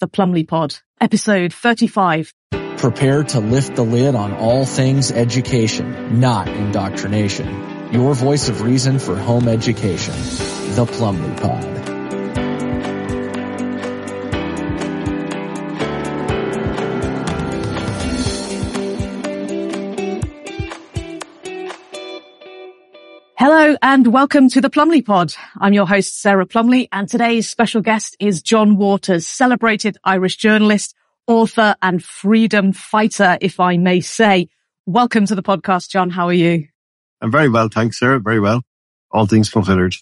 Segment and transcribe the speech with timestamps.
[0.00, 2.32] the Plumley Pod, episode 35.
[2.78, 7.92] Prepare to lift the lid on all things education, not indoctrination.
[7.92, 10.14] Your voice of reason for home education.
[10.74, 11.89] The Plumley Pod.
[23.70, 25.32] Hello and welcome to the Plumley Pod.
[25.56, 30.92] I'm your host, Sarah Plumley, and today's special guest is John Waters, celebrated Irish journalist,
[31.28, 34.48] author and freedom fighter, if I may say.
[34.86, 36.10] Welcome to the podcast, John.
[36.10, 36.66] How are you?
[37.20, 37.68] I'm very well.
[37.68, 38.18] Thanks, Sarah.
[38.18, 38.62] Very well.
[39.12, 39.94] All things considered.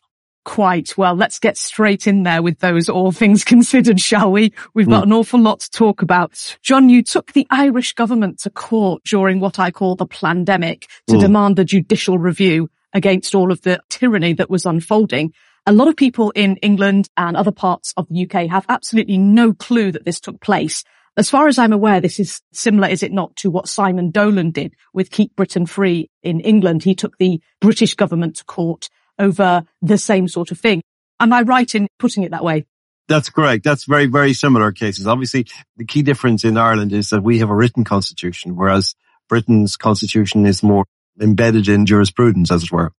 [0.47, 1.15] Quite well.
[1.15, 4.55] Let's get straight in there with those all things considered, shall we?
[4.73, 5.09] We've got mm.
[5.09, 6.57] an awful lot to talk about.
[6.63, 11.17] John, you took the Irish government to court during what I call the pandemic to
[11.17, 11.21] mm.
[11.21, 15.33] demand a judicial review against all of the tyranny that was unfolding.
[15.67, 19.53] A lot of people in England and other parts of the UK have absolutely no
[19.53, 20.85] clue that this took place.
[21.17, 24.53] As far as I'm aware, this is similar, is it not, to what Simon Dolan
[24.53, 26.85] did with Keep Britain Free in England.
[26.85, 30.81] He took the British government to court over the same sort of thing.
[31.19, 32.67] Am I right in putting it that way?
[33.09, 33.65] That's correct.
[33.65, 35.07] That's very, very similar cases.
[35.07, 38.95] Obviously, the key difference in Ireland is that we have a written constitution, whereas
[39.29, 40.85] Britain's constitution is more
[41.21, 42.93] embedded in jurisprudence, as it were,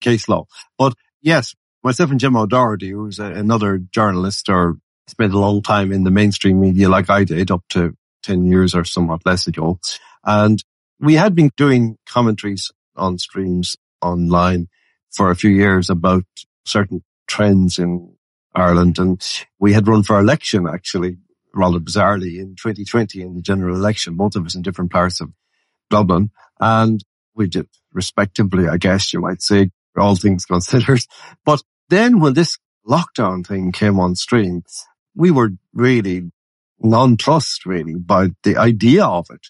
[0.00, 0.46] case law.
[0.78, 4.76] But yes, myself and Gemma O'Doherty, who's a, uh, another journalist or
[5.08, 8.74] spent a long time in the mainstream media like I did up to 10 years
[8.74, 9.78] or somewhat less ago.
[10.24, 10.62] And
[11.00, 14.68] we had been doing commentaries on streams online
[15.10, 16.24] for a few years about
[16.64, 18.14] certain trends in
[18.54, 18.98] Ireland.
[18.98, 19.20] And
[19.58, 21.18] we had run for election actually
[21.54, 25.30] rather bizarrely in 2020 in the general election, both of us in different parts of
[25.90, 26.30] Dublin.
[26.60, 27.04] And
[27.34, 31.00] we did respectively, I guess you might say, all things considered.
[31.44, 34.62] But then when this lockdown thing came on stream,
[35.14, 36.30] we were really
[36.80, 39.46] nonplussed really by the idea of it.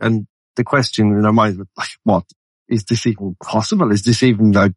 [0.00, 2.24] And the question in our minds was like, what
[2.68, 3.92] is this even possible?
[3.92, 4.72] Is this even like,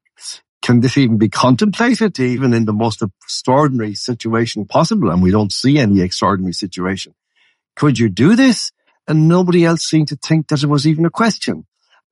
[0.61, 5.11] can this even be contemplated even in the most extraordinary situation possible?
[5.11, 7.13] And we don't see any extraordinary situation.
[7.75, 8.71] Could you do this?
[9.07, 11.65] And nobody else seemed to think that it was even a question.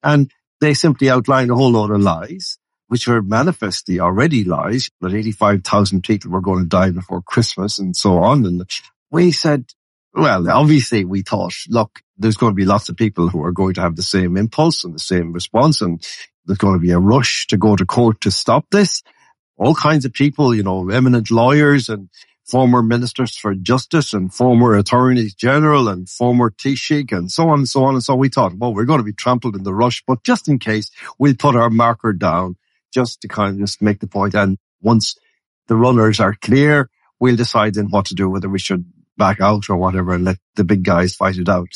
[0.04, 2.58] And they simply outlined a whole lot of lies,
[2.88, 7.96] which were manifestly already lies, that 85,000 people were going to die before Christmas and
[7.96, 8.46] so on.
[8.46, 8.64] And
[9.12, 9.66] we said,
[10.14, 13.74] well, obviously we thought, look, there's going to be lots of people who are going
[13.74, 15.82] to have the same impulse and the same response.
[15.82, 16.02] And
[16.46, 19.04] there's going to be a rush to go to court to stop this.
[19.58, 22.10] All kinds of people, you know, eminent lawyers and
[22.46, 27.70] former ministers for justice and former attorneys general and former Taoiseach and so on and
[27.70, 27.96] so on.
[27.96, 30.48] And so we thought, well, we're going to be trampled in the rush, but just
[30.48, 32.56] in case we'll put our marker down
[32.94, 34.36] just to kind of just make the point.
[34.36, 35.18] And once
[35.68, 36.90] the runners are clear,
[37.20, 38.86] we'll decide then what to do, whether we should
[39.18, 41.74] back out or whatever and let the big guys fight it out.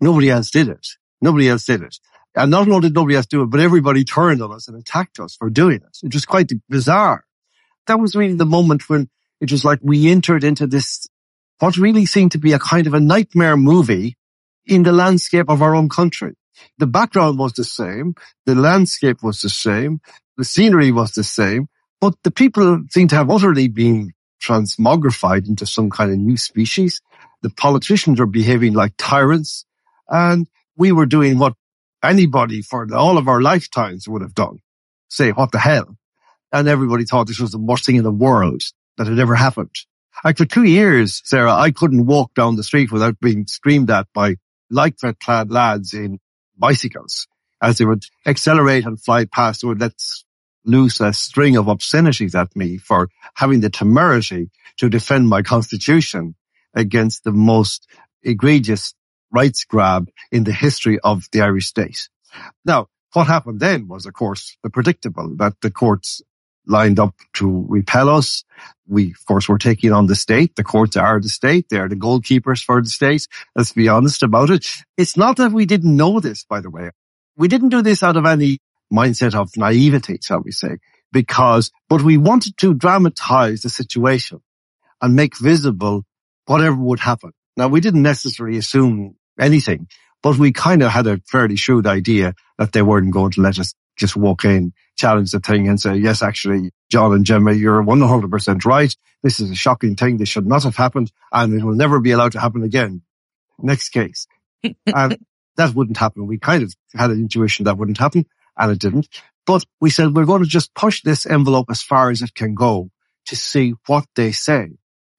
[0.00, 0.86] Nobody else did it.
[1.20, 1.98] Nobody else did it.
[2.34, 5.20] And not only did nobody else do it, but everybody turned on us and attacked
[5.20, 5.98] us for doing it.
[6.02, 7.24] It was quite bizarre.
[7.86, 9.08] That was really the moment when
[9.42, 11.08] it was like we entered into this,
[11.58, 14.16] what really seemed to be a kind of a nightmare movie
[14.64, 16.34] in the landscape of our own country.
[16.78, 18.14] The background was the same.
[18.46, 20.00] The landscape was the same.
[20.36, 21.66] The scenery was the same,
[22.00, 27.00] but the people seemed to have utterly been transmogrified into some kind of new species.
[27.42, 29.64] The politicians were behaving like tyrants
[30.08, 31.54] and we were doing what
[32.00, 34.58] anybody for all of our lifetimes would have done.
[35.08, 35.96] Say, what the hell?
[36.52, 38.62] And everybody thought this was the worst thing in the world
[38.96, 39.74] that had ever happened.
[40.36, 44.36] For two years, Sarah, I couldn't walk down the street without being screamed at by
[44.72, 46.20] lycra clad lads in
[46.56, 47.26] bicycles
[47.60, 49.64] as they would accelerate and fly past.
[49.64, 49.94] Would let
[50.64, 56.34] loose a string of obscenities at me for having the temerity to defend my constitution
[56.74, 57.88] against the most
[58.22, 58.94] egregious
[59.32, 62.08] rights grab in the history of the Irish state.
[62.64, 66.22] Now, what happened then was, of course, the predictable that the courts
[66.66, 68.44] lined up to repel us.
[68.86, 70.56] We, of course, were taking on the state.
[70.56, 71.68] The courts are the state.
[71.68, 73.26] They are the goalkeepers for the state.
[73.56, 74.66] Let's be honest about it.
[74.96, 76.90] It's not that we didn't know this, by the way.
[77.36, 78.58] We didn't do this out of any
[78.92, 80.78] mindset of naivety, shall we say,
[81.12, 84.42] because, but we wanted to dramatize the situation
[85.00, 86.04] and make visible
[86.46, 87.32] whatever would happen.
[87.56, 89.88] Now, we didn't necessarily assume anything,
[90.22, 93.58] but we kind of had a fairly shrewd idea that they weren't going to let
[93.58, 94.72] us just walk in,
[95.02, 98.96] challenge the thing and say, yes, actually, John and Gemma, you're 100% right.
[99.22, 100.16] This is a shocking thing.
[100.16, 103.02] This should not have happened and it will never be allowed to happen again.
[103.58, 104.28] Next case.
[104.62, 105.18] and
[105.56, 106.28] that wouldn't happen.
[106.28, 108.26] We kind of had an intuition that wouldn't happen
[108.56, 109.08] and it didn't.
[109.44, 112.54] But we said we're going to just push this envelope as far as it can
[112.54, 112.90] go
[113.26, 114.68] to see what they say.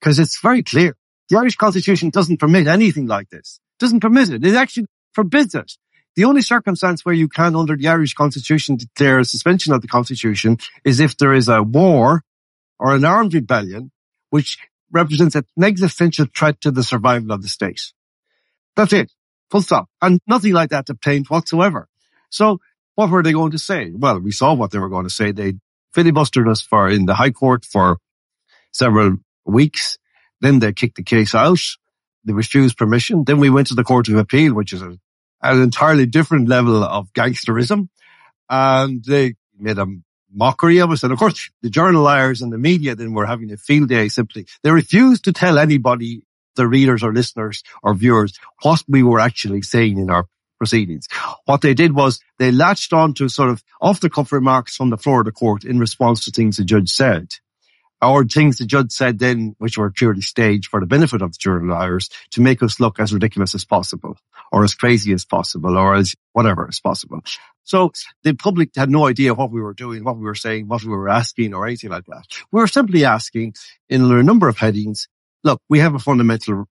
[0.01, 0.95] Cause it's very clear.
[1.29, 3.59] The Irish constitution doesn't permit anything like this.
[3.77, 4.45] It doesn't permit it.
[4.45, 5.73] It actually forbids it.
[6.15, 9.87] The only circumstance where you can, under the Irish constitution, declare a suspension of the
[9.87, 12.23] constitution is if there is a war
[12.79, 13.91] or an armed rebellion,
[14.29, 14.59] which
[14.91, 17.81] represents an existential threat to the survival of the state.
[18.75, 19.11] That's it.
[19.49, 19.89] Full stop.
[20.01, 21.87] And nothing like that obtained whatsoever.
[22.29, 22.59] So
[22.95, 23.91] what were they going to say?
[23.91, 25.31] Well, we saw what they were going to say.
[25.31, 25.53] They
[25.95, 27.97] filibustered us for in the High Court for
[28.71, 29.97] several weeks.
[30.41, 31.59] Then they kicked the case out.
[32.25, 33.23] They refused permission.
[33.25, 34.97] Then we went to the Court of Appeal, which is a,
[35.43, 37.89] an entirely different level of gangsterism.
[38.49, 39.87] And they made a
[40.31, 41.03] mockery of us.
[41.03, 44.09] And of course, the journal liars and the media then were having a field day
[44.09, 44.47] simply.
[44.63, 46.23] They refused to tell anybody,
[46.55, 50.27] the readers or listeners or viewers, what we were actually saying in our
[50.59, 51.07] proceedings.
[51.45, 54.89] What they did was they latched on to sort of off the cuff remarks from
[54.91, 57.33] the floor of the court in response to things the judge said.
[58.03, 61.37] Or things the judge said then, which were purely staged for the benefit of the
[61.39, 64.17] journal liars to make us look as ridiculous as possible
[64.51, 67.21] or as crazy as possible or as whatever as possible.
[67.63, 67.91] So
[68.23, 70.89] the public had no idea what we were doing, what we were saying, what we
[70.89, 72.25] were asking or anything like that.
[72.51, 73.53] We were simply asking
[73.89, 75.07] in a number of headings,
[75.43, 76.65] look, we have a fundamental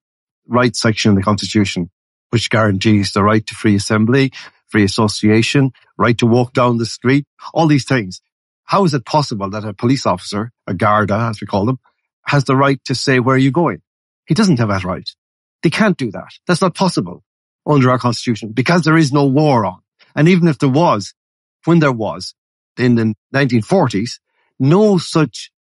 [0.47, 1.89] rights section in the constitution
[2.33, 4.33] which guarantees the right to free assembly,
[4.65, 8.21] free association, right to walk down the street, all these things.
[8.63, 11.79] How is it possible that a police officer, a Garda, as we call them,
[12.25, 13.81] has the right to say, where are you going?
[14.25, 15.09] He doesn't have that right.
[15.61, 16.29] They can't do that.
[16.47, 17.23] That's not possible
[17.65, 19.79] under our constitution because there is no war on.
[20.15, 21.13] And even if there was,
[21.65, 22.35] when there was
[22.77, 24.19] in the 1940s,
[24.59, 25.51] no such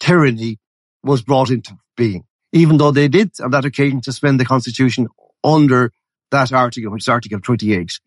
[0.00, 0.58] tyranny
[1.02, 5.08] was brought into being, even though they did on that occasion suspend the constitution
[5.44, 5.92] under
[6.30, 8.00] that article, which is Article 28.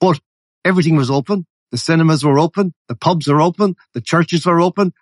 [0.00, 0.20] But
[0.64, 1.46] everything was open.
[1.70, 2.74] The cinemas were open.
[2.88, 3.76] The pubs were open.
[3.94, 4.92] The churches were open.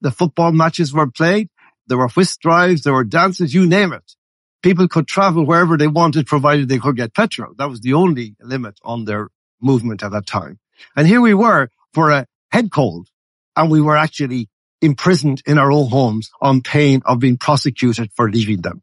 [0.00, 1.48] The football matches were played.
[1.86, 2.82] There were whist drives.
[2.82, 3.54] There were dances.
[3.54, 4.12] You name it.
[4.62, 7.54] People could travel wherever they wanted, provided they could get petrol.
[7.58, 9.28] That was the only limit on their
[9.60, 10.58] movement at that time.
[10.96, 13.08] And here we were for a head cold
[13.56, 14.48] and we were actually
[14.80, 18.82] imprisoned in our own homes on pain of being prosecuted for leaving them.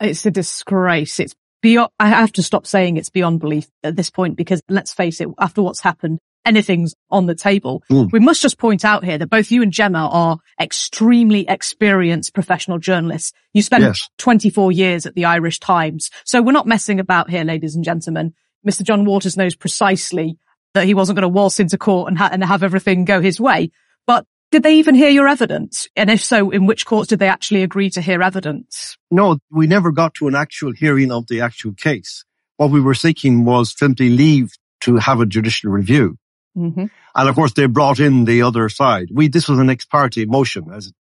[0.00, 1.20] It's a disgrace.
[1.20, 4.92] It's beyond, I have to stop saying it's beyond belief at this point because let's
[4.92, 7.82] face it, after what's happened, anything's on the table.
[7.90, 8.12] Mm.
[8.12, 12.78] We must just point out here that both you and Gemma are extremely experienced professional
[12.78, 13.32] journalists.
[13.52, 14.08] You spent yes.
[14.18, 16.10] 24 years at the Irish Times.
[16.24, 18.34] So we're not messing about here, ladies and gentlemen.
[18.66, 18.82] Mr.
[18.82, 20.38] John Waters knows precisely
[20.74, 23.40] that he wasn't going to waltz into court and, ha- and have everything go his
[23.40, 23.70] way.
[24.06, 25.88] But did they even hear your evidence?
[25.96, 28.96] And if so, in which courts did they actually agree to hear evidence?
[29.10, 32.24] No, we never got to an actual hearing of the actual case.
[32.56, 34.52] What we were seeking was simply leave
[34.82, 36.16] to have a judicial review.
[36.60, 36.84] Mm-hmm.
[37.14, 39.08] And of course, they brought in the other side.
[39.12, 40.92] We, this was an ex parte motion, as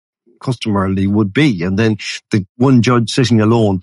[0.41, 1.63] customarily would be.
[1.63, 1.97] And then
[2.31, 3.81] the one judge sitting alone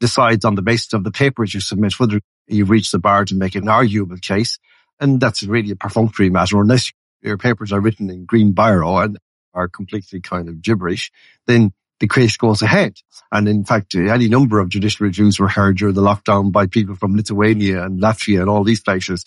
[0.00, 3.34] decides on the basis of the papers you submit whether you've reached the bar to
[3.34, 4.58] make an arguable case.
[5.00, 9.18] And that's really a perfunctory matter unless your papers are written in green biro and
[9.54, 11.10] are completely kind of gibberish,
[11.46, 12.94] then the case goes ahead.
[13.32, 16.94] And in fact, any number of judicial reviews were heard during the lockdown by people
[16.94, 19.24] from Lithuania and Latvia and all these places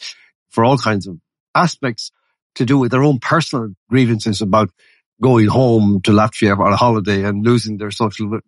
[0.49, 1.17] for all kinds of
[1.55, 2.11] aspects
[2.55, 4.69] to do with their own personal grievances about
[5.21, 8.39] going home to Latvia on a holiday and losing their social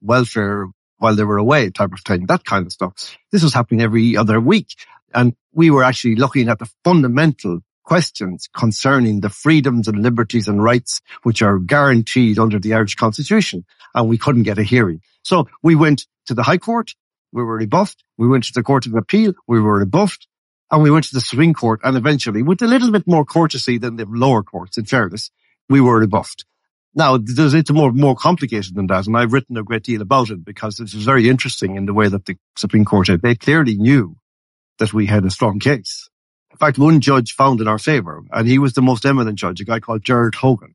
[0.00, 0.66] welfare
[0.98, 3.16] while they were away type of thing, that kind of stuff.
[3.30, 4.68] This was happening every other week.
[5.14, 10.62] And we were actually looking at the fundamental questions concerning the freedoms and liberties and
[10.62, 13.64] rights which are guaranteed under the Irish constitution.
[13.94, 15.00] And we couldn't get a hearing.
[15.22, 16.92] So we went to the High Court.
[17.32, 18.04] We were rebuffed.
[18.16, 19.34] We went to the Court of Appeal.
[19.46, 20.28] We were rebuffed.
[20.72, 21.80] And we went to the Supreme Court.
[21.84, 25.30] And eventually, with a little bit more courtesy than the lower courts, in fairness,
[25.68, 26.46] we were rebuffed.
[26.94, 29.06] Now, it's more, more complicated than that.
[29.06, 32.08] And I've written a great deal about it because it's very interesting in the way
[32.08, 34.16] that the Supreme Court, they clearly knew
[34.78, 36.08] that we had a strong case.
[36.50, 39.60] In fact, one judge found in our favor, and he was the most eminent judge,
[39.60, 40.74] a guy called Gerard Hogan,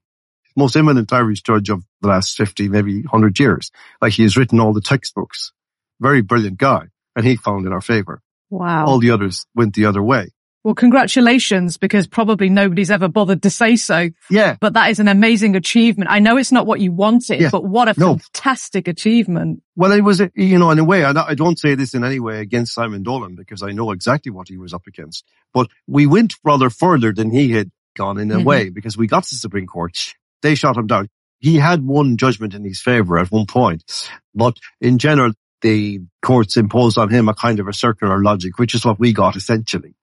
[0.56, 3.72] most eminent Irish judge of the last 50, maybe 100 years.
[4.02, 5.54] Like he has written all the textbooks.
[6.00, 6.86] Very brilliant guy.
[7.16, 8.22] And he found in our favor.
[8.50, 8.86] Wow.
[8.86, 10.30] All the others went the other way.
[10.64, 14.10] Well, congratulations, because probably nobody's ever bothered to say so.
[14.30, 14.58] Yeah.
[14.60, 16.10] But that is an amazing achievement.
[16.12, 17.50] I know it's not what you wanted, yeah.
[17.50, 18.18] but what a no.
[18.18, 19.64] fantastic achievement.
[19.78, 22.42] Well, it was, you know, in a way, I don't say this in any way
[22.42, 25.24] against Simon Dolan because I know exactly what he was up against,
[25.54, 28.44] but we went rather further than he had gone in a mm-hmm.
[28.44, 30.16] way because we got to the Supreme Court.
[30.42, 31.08] They shot him down.
[31.40, 36.58] He had one judgment in his favor at one point, but in general, the courts
[36.58, 39.96] imposed on him a kind of a circular logic, which is what we got essentially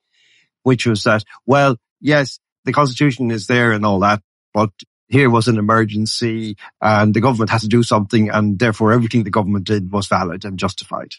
[0.64, 4.20] which was that, well, yes, the constitution is there and all that,
[4.52, 4.70] but
[5.06, 9.30] here was an emergency and the government has to do something and therefore everything the
[9.30, 11.12] government did was valid and justified.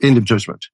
[0.00, 0.66] End of judgment.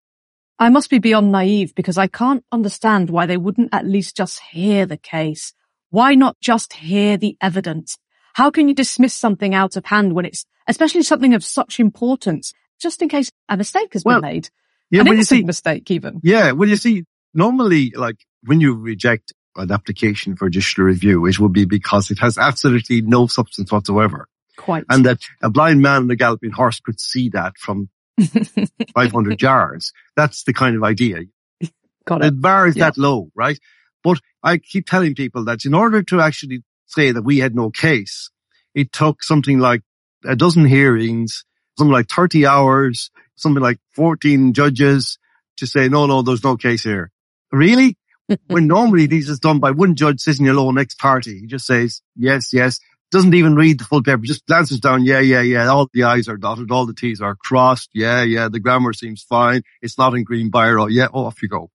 [0.58, 4.40] I must be beyond naive because I can't understand why they wouldn't at least just
[4.50, 5.54] hear the case.
[5.90, 7.96] Why not just hear the evidence?
[8.34, 12.52] How can you dismiss something out of hand when it's, especially something of such importance,
[12.78, 14.50] just in case a mistake has Well, been made?
[14.90, 16.20] Yeah, well, you see, mistake even.
[16.22, 17.04] yeah, well, you see,
[17.34, 22.18] normally, like when you reject an application for judicial review, it will be because it
[22.20, 24.28] has absolutely no substance whatsoever.
[24.56, 24.84] Quite.
[24.88, 27.88] And that a blind man on a galloping horse could see that from
[28.94, 29.92] 500 yards.
[30.16, 31.22] That's the kind of idea.
[32.06, 32.40] Got The it.
[32.40, 32.86] bar is Yeah.
[32.86, 33.58] that low, right?
[34.02, 37.70] But I keep telling people that in order to actually say that we had no
[37.70, 38.30] case,
[38.74, 39.82] it took something like
[40.24, 41.44] a dozen hearings,
[41.78, 45.18] something like 30 hours, something like 14 judges
[45.58, 47.10] to say, no, no, there's no case here.
[47.52, 47.96] Really?
[48.48, 51.30] when normally these is done by one judge sitting alone ex parte.
[51.30, 52.78] He just says, yes, yes,
[53.10, 56.28] doesn't even read the full paper, just glances down, yeah, yeah, yeah, all the I's
[56.28, 60.14] are dotted, all the T's are crossed, yeah, yeah, the grammar seems fine, it's not
[60.14, 61.70] in green biro, yeah, oh, off you go.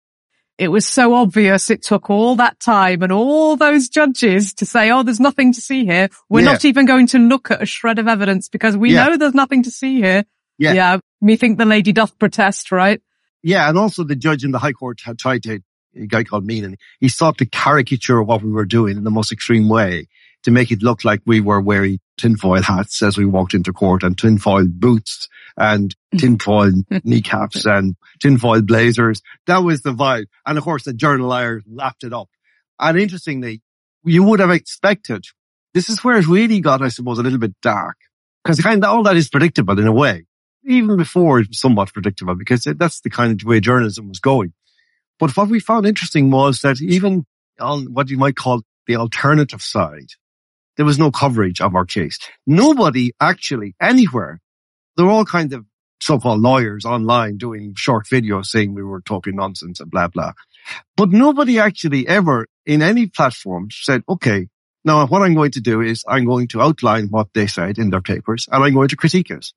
[0.61, 4.91] It was so obvious it took all that time and all those judges to say,
[4.91, 6.11] oh, there's nothing to see here.
[6.29, 6.53] We're Yeah.
[6.53, 9.07] not even going to look at a shred of evidence because we Yeah.
[9.09, 10.25] know there's nothing to see here.
[10.59, 10.75] Yeah.
[10.75, 10.99] Yeah.
[11.23, 13.01] Me think the lady doth protest, right?
[13.43, 15.61] Yeah, and also the judge in the High Court had tried to,
[15.97, 19.33] a guy called Meenan, he sought to caricature what we were doing in the most
[19.33, 20.09] extreme way
[20.43, 24.03] to make it look like we were wearing tinfoil hats as we walked into court
[24.03, 26.73] and tinfoil boots and tinfoil
[27.05, 29.23] kneecaps and tinfoil blazers.
[29.47, 30.27] That was the vibe.
[30.47, 32.29] And of course the journal Irish lapped it up.
[32.79, 33.63] And interestingly,
[34.05, 35.25] you would have expected,
[35.75, 37.97] this is where it really got, I suppose, a little bit dark
[38.43, 40.25] because kind of all that is predictable in a way
[40.65, 44.53] even before it was somewhat predictable because that's the kind of way journalism was going.
[45.19, 47.27] But what we found interesting was that even
[47.59, 50.09] on what you might call the alternative side,
[50.81, 52.19] there was no coverage of our case.
[52.47, 54.41] Nobody actually anywhere,
[54.97, 55.67] there were all kinds of
[56.01, 60.33] so-called lawyers online doing short videos saying we were talking nonsense and blah, blah.
[60.97, 64.49] But nobody actually ever in any platform said, okay,
[64.83, 67.91] now what I'm going to do is I'm going to outline what they said in
[67.91, 69.53] their papers and I'm going to critique it.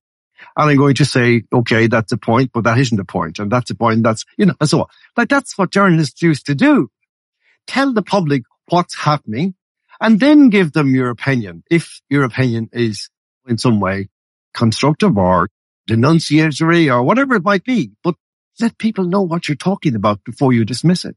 [0.58, 3.40] And I'm going to say, okay, that's a point, but that isn't a point.
[3.40, 4.04] And that's a point.
[4.04, 4.88] That's, you know, and so on.
[5.16, 6.90] Like that's what journalists used to do.
[7.66, 9.56] Tell the public what's happening
[10.04, 11.64] and then give them your opinion.
[11.72, 13.10] If your opinion is
[13.48, 14.10] in some way
[14.54, 15.50] constructive or
[15.88, 18.16] denunciatory or whatever it might be, but
[18.60, 21.16] let people know what you're talking about before you dismiss it.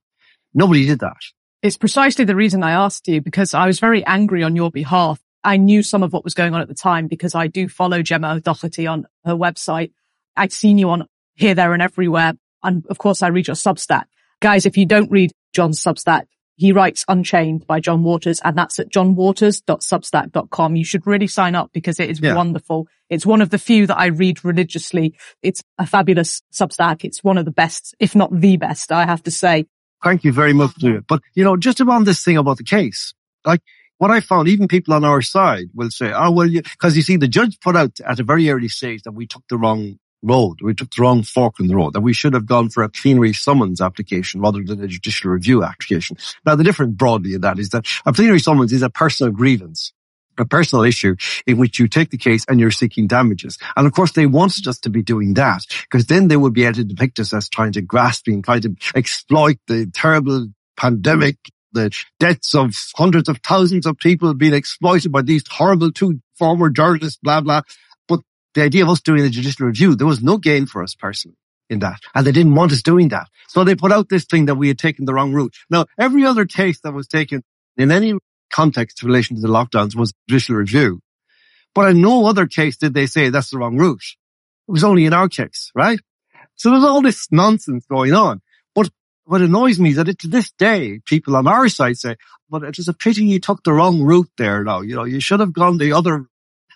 [0.55, 1.17] Nobody did that.
[1.63, 5.21] It's precisely the reason I asked you because I was very angry on your behalf.
[5.43, 8.03] I knew some of what was going on at the time because I do follow
[8.03, 9.93] Gemma O'Doherty on her website.
[10.37, 12.35] I'd seen you on here, there and everywhere.
[12.63, 14.05] And of course I read your Substack.
[14.41, 16.27] Guys, if you don't read John's Substack,
[16.57, 20.77] he writes Unchained by John Waters and that's at johnwaters.substack.com.
[20.77, 22.35] You should really sign up because it is Yeah.
[22.35, 22.89] wonderful.
[23.09, 25.15] It's one of the few that I read religiously.
[25.43, 27.05] It's a fabulous Substack.
[27.05, 29.67] It's one of the best, if not the best, I have to say.
[30.03, 31.03] Thank you very much to.
[31.09, 33.61] But, you know, just about this thing about the case, like
[33.99, 37.17] what I found, even people on our side will say, oh, well, because you see,
[37.17, 40.61] the judge put out at a very early stage that we took the wrong road.
[40.61, 42.89] We took the wrong fork in the road, that we should have gone for a
[42.89, 46.17] plenary summons application rather than a judicial review application.
[46.45, 49.93] Now, the difference broadly in that is that a plenary summons is a personal grievance.
[50.39, 51.17] A personal issue
[51.47, 53.57] in which you take the case and you're seeking damages.
[53.75, 56.65] And of course they wanted us to be doing that because then they would be
[56.65, 61.39] able to depict us as trying to grasp and trying to exploit the terrible pandemic,
[61.73, 61.91] the
[62.21, 67.19] deaths of hundreds of thousands of people being exploited by these horrible two former journalists,
[67.23, 67.63] blah, blah.
[68.57, 71.37] The idea of us doing a judicial review, there was no gain for us personally
[71.69, 72.01] in that.
[72.15, 73.29] And they didn't want us doing that.
[73.49, 75.55] So they put out this thing that we had taken the wrong route.
[75.69, 77.45] Now, every other case that was taken
[77.77, 78.15] in any
[78.51, 81.01] context in relation to the lockdowns was judicial review.
[81.75, 84.17] But in no other case did they say that's the wrong route.
[84.69, 86.01] It was only in our case, right?
[86.55, 88.41] So there's all this nonsense going on.
[88.75, 88.89] But
[89.27, 92.17] what annoys me is that it, to this day, people on our side say,
[92.49, 94.81] but it was a pity you took the wrong route there now.
[94.81, 96.15] You know, you should have gone the other.
[96.15, 96.27] And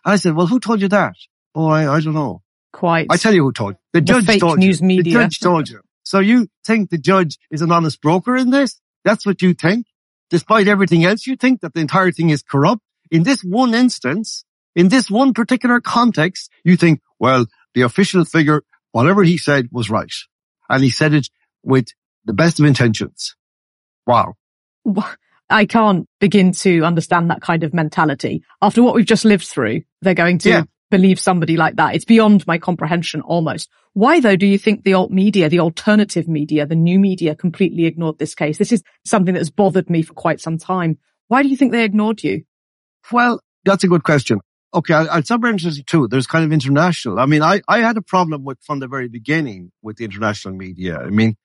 [0.04, 1.14] I said, well, who told you that?
[1.54, 2.42] Oh, I, I don't know.
[2.72, 3.08] Quite.
[3.10, 3.78] I tell you who told you.
[3.92, 4.86] The, The judge fake told news you.
[4.86, 5.12] media.
[5.14, 5.80] The judge told you.
[6.02, 8.80] So you think the judge is an honest broker in this?
[9.04, 9.86] That's what you think?
[10.30, 12.82] Despite everything else, you think that the entire thing is corrupt?
[13.10, 14.44] In this one instance,
[14.76, 19.90] in this one particular context, you think, well, the official figure, whatever he said was
[19.90, 20.12] right.
[20.68, 21.28] And he said it
[21.64, 21.88] with
[22.24, 23.34] the best of intentions.
[24.06, 24.34] Wow.
[25.48, 28.44] I can't begin to understand that kind of mentality.
[28.62, 30.62] After what we've just lived through, they're going to Yeah.
[30.90, 31.94] Believe somebody like that.
[31.94, 33.68] It's beyond my comprehension almost.
[33.92, 37.86] Why though do you think the alt media, the alternative media, the new media completely
[37.86, 38.58] ignored this case?
[38.58, 40.98] This is something that has bothered me for quite some time.
[41.28, 42.44] Why do you think they ignored you?
[43.10, 44.40] Well, that's a good question.
[44.72, 46.06] Okay, I, it's super interesting too.
[46.08, 47.18] There's kind of international.
[47.18, 50.54] I mean, I, I had a problem with from the very beginning with the international
[50.54, 50.98] media.
[50.98, 51.36] I mean,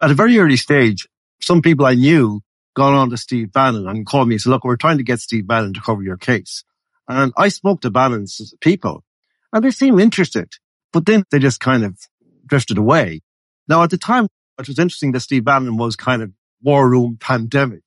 [0.00, 1.06] at a very early stage,
[1.40, 2.40] some people I knew
[2.74, 5.20] got on to Steve Bannon and called me and said, look, we're trying to get
[5.20, 6.64] Steve Bannon to cover your case.
[7.08, 9.04] And I spoke to Bannon's people
[9.52, 10.52] and they seemed interested,
[10.92, 11.98] but then they just kind of
[12.46, 13.20] drifted away.
[13.68, 14.28] Now at the time,
[14.58, 16.32] it was interesting that Steve Bannon was kind of
[16.62, 17.82] war room pandemic,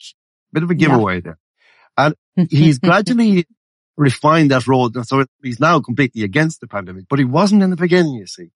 [0.51, 1.21] bit of a giveaway yeah.
[1.21, 1.39] there.
[1.97, 2.15] And
[2.49, 3.45] he's gradually
[3.97, 4.91] refined that role.
[5.03, 8.51] So he's now completely against the pandemic, but he wasn't in the beginning, you see.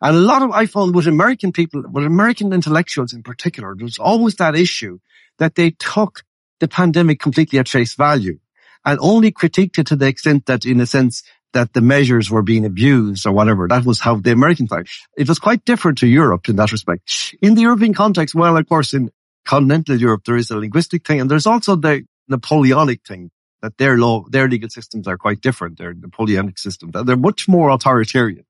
[0.00, 3.98] And a lot of, I found with American people, with American intellectuals in particular, there's
[3.98, 4.98] always that issue
[5.38, 6.24] that they took
[6.58, 8.38] the pandemic completely at face value
[8.84, 11.22] and only critiqued it to the extent that in a sense
[11.52, 13.68] that the measures were being abused or whatever.
[13.68, 14.86] That was how the American thought.
[15.16, 17.34] It was quite different to Europe in that respect.
[17.42, 19.10] In the European context, well, of course, in
[19.44, 23.96] continental Europe, there is a linguistic thing and there's also the Napoleonic thing that their
[23.96, 25.78] law, their legal systems are quite different.
[25.78, 26.92] They're Napoleonic systems.
[27.04, 28.44] They're much more authoritarian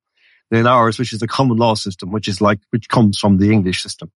[0.51, 3.51] than ours, which is a common law system, which is like, which comes from the
[3.51, 4.11] English system.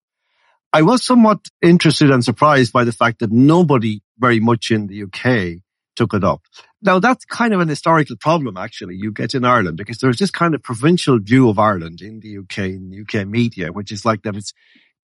[0.73, 5.05] I was somewhat interested and surprised by the fact that nobody very much in the
[5.05, 5.63] UK
[5.97, 6.43] took it up.
[6.83, 10.31] Now that's kind of an historical problem actually you get in Ireland because there's this
[10.31, 14.05] kind of provincial view of Ireland in the UK, in the UK media, which is
[14.05, 14.53] like that it's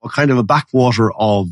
[0.05, 1.49] a kind of a backwater of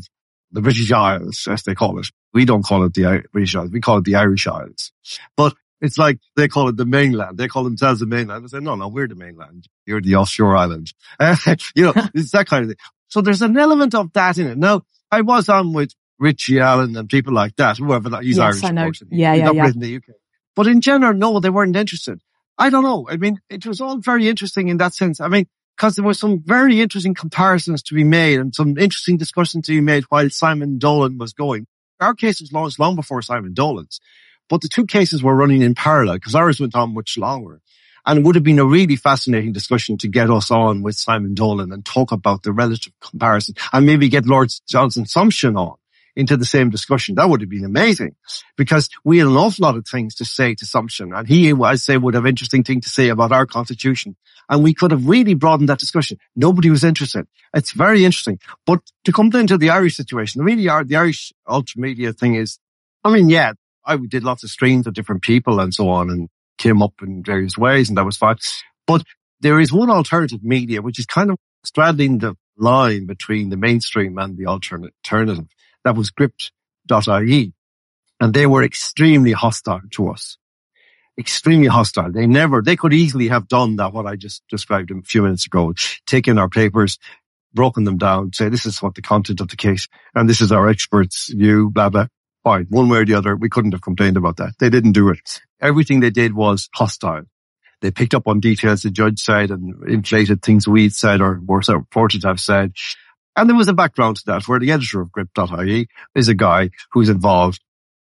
[0.51, 2.07] the British Isles, as they call it.
[2.33, 3.71] We don't call it the British Isles.
[3.71, 4.91] We call it the Irish Isles.
[5.35, 7.37] But it's like they call it the mainland.
[7.37, 8.43] They call themselves the mainland.
[8.43, 9.67] I say, no, no, we're the mainland.
[9.85, 10.93] You're the offshore island.
[11.75, 12.77] you know, it's that kind of thing.
[13.07, 14.57] So there's an element of that in it.
[14.57, 18.61] Now, I was on with Richie Allen and people like that, whoever that, he's yes,
[18.61, 18.63] Irish.
[18.63, 18.91] I know.
[19.09, 19.67] Yeah, yeah, yeah.
[19.67, 20.03] In the UK.
[20.55, 22.21] But in general, no, they weren't interested.
[22.57, 23.07] I don't know.
[23.09, 25.21] I mean, it was all very interesting in that sense.
[25.21, 25.47] I mean,
[25.77, 29.71] because there were some very interesting comparisons to be made and some interesting discussions to
[29.71, 31.67] be made while Simon Dolan was going.
[32.01, 34.01] Our case was launched long before Simon Dolan's,
[34.49, 37.61] but the two cases were running in parallel because ours went on much longer.
[38.05, 41.33] And it would have been a really fascinating discussion to get us on with Simon
[41.33, 45.75] Dolan and talk about the relative comparison and maybe get Lord Jonathan Sumption on
[46.15, 47.15] into the same discussion.
[47.15, 48.15] That would have been amazing
[48.57, 51.75] because we had an awful lot of things to say to Sumption and he, I
[51.75, 54.15] say, would have interesting thing to say about our constitution.
[54.49, 56.17] And we could have really broadened that discussion.
[56.35, 57.27] Nobody was interested.
[57.53, 58.39] It's very interesting.
[58.65, 62.59] But to come into the Irish situation, the really the Irish ultra media thing is,
[63.03, 63.53] I mean, yeah,
[63.85, 67.23] I did lots of streams of different people and so on and came up in
[67.23, 68.37] various ways and that was fine.
[68.85, 69.03] But
[69.39, 74.17] there is one alternative media, which is kind of straddling the line between the mainstream
[74.17, 75.47] and the alternative
[75.85, 77.53] that was gript.ie.
[78.21, 80.37] And they were extremely hostile to us.
[81.17, 82.11] Extremely hostile.
[82.11, 85.45] They never, they could easily have done that, what I just described a few minutes
[85.45, 85.73] ago,
[86.05, 86.97] taken our papers,
[87.53, 90.51] broken them down, say this is what the content of the case, and this is
[90.51, 92.07] our experts' view, blah, blah.
[92.43, 92.67] Fine.
[92.69, 94.53] One way or the other, we couldn't have complained about that.
[94.59, 95.41] They didn't do it.
[95.61, 97.23] Everything they did was hostile.
[97.81, 101.61] They picked up on details the judge said and inflated things we'd said or were
[101.67, 102.73] reported to have said.
[103.39, 106.71] And there was a background to that where the editor of gript.ie is a guy
[106.91, 107.61] who's involved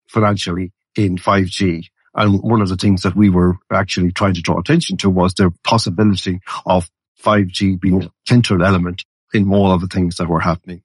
[0.07, 1.87] financially in 5G.
[2.13, 5.33] And one of the things that we were actually trying to draw attention to was
[5.33, 6.89] the possibility of
[7.21, 10.83] 5G being a central element in all of the things that were happening.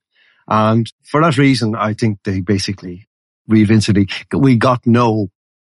[0.48, 3.06] And for that reason, I think they basically,
[3.46, 5.28] we eventually, we got no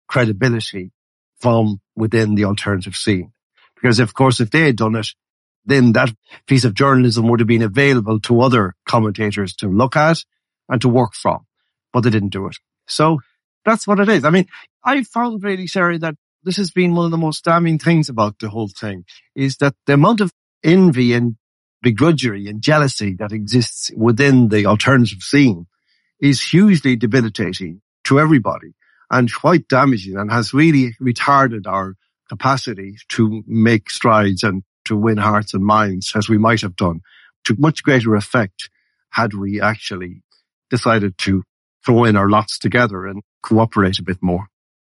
[0.07, 0.93] credibility
[1.39, 3.34] from within the alternative scene.
[3.75, 5.10] Because of course, if they had done it,
[5.65, 6.10] then that
[6.47, 10.24] piece of journalism would have been available to other commentators to look at
[10.69, 11.45] and to work from,
[11.93, 12.58] but they didn't do it.
[12.88, 13.19] So
[13.65, 14.26] that's what it is.
[14.26, 14.47] I mean,
[14.84, 18.39] I found really, Sarah, that this has been one of the most damning things about
[18.39, 20.32] the whole thing is that the amount of
[20.63, 21.36] envy and
[21.84, 25.67] begrudgery and jealousy that exists within the alternative scene
[26.19, 28.74] is hugely debilitating to everybody
[29.10, 31.95] and quite damaging and has really retarded our
[32.30, 36.99] capacity to make strides and to win hearts and minds as we might have done
[37.45, 38.69] to much greater effect
[39.12, 40.21] had we actually
[40.69, 41.43] decided to
[41.86, 44.47] throw in our lots together and cooperate a bit more.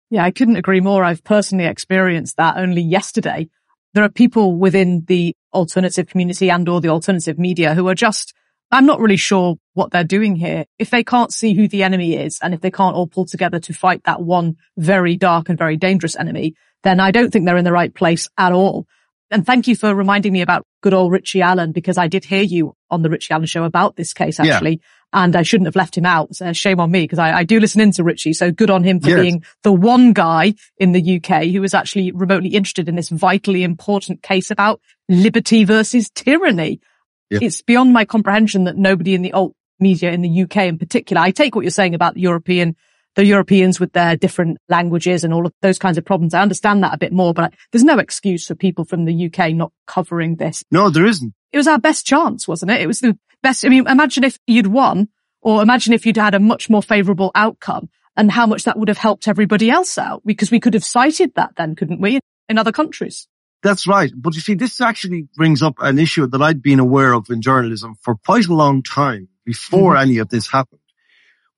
[0.09, 1.05] Yeah, I couldn't agree more.
[1.05, 3.51] I've personally experienced that only yesterday.
[3.93, 8.33] There are people within the alternative community and or the alternative media who are just,
[8.71, 10.65] I'm not really sure what they're doing here.
[10.79, 13.61] If they can't see who the enemy is and if they can't all pull together
[13.61, 17.59] to fight that one very dark and very dangerous enemy, then I don't think they're
[17.59, 18.87] in the right place at all.
[19.33, 22.43] And thank you for reminding me about good old Richie Allen because I did hear
[22.43, 24.73] you on the Richie Allen show about this case actually.
[24.73, 24.79] Yeah.
[25.15, 26.35] And I shouldn't have left him out.
[26.35, 28.33] So shame on me because I, I, do listen into Richie.
[28.33, 29.21] So good on him for yes.
[29.21, 33.63] being the one guy in the UK who was actually remotely interested in this vitally
[33.63, 36.81] important case about liberty versus tyranny.
[37.31, 37.41] Yeah.
[37.43, 41.21] It's beyond my comprehension that nobody in the alt media in the UK in particular,
[41.21, 42.77] I take what you're saying about the European
[43.15, 46.35] the Europeans with their different languages and all of those kinds of problems.
[46.35, 49.53] I understand that a bit more, but there's no excuse for people from the UK
[49.53, 50.65] not covering this.
[50.71, 51.35] No, there isn't.
[51.53, 52.81] It was our best chance, wasn't it?
[52.81, 53.65] It was the best.
[53.65, 55.09] I mean, imagine if you'd won
[55.43, 58.89] or imagine if you'd had a much more favorable outcome and how much that would
[58.89, 62.59] have helped everybody else out because we could have cited that then, couldn't we, in
[62.59, 63.29] other countries?
[63.63, 64.13] That's right.
[64.15, 67.43] But you see, this actually brings up an issue that I'd been aware of in
[67.43, 70.03] journalism for quite a long time before mm-hmm.
[70.03, 70.81] any of this happened,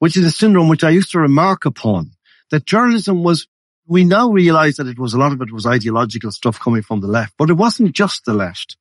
[0.04, 2.10] which is a syndrome which I used to remark upon
[2.50, 3.46] that journalism was,
[3.86, 7.00] we now realize that it was a lot of it was ideological stuff coming from
[7.00, 8.76] the left, but it wasn't just the left.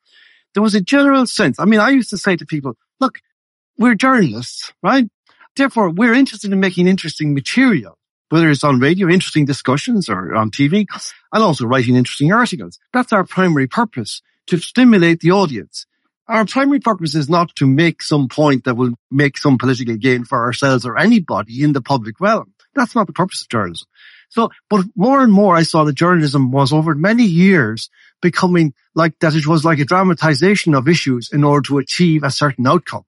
[0.54, 1.62] There was a general sense.
[1.62, 3.20] I mean, I used to say to people, look,
[3.78, 5.08] we're journalists, right?
[5.56, 10.52] Therefore, we're interested in making interesting material, whether it's on radio, interesting discussions or on
[10.52, 10.86] TV,
[11.32, 12.80] and also writing interesting articles.
[12.92, 15.86] That's our primary purpose, to stimulate the audience.
[16.28, 20.24] Our primary purpose is not to make some point that will make some political gain
[20.24, 22.54] for ourselves or anybody in the public realm.
[22.76, 23.88] That's not the purpose of journalism.
[24.30, 27.90] So, but more and more I saw that journalism was over many years
[28.22, 32.32] becoming like that it was like a dramatization of issues in order to achieve a
[32.32, 33.04] certain outcome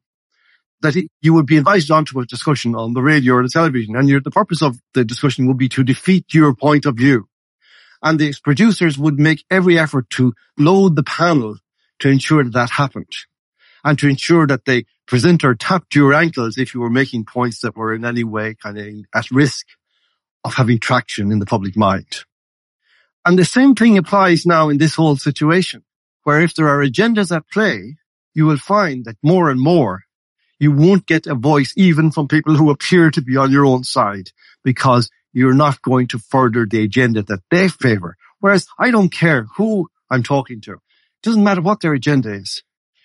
[0.81, 4.07] that you would be invited onto a discussion on the radio or the television and
[4.07, 7.27] the purpose of the discussion would be to defeat your point of view.
[8.03, 11.57] And the producers would make every effort to load the panel
[11.99, 13.11] to ensure that that happened
[13.83, 17.75] and to ensure that the presenter tapped your ankles if you were making points that
[17.75, 19.67] were in any way kind of at risk
[20.43, 22.23] of having traction in the public mind.
[23.25, 25.83] And the same thing applies now in this whole situation,
[26.23, 27.97] where if there are agendas at play,
[28.33, 30.03] you will find that more and more
[30.59, 33.83] you won't get a voice even from people who appear to be on your own
[33.83, 34.29] side
[34.63, 38.15] because you're not going to further the agenda that they favor.
[38.39, 40.77] Whereas I don't care who I'm talking to.
[41.25, 42.61] It doesn't matter what their agenda is.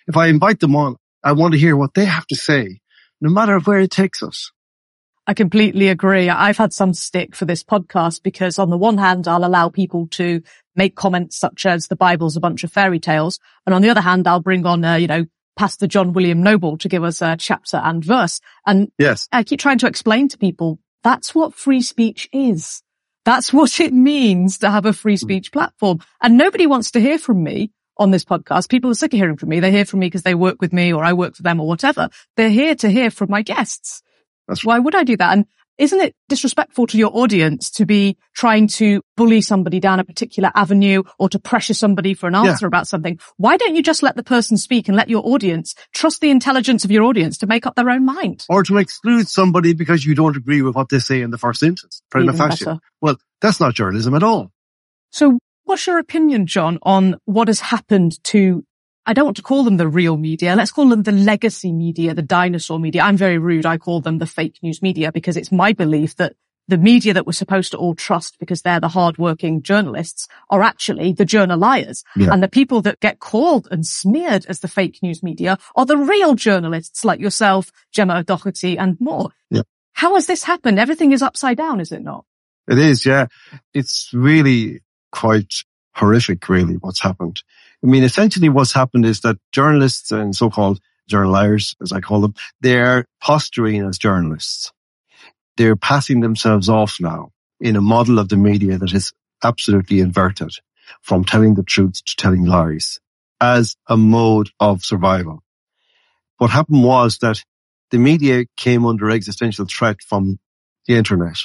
[0.07, 2.79] If I invite them on, I want to hear what they have to say,
[3.19, 4.51] no matter where it takes us.
[5.25, 6.29] I completely agree.
[6.29, 10.07] I've had some stick for this podcast because on the one hand, I'll allow people
[10.09, 10.43] to
[10.75, 13.39] make comments such as the Bible's a bunch of fairy tales.
[13.65, 15.25] And on the other hand, I'll bring on, uh, you know,
[15.57, 18.39] Pastor John William Noble to give us a chapter and verse.
[18.67, 22.83] And yes, I keep trying to explain to people that's what free speech is.
[23.25, 25.25] That's what it means to have a free hmm.
[25.25, 26.01] speech platform.
[26.21, 28.69] And nobody wants to hear from me on this podcast.
[28.69, 29.59] People are sick of hearing from me.
[29.59, 31.67] They hear from me because they work with me or I work for them or
[31.67, 32.09] whatever.
[32.37, 34.01] They're here to hear from my guests.
[34.47, 35.33] That's Why would I do that?
[35.33, 35.45] And
[35.77, 40.51] isn't it disrespectful to your audience to be trying to bully somebody down a particular
[40.53, 42.67] avenue or to pressure somebody for an answer yeah.
[42.67, 43.19] about something?
[43.37, 46.85] Why don't you just let the person speak and let your audience trust the intelligence
[46.85, 48.45] of your audience to make up their own mind?
[48.47, 51.63] Or to exclude somebody because you don't agree with what they say in the first
[51.63, 52.03] instance.
[52.11, 52.65] Prima facie.
[53.01, 54.51] Well, that's not journalism at all.
[55.11, 55.39] So
[55.71, 58.65] what's your opinion, John, on what has happened to
[59.05, 60.53] I don't want to call them the real media.
[60.55, 63.01] Let's call them the legacy media, the dinosaur media.
[63.01, 63.65] I'm very rude.
[63.65, 66.35] I call them the fake news media because it's my belief that
[66.67, 71.13] the media that we're supposed to all trust because they're the hardworking journalists are actually
[71.13, 72.03] the journaliers.
[72.15, 72.31] Yeah.
[72.31, 75.97] And the people that get called and smeared as the fake news media are the
[75.97, 79.29] real journalists like yourself, Gemma O'Doherty and more.
[79.49, 79.63] Yeah.
[79.93, 80.79] How has this happened?
[80.79, 82.25] Everything is upside down, is it not?
[82.67, 83.05] It is.
[83.05, 83.27] Yeah.
[83.73, 84.81] It's really
[85.11, 85.53] quite
[85.95, 87.41] horrific, really, what's happened.
[87.83, 92.35] I mean, essentially what's happened is that journalists and so-called journaliers, as I call them,
[92.61, 94.71] they're posturing as journalists.
[95.57, 100.51] They're passing themselves off now in a model of the media that is absolutely inverted
[101.01, 102.99] from telling the truth to telling lies
[103.39, 105.43] as a mode of survival.
[106.37, 107.43] What happened was that
[107.89, 110.39] the media came under existential threat from
[110.87, 111.37] the internet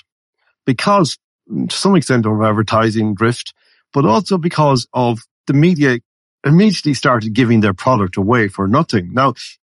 [0.65, 3.55] because to some extent of advertising drift,
[3.93, 6.01] but also because of the media
[6.45, 9.13] immediately started giving their product away for nothing.
[9.13, 9.35] Now,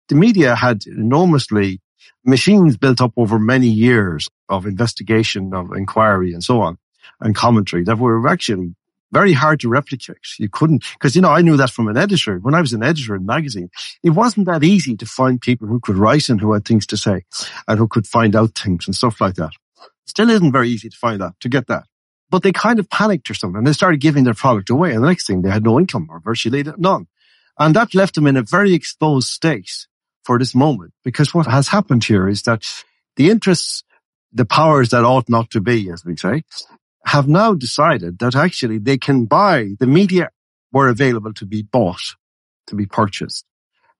[0.09, 1.79] the media had enormously
[2.25, 6.77] machines built up over many years of investigation, of inquiry and so on,
[7.19, 8.75] and commentary that were actually
[9.11, 10.17] very hard to replicate.
[10.37, 12.37] You couldn't, because, you know, I knew that from an editor.
[12.37, 13.69] When I was an editor in magazine,
[14.03, 16.97] it wasn't that easy to find people who could write and who had things to
[16.97, 17.23] say
[17.67, 19.51] and who could find out things and stuff like that.
[20.11, 21.85] Still isn't very easy to find that, to get that.
[22.29, 24.93] But they kind of panicked or something and they started giving their product away.
[24.93, 27.07] And the next thing they had no income or virtually none.
[27.57, 29.87] And that left them in a very exposed state
[30.25, 32.65] for this moment because what has happened here is that
[33.15, 33.85] the interests,
[34.33, 36.43] the powers that ought not to be, as we say,
[37.05, 40.27] have now decided that actually they can buy the media
[40.73, 42.03] were available to be bought,
[42.67, 43.45] to be purchased.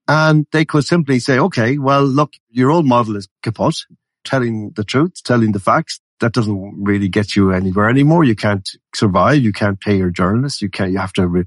[0.10, 3.76] And they could simply say, okay, well, look, your old model is kaput,
[4.24, 8.24] telling the truth, telling the facts that doesn't really get you anywhere anymore.
[8.24, 9.42] You can't survive.
[9.42, 10.62] You can't pay your journalists.
[10.62, 11.46] You can't, you have to re-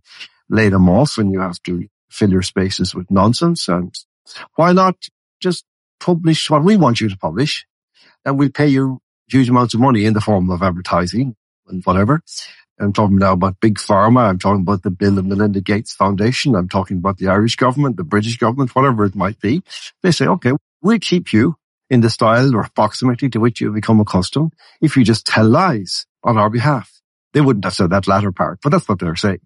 [0.48, 3.68] lay them off and you have to fill your spaces with nonsense.
[3.68, 3.94] And
[4.56, 4.96] why not
[5.40, 5.64] just
[6.00, 7.66] publish what we want you to publish
[8.24, 11.36] and we'll pay you huge amounts of money in the form of advertising
[11.68, 12.20] and whatever.
[12.80, 14.28] I'm talking now about big pharma.
[14.28, 16.56] I'm talking about the Bill and Melinda Gates Foundation.
[16.56, 19.62] I'm talking about the Irish government, the British government, whatever it might be.
[20.02, 21.56] They say, okay, we'll keep you
[21.90, 26.06] in the style or approximately to which you become accustomed if you just tell lies
[26.22, 26.90] on our behalf.
[27.32, 29.40] They wouldn't have said that latter part, but that's what they're saying.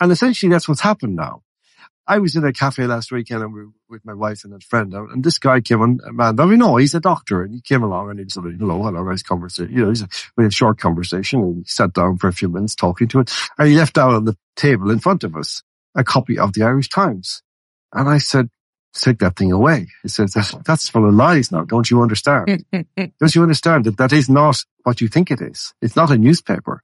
[0.00, 1.42] And essentially that's what's happened now.
[2.06, 4.92] I was in a cafe last weekend and we with my wife and a friend
[4.92, 7.82] and this guy came on, man that we know, he's a doctor and he came
[7.82, 9.72] along and he said, hello, a nice conversation.
[9.72, 12.48] You know, a, we had a short conversation and he sat down for a few
[12.48, 15.62] minutes talking to it and he left out on the table in front of us
[15.94, 17.42] a copy of the Irish Times.
[17.92, 18.50] And I said,
[19.00, 19.88] take that thing away.
[20.02, 21.64] He says, that's, that's full of lies now.
[21.64, 22.64] Don't you understand?
[22.72, 25.74] Don't you understand that that is not what you think it is?
[25.82, 26.82] It's not a newspaper.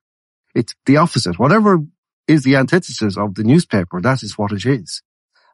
[0.54, 1.38] It's the opposite.
[1.38, 1.78] Whatever
[2.26, 5.02] is the antithesis of the newspaper, that is what it is.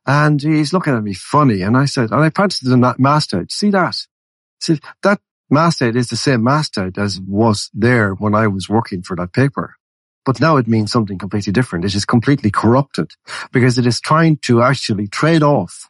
[0.06, 1.62] And he's looking at me funny.
[1.62, 3.50] And I said, and I pointed to the masthead.
[3.50, 3.96] See that?
[4.60, 9.02] He said, that masthead is the same masthead as was there when I was working
[9.02, 9.74] for that paper.
[10.24, 11.84] But now it means something completely different.
[11.84, 13.12] It is completely corrupted
[13.52, 15.88] because it is trying to actually trade off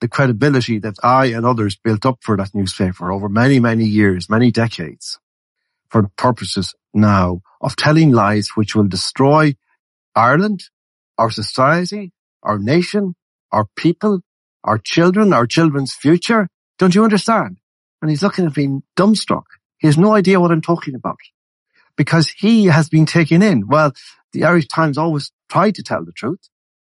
[0.00, 4.28] the credibility that I and others built up for that newspaper over many, many years,
[4.28, 5.18] many decades
[5.88, 9.54] for purposes now of telling lies which will destroy
[10.14, 10.64] Ireland,
[11.18, 13.14] our society, our nation,
[13.52, 14.20] our people,
[14.64, 16.48] our children, our children's future.
[16.78, 17.58] Don't you understand?
[18.02, 19.44] And he's looking at me dumbstruck.
[19.78, 21.18] He has no idea what I'm talking about
[21.96, 23.66] because he has been taken in.
[23.66, 23.92] Well,
[24.32, 26.48] the Irish Times always tried to tell the truth,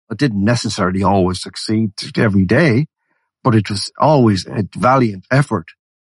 [0.09, 2.87] but didn't necessarily always succeed every day,
[3.47, 5.67] but it was always a valiant effort.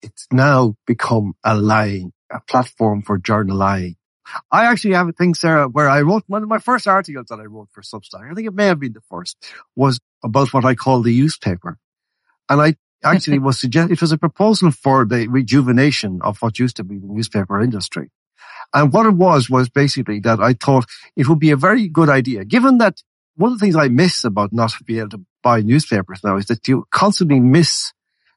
[0.02, 3.94] It's now become a lying, a platform for journal lying.
[4.50, 7.38] I actually have a thing, Sarah, where I wrote one of my first articles that
[7.38, 8.28] I wrote for Substack.
[8.28, 9.36] I think it may have been the first
[9.76, 11.78] was about what I call the newspaper.
[12.48, 16.78] And I actually was suggest, it was a proposal for the rejuvenation of what used
[16.78, 18.10] to be the newspaper industry.
[18.74, 22.08] And what it was, was basically that I thought it would be a very good
[22.08, 22.96] idea, given that
[23.36, 26.46] one of the things I miss about not being able to buy newspapers now is
[26.46, 27.92] that you constantly miss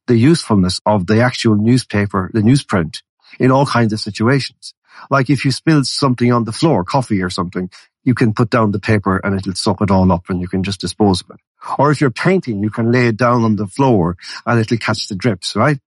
[0.08, 3.02] the usefulness of the actual newspaper, the newsprint
[3.40, 4.74] in all kinds of situations.
[5.10, 7.70] Like if you spill something on the floor, coffee or something,
[8.04, 10.64] you can put down the paper and it'll soak it all up and you can
[10.64, 11.40] just dispose of it.
[11.80, 15.08] Or if you're painting, you can lay it down on the floor and it'll catch
[15.08, 15.80] the drips, right?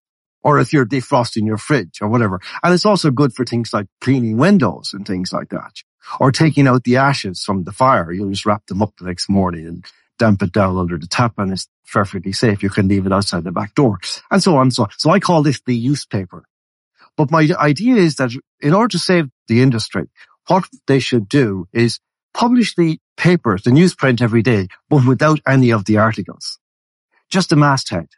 [0.43, 2.41] Or if you're defrosting your fridge or whatever.
[2.63, 5.73] And it's also good for things like cleaning windows and things like that.
[6.21, 8.13] Or taking out the ashes from the fire.
[8.13, 9.85] You'll just wrap them up the next morning and
[10.19, 12.63] damp it down under the tap and it's perfectly safe.
[12.63, 13.99] You can leave it outside the back door
[14.31, 14.63] and so on.
[14.63, 14.91] and So, on.
[14.97, 16.45] so I call this the newspaper.
[17.17, 20.09] But my idea is that in order to save the industry,
[20.49, 21.99] what they should do is
[22.35, 26.59] publish the papers, the newsprint every day, but without any of the articles.
[27.31, 28.09] Just the masthead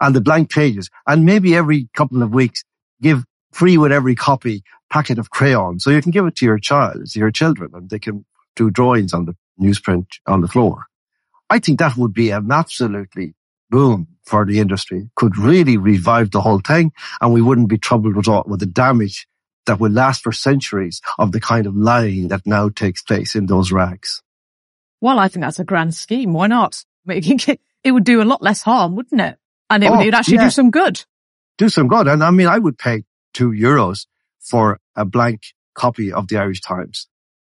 [0.00, 0.88] and the blank pages.
[1.06, 2.62] And maybe every couple of weeks
[3.02, 5.82] give free with every copy packet of crayons.
[5.82, 8.70] So you can give it to your child, to your children, and they can do
[8.70, 10.86] drawings on the newsprint on the floor.
[11.48, 13.34] I think that would be an absolutely
[13.70, 18.16] boom for the industry, could really revive the whole thing, and we wouldn't be troubled
[18.16, 19.26] with, all, with the damage
[19.66, 23.46] that will last for centuries of the kind of lying that now takes place in
[23.46, 24.22] those rags.
[25.00, 26.32] Well, I think that's a grand scheme.
[26.32, 26.84] Why not?
[27.84, 29.38] It would do a lot less harm, wouldn't it?
[29.70, 30.44] And it oh, would actually yeah.
[30.44, 31.04] do some good.
[31.56, 32.08] Do some good.
[32.08, 34.06] And I mean, I would pay two euros
[34.40, 37.06] for a blank copy of the Irish Times.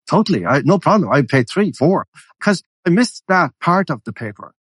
[0.08, 0.46] Totally.
[0.46, 1.10] I, no problem.
[1.10, 2.06] I'd pay three, four
[2.38, 4.54] because I missed that part of the paper.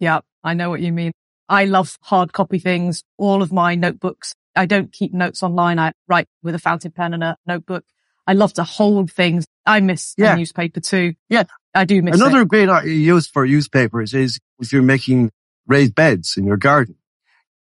[0.00, 1.12] Yeah, I know what you mean.
[1.50, 3.02] I love hard copy things.
[3.18, 4.32] All of my notebooks.
[4.56, 5.78] I don't keep notes online.
[5.78, 7.84] I write with a fountain pen and a notebook.
[8.26, 9.44] I love to hold things.
[9.66, 10.34] I miss yeah.
[10.34, 11.12] newspaper too.
[11.28, 11.44] Yeah.
[11.74, 12.48] I do miss Another it.
[12.48, 15.30] great use for newspapers is if you're making
[15.66, 16.96] raised beds in your garden,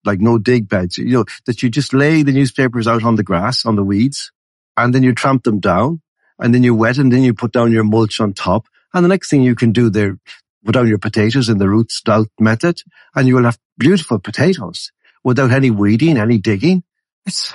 [0.03, 3.23] like no dig beds, you know, that you just lay the newspapers out on the
[3.23, 4.31] grass, on the weeds,
[4.77, 6.03] and then you tramp them down
[6.37, 8.67] and then you wet and then you put down your mulch on top.
[8.95, 10.17] And the next thing you can do there,
[10.63, 12.81] put down your potatoes in the Ruth Stout method
[13.13, 16.81] and you will have beautiful potatoes without any weeding, any digging.
[17.25, 17.53] It's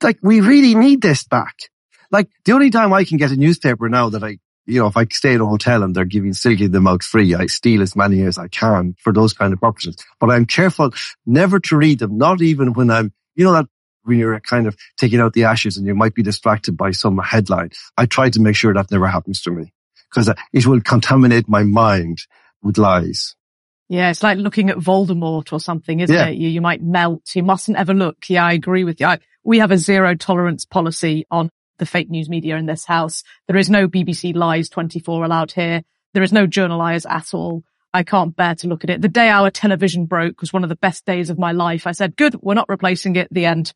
[0.00, 1.56] like we really need this back.
[2.12, 4.96] Like the only time I can get a newspaper now that I, you know, if
[4.96, 7.82] I stay in a hotel and they're giving still giving them out free, I steal
[7.82, 9.96] as many as I can for those kind of purposes.
[10.20, 10.92] But I'm careful
[11.26, 13.66] never to read them, not even when I'm, you know, that
[14.04, 17.18] when you're kind of taking out the ashes and you might be distracted by some
[17.18, 17.70] headline.
[17.96, 19.72] I try to make sure that never happens to me
[20.10, 22.18] because it will contaminate my mind
[22.62, 23.34] with lies.
[23.88, 26.26] Yeah, it's like looking at Voldemort or something, isn't yeah.
[26.26, 26.36] it?
[26.36, 27.34] You, you might melt.
[27.34, 28.28] You mustn't ever look.
[28.28, 29.06] Yeah, I agree with you.
[29.06, 33.22] I, we have a zero tolerance policy on the fake news media in this house.
[33.46, 35.82] There is no BBC Lies 24 allowed here.
[36.12, 37.62] There is no journalize at all.
[37.94, 39.00] I can't bear to look at it.
[39.00, 41.86] The day our television broke was one of the best days of my life.
[41.86, 43.28] I said, good, we're not replacing it.
[43.30, 43.72] The end.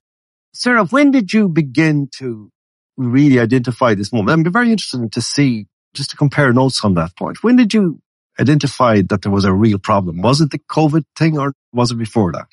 [0.53, 2.51] Sarah, when did you begin to
[2.99, 4.31] really identify this moment?
[4.31, 7.42] I'm be very interested to see, just to compare notes on that point.
[7.42, 8.00] When did you
[8.40, 10.22] identify that there was a real problem?
[10.22, 12.46] Was it the COVID thing or was it before that?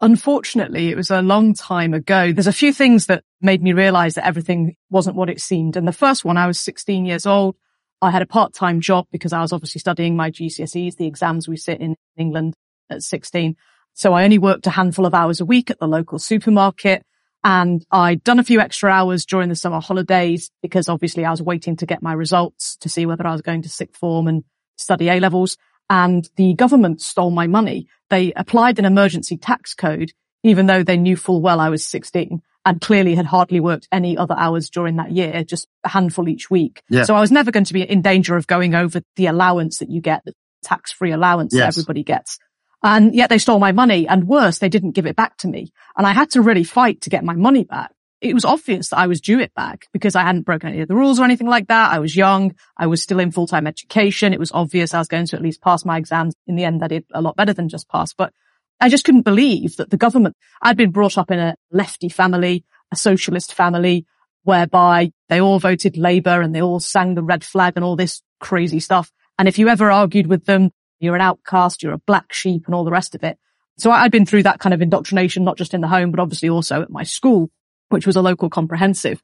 [0.00, 2.32] Unfortunately, it was a long time ago.
[2.32, 5.76] There's a few things that made me realize that everything wasn't what it seemed.
[5.76, 7.56] And the first one, I was 16 years old.
[8.02, 11.56] I had a part-time job because I was obviously studying my GCSEs, the exams we
[11.56, 12.54] sit in England
[12.90, 13.56] at 16.
[13.94, 17.04] So I only worked a handful of hours a week at the local supermarket
[17.44, 21.42] and I'd done a few extra hours during the summer holidays because obviously I was
[21.42, 24.44] waiting to get my results to see whether I was going to sixth form and
[24.76, 25.58] study A levels.
[25.90, 27.86] And the government stole my money.
[28.08, 32.40] They applied an emergency tax code, even though they knew full well I was 16
[32.64, 36.50] and clearly had hardly worked any other hours during that year, just a handful each
[36.50, 36.82] week.
[36.88, 37.02] Yeah.
[37.02, 39.90] So I was never going to be in danger of going over the allowance that
[39.90, 41.60] you get, the tax free allowance yes.
[41.60, 42.38] that everybody gets.
[42.84, 45.72] And yet they stole my money and worse, they didn't give it back to me.
[45.96, 47.90] And I had to really fight to get my money back.
[48.20, 50.88] It was obvious that I was due it back because I hadn't broken any of
[50.88, 51.92] the rules or anything like that.
[51.92, 52.54] I was young.
[52.76, 54.34] I was still in full-time education.
[54.34, 56.34] It was obvious I was going to at least pass my exams.
[56.46, 58.32] In the end, I did a lot better than just pass, but
[58.80, 62.64] I just couldn't believe that the government, I'd been brought up in a lefty family,
[62.92, 64.04] a socialist family,
[64.42, 68.20] whereby they all voted Labour and they all sang the red flag and all this
[68.40, 69.10] crazy stuff.
[69.38, 72.74] And if you ever argued with them, you're an outcast, you're a black sheep and
[72.74, 73.38] all the rest of it.
[73.78, 76.48] So I'd been through that kind of indoctrination, not just in the home, but obviously
[76.48, 77.50] also at my school,
[77.88, 79.20] which was a local comprehensive.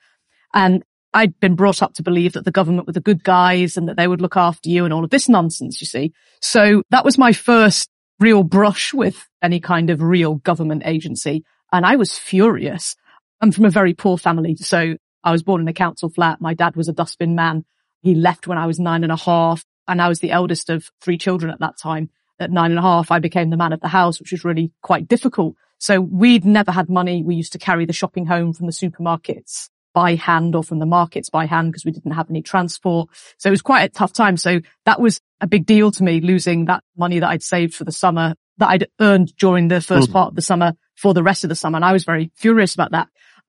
[0.53, 3.89] And I'd been brought up to believe that the government were the good guys and
[3.89, 6.13] that they would look after you and all of this nonsense, you see.
[6.41, 11.45] So that was my first real brush with any kind of real government agency.
[11.73, 12.97] And I was furious.
[13.41, 14.57] I'm from a very poor family.
[14.57, 16.41] So I was born in a council flat.
[16.41, 17.65] My dad was a dustbin man.
[18.03, 20.91] He left when I was nine and a half and I was the eldest of
[21.01, 22.11] three children at that time.
[22.39, 24.73] At nine and a half, I became the man of the house, which was really
[24.81, 25.57] quite difficult.
[25.79, 27.23] So we'd never had money.
[27.23, 30.87] We used to carry the shopping home from the supermarkets by hand or from the
[30.87, 33.11] markets by hand because we didn't have any transport.
[33.39, 34.37] So it was quite a tough time.
[34.37, 37.85] So that was a big deal to me, losing that money that I'd saved for
[37.85, 40.13] the summer that I'd earned during the first mm.
[40.13, 41.77] part of the summer for the rest of the summer.
[41.77, 43.09] And I was very furious about that.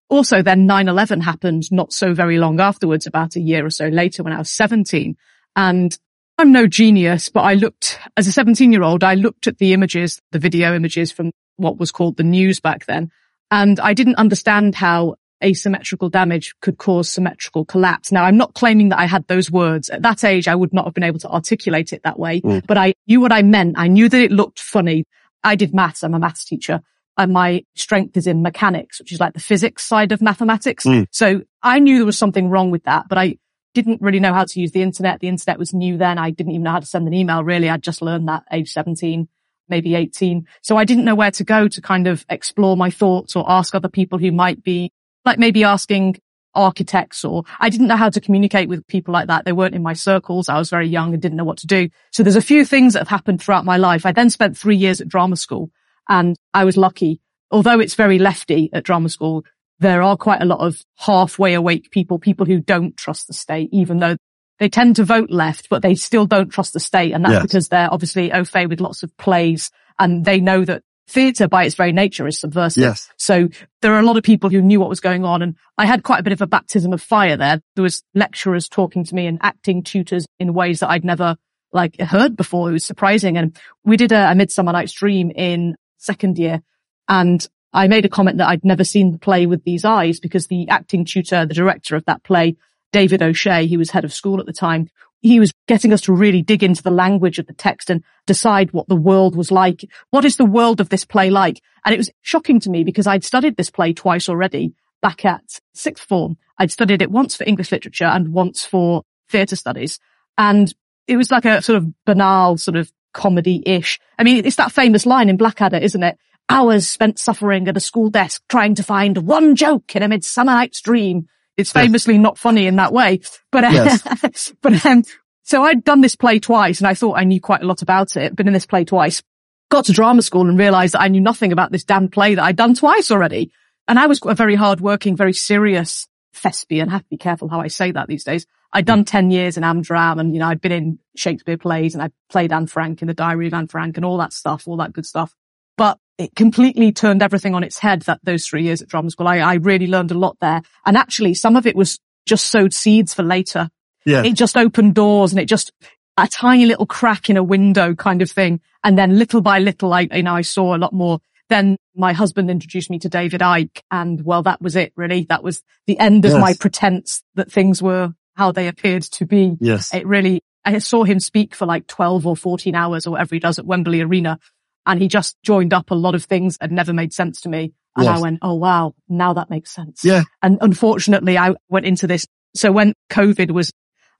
[0.10, 4.24] Also then 9-11 happened not so very long afterwards, about a year or so later
[4.24, 5.16] when I was 17.
[5.56, 5.98] And
[6.42, 9.74] I'm no genius, but I looked, as a 17 year old, I looked at the
[9.74, 13.12] images, the video images from what was called the news back then.
[13.52, 18.12] And I didn't understand how asymmetrical damage could cause symmetrical collapse.
[18.12, 19.90] Now, I'm not claiming that I had those words.
[19.90, 22.66] At that age, I would not have been able to articulate it that way, mm.
[22.66, 23.76] but I knew what I meant.
[23.78, 25.06] I knew that it looked funny.
[25.44, 26.04] I did maths.
[26.04, 26.82] I'm a maths teacher
[27.18, 30.88] and my strength is in mechanics, which is like the physics side of mathematics.
[30.88, 31.06] Mm.
[31.12, 33.38] So I knew there was something wrong with that, but I
[33.74, 35.20] didn't really know how to use the internet.
[35.20, 36.18] The internet was new then.
[36.18, 37.70] I didn't even know how to send an email really.
[37.70, 39.28] I'd just learned that age 17,
[39.70, 40.48] maybe 18.
[40.62, 43.74] So I didn't know where to go to kind of explore my thoughts or ask
[43.74, 44.92] other people who might be
[45.26, 46.20] like maybe asking
[46.54, 49.46] architects or I didn't know how to communicate with people like that.
[49.46, 50.50] They weren't in my circles.
[50.50, 51.90] I was very young and didn't know what to do.
[52.12, 54.06] So there's a few things that have happened throughout my life.
[54.06, 55.70] I then spent three years at drama school
[56.10, 57.22] and I was lucky.
[57.52, 59.46] Although it's very lefty at drama school,
[59.82, 63.68] there are quite a lot of halfway awake people, people who don't trust the state,
[63.74, 64.16] even though
[64.60, 67.14] they tend to vote left, but they still don't trust the state.
[67.14, 67.42] And that's yes.
[67.42, 71.66] because they're obviously au fait with lots of plays and they know that theatre by
[71.66, 72.84] its very nature is subversive.
[72.84, 73.10] Yes.
[73.18, 73.50] So
[73.82, 75.42] there are a lot of people who knew what was going on.
[75.42, 77.60] And I had quite a bit of a baptism of fire there.
[77.76, 81.38] There was lecturers talking to me and acting tutors in ways that I'd never
[81.74, 82.70] like heard before.
[82.70, 83.36] It was surprising.
[83.36, 86.62] And we did a, a Midsummer Night's Dream in second year
[87.10, 90.48] and I made a comment that I'd never seen the play with these eyes because
[90.48, 92.58] the acting tutor, the director of that play,
[92.92, 94.90] David O'Shea, he was head of school at the time,
[95.22, 98.74] he was getting us to really dig into the language of the text and decide
[98.74, 99.88] what the world was like.
[100.10, 101.62] What is the world of this play like?
[101.86, 105.60] And it was shocking to me because I'd studied this play twice already back at
[105.74, 106.38] sixth form.
[106.58, 110.00] I'd studied it once for English literature and once for theatre studies.
[110.38, 110.74] And
[111.08, 114.00] it was like a sort of banal sort of comedy-ish.
[114.18, 116.18] I mean, it's that famous line in Blackadder, isn't it?
[116.52, 120.54] Hours spent suffering at a school desk trying to find one joke in a midsummer
[120.54, 121.28] night's dream.
[121.58, 122.24] It's famously yes.
[122.24, 124.54] not funny in that way, but, uh, yes.
[124.62, 125.04] but, um,
[125.44, 128.16] so I'd done this play twice and I thought I knew quite a lot about
[128.16, 129.22] it, been in this play twice,
[129.70, 132.44] got to drama school and realized that I knew nothing about this damn play that
[132.44, 133.52] I'd done twice already.
[133.88, 136.90] And I was a very hard working, very serious thespian.
[136.90, 138.46] I have to be careful how I say that these days.
[138.74, 142.02] I'd done 10 years in Amdram and, you know, I'd been in Shakespeare plays and
[142.02, 144.78] I played Anne Frank in the Diary of Anne Frank and all that stuff, all
[144.78, 145.36] that good stuff.
[145.78, 149.28] But it completely turned everything on its head that those three years at drama school.
[149.28, 150.62] I, I really learned a lot there.
[150.86, 153.70] And actually some of it was just sowed seeds for later.
[154.06, 154.24] Yeah.
[154.24, 155.72] It just opened doors and it just,
[156.18, 158.62] a tiny little crack in a window kind of thing.
[158.84, 161.20] And then little by little, I, you know, I saw a lot more.
[161.50, 165.26] then my husband introduced me to David Icke and well, that was it really.
[165.30, 166.42] That was the end of yes.
[166.42, 169.58] my pretense that things were how they appeared to be.
[169.60, 169.94] Yes.
[169.94, 173.40] It really, I saw him speak for like 12 or 14 hours or whatever he
[173.40, 174.40] does at Wembley Arena.
[174.86, 177.74] And he just joined up a lot of things that never made sense to me.
[177.96, 178.18] And yes.
[178.18, 180.04] I went, Oh wow, now that makes sense.
[180.04, 180.24] Yeah.
[180.42, 182.26] And unfortunately I went into this.
[182.56, 183.72] So when COVID was,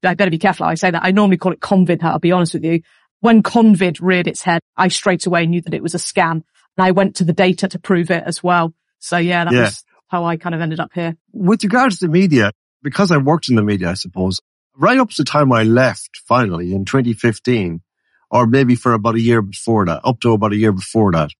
[0.04, 1.04] I better be careful how I say that.
[1.04, 2.04] I normally call it COVID.
[2.04, 2.82] I'll be honest with you.
[3.22, 6.44] When COVID reared its head, I straight away knew that it was a scam
[6.78, 8.74] and I went to the data to prove it as well.
[9.00, 9.62] So yeah, that yeah.
[9.62, 11.16] was how I kind of ended up here.
[11.32, 12.52] With regards to the media,
[12.84, 14.42] because I worked in the media, I suppose,
[14.76, 17.82] right up to the time I left finally in 2015,
[18.32, 21.32] or maybe for about a year before that, up to about a year before that,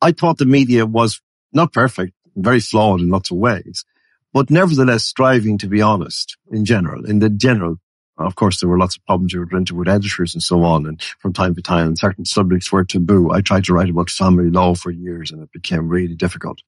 [0.00, 1.20] I thought the media was
[1.52, 3.84] not perfect, very flawed in lots of ways,
[4.32, 7.76] but nevertheless striving to be honest in general, in the general.
[8.16, 10.86] Of course, there were lots of problems you were into with editors and so on.
[10.86, 13.30] And from time to time, certain subjects were taboo.
[13.30, 16.58] I tried to write about family law for years and it became really difficult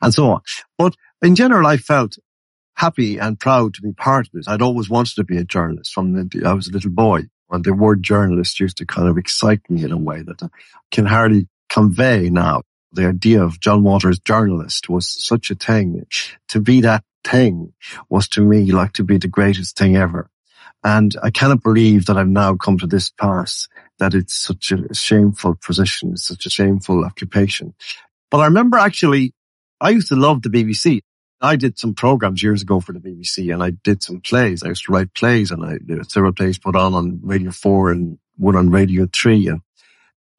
[0.00, 0.40] and so on.
[0.78, 2.16] But in general, I felt
[2.74, 4.48] happy and proud to be part of this.
[4.48, 7.64] I'd always wanted to be a journalist from the, I was a little boy and
[7.64, 10.48] the word journalist used to kind of excite me in a way that I
[10.90, 12.62] can hardly convey now.
[12.92, 16.06] The idea of John Waters journalist was such a thing.
[16.48, 17.74] To be that thing
[18.08, 20.30] was to me like to be the greatest thing ever.
[20.84, 23.68] And I cannot believe that I've now come to this pass,
[23.98, 26.12] that it's such a shameful position.
[26.12, 27.74] It's such a shameful occupation.
[28.30, 29.34] But I remember actually,
[29.80, 31.00] I used to love the BBC.
[31.40, 34.62] I did some programs years ago for the BBC and I did some plays.
[34.62, 37.92] I used to write plays and I did several plays put on on Radio 4
[37.92, 39.48] and one on Radio 3.
[39.48, 39.60] And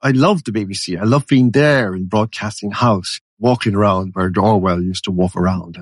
[0.02, 1.00] I loved the BBC.
[1.00, 5.78] I loved being there in Broadcasting House, walking around where Orwell used to walk around.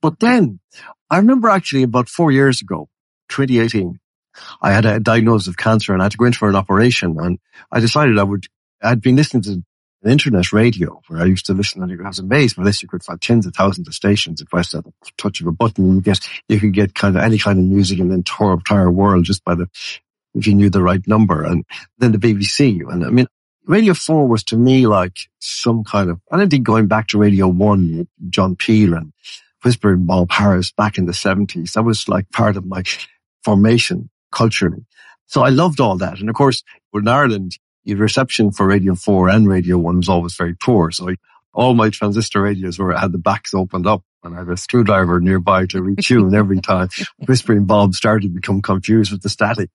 [0.00, 0.60] But then
[1.10, 2.88] I remember actually about four years ago,
[3.28, 4.00] 2018,
[4.62, 7.16] I had a diagnosis of cancer and I had to go in for an operation
[7.20, 7.38] and
[7.70, 8.46] I decided I would,
[8.82, 9.62] I'd been listening to
[10.04, 12.82] an internet radio where I used to listen and I was amazed by this.
[12.82, 15.52] You could find tens of thousands of stations if I at the touch of a
[15.52, 15.94] button.
[15.94, 19.24] You get, you could get kind of any kind of music in the entire world
[19.24, 19.66] just by the,
[20.34, 21.42] if you knew the right number.
[21.42, 21.64] And
[21.98, 22.80] then the BBC.
[22.88, 23.26] And I mean,
[23.66, 27.18] Radio 4 was to me like some kind of, I don't think going back to
[27.18, 29.12] Radio 1, John Peel and
[29.62, 32.82] Whispering Bob Harris back in the 70s, that was like part of my
[33.42, 34.84] formation culturally.
[35.26, 36.20] So I loved all that.
[36.20, 40.34] And of course, in Ireland, the reception for Radio 4 and Radio 1 was always
[40.34, 40.90] very poor.
[40.90, 41.14] So
[41.52, 45.20] all my transistor radios were, had the backs opened up and I had a screwdriver
[45.20, 46.88] nearby to retune every time
[47.26, 49.70] Whispering Bob started to become confused with the static.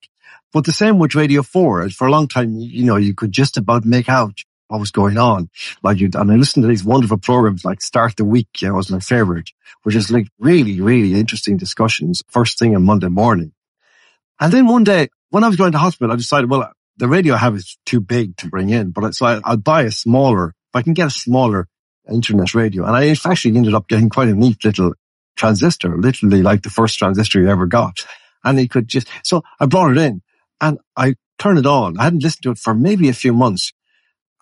[0.51, 1.89] But the same with Radio 4.
[1.91, 5.17] For a long time, you know, you could just about make out what was going
[5.17, 5.49] on.
[5.83, 8.75] Like you, and I listened to these wonderful programs like Start the Week, you know,
[8.75, 9.51] was my favorite,
[9.83, 13.51] which is like really, really interesting discussions first thing on Monday morning.
[14.39, 17.33] And then one day when I was going to hospital, I decided, well, the radio
[17.33, 20.49] I have is too big to bring in, but so I, I'll buy a smaller,
[20.49, 21.67] if I can get a smaller
[22.11, 22.83] internet radio.
[22.85, 24.93] And I actually ended up getting quite a neat little
[25.37, 28.05] transistor, literally like the first transistor you ever got.
[28.43, 30.21] And it could just, so I brought it in
[30.59, 31.97] and I turned it on.
[31.97, 33.71] I hadn't listened to it for maybe a few months.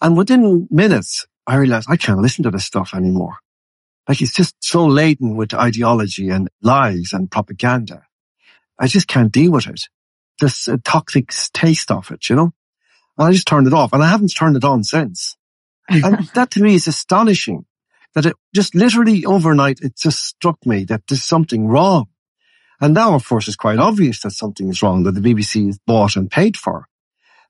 [0.02, 3.38] And within minutes, I realized I can't listen to this stuff anymore.
[4.08, 8.04] Like it's just so laden with ideology and lies and propaganda.
[8.80, 9.82] I just can't deal with it
[10.40, 12.54] this uh, toxic taste of it, you know?
[13.18, 15.36] And I just turned it off and I haven't turned it on since.
[15.90, 17.66] and that to me is astonishing
[18.14, 22.08] that it just literally overnight, it just struck me that there's something wrong.
[22.80, 25.80] And now, of course, it's quite obvious that something is wrong that the BBC is
[25.86, 26.88] bought and paid for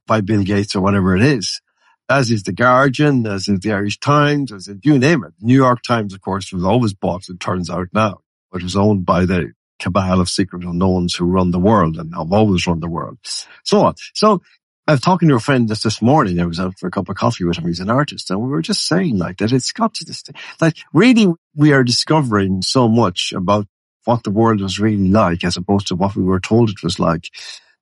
[0.05, 1.61] by Bill Gates or whatever it is.
[2.09, 5.33] As is the Guardian, as is the Irish Times, as is, you name it.
[5.39, 8.21] The New York Times, of course, was always bought, it turns out now.
[8.49, 12.13] But it was owned by the cabal of secret unknowns who run the world and
[12.15, 13.17] have always run the world.
[13.63, 13.95] So on.
[14.13, 14.41] So
[14.87, 16.39] I was talking to a friend just this morning.
[16.39, 17.67] I was out for a cup of coffee with him.
[17.67, 20.35] He's an artist and we were just saying like that it's got to this, thing.
[20.61, 23.67] like really we are discovering so much about
[24.05, 26.99] what the world was really like as opposed to what we were told it was
[26.99, 27.29] like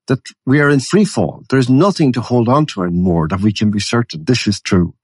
[0.08, 1.44] that we are in free fall.
[1.50, 4.96] There's nothing to hold on to anymore that we can be certain this is true.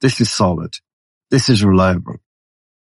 [0.00, 0.74] This is solid.
[1.30, 2.16] This is reliable.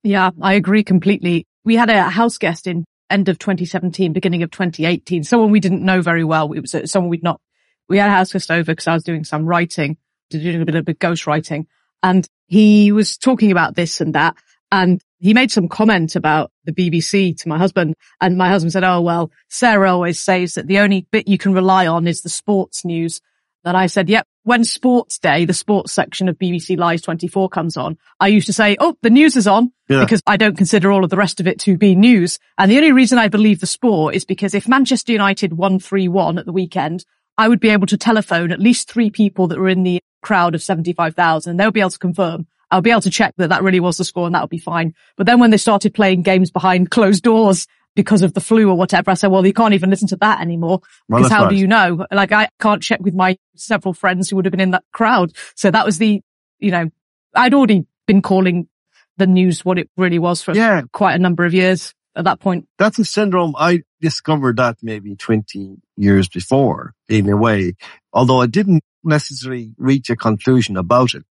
[0.02, 1.46] Yeah, I agree completely.
[1.64, 5.84] We had a house guest in end of 2017, beginning of 2018, someone we didn't
[5.84, 6.52] know very well.
[6.52, 7.40] It was uh, someone we'd not,
[7.88, 9.96] we had a house guest over because I was doing some writing,
[10.30, 11.66] doing a bit of ghost writing
[12.02, 14.36] and he was talking about this and that.
[14.70, 18.84] And he made some comment about the BBC to my husband and my husband said,
[18.84, 22.30] Oh, well, Sarah always says that the only bit you can rely on is the
[22.30, 23.20] sports news.
[23.64, 27.76] Then I said, yep, when sports day, the sports section of BBC Live 24 comes
[27.76, 30.00] on, I used to say, oh, the news is on yeah.
[30.00, 32.38] because I don't consider all of the rest of it to be news.
[32.58, 36.38] And the only reason I believe the sport is because if Manchester United won 3-1
[36.38, 37.04] at the weekend,
[37.38, 40.54] I would be able to telephone at least three people that were in the crowd
[40.54, 41.56] of 75,000.
[41.56, 44.04] They'll be able to confirm I'll be able to check that that really was the
[44.04, 44.94] score and that'll be fine.
[45.18, 48.76] But then when they started playing games behind closed doors because of the flu or
[48.76, 51.54] whatever, I said, well, you can't even listen to that anymore because Well, how that's
[51.54, 52.06] do you know?
[52.10, 55.32] Like I can't check with my several friends who would have been in that crowd.
[55.56, 56.22] So that was the,
[56.58, 56.90] you know,
[57.34, 58.68] I'd already been calling
[59.16, 62.40] the news what it really was for Yeah, quite a number of years at that
[62.40, 62.66] point.
[62.78, 63.54] that's a syndrome.
[63.56, 67.74] I discovered that maybe 20 years before in a way,
[68.12, 71.24] although I didn't necessarily reach a conclusion about it.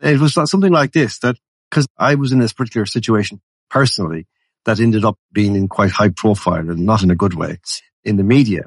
[0.00, 1.36] It was something like this that
[1.70, 4.26] because I was in this particular situation personally
[4.64, 7.58] that ended up being in quite high profile and not in a good way
[8.04, 8.62] in the media.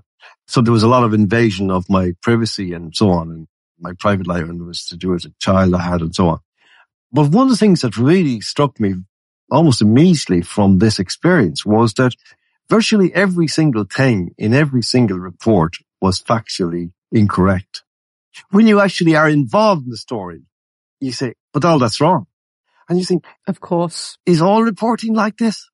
[0.48, 3.48] So there was a lot of invasion of my privacy and so on and
[3.80, 6.30] my private life and it was to do with a child I had and so
[6.30, 6.40] on.
[7.12, 8.96] But one of the things that really struck me
[9.50, 12.14] almost immediately from this experience was that
[12.70, 17.84] virtually every single thing in every single report was factually incorrect.
[18.52, 20.44] When you actually are involved in the story,
[21.02, 22.28] you say, but all that's wrong.
[22.88, 24.18] And you think, Of course.
[24.26, 25.70] is all reporting like this?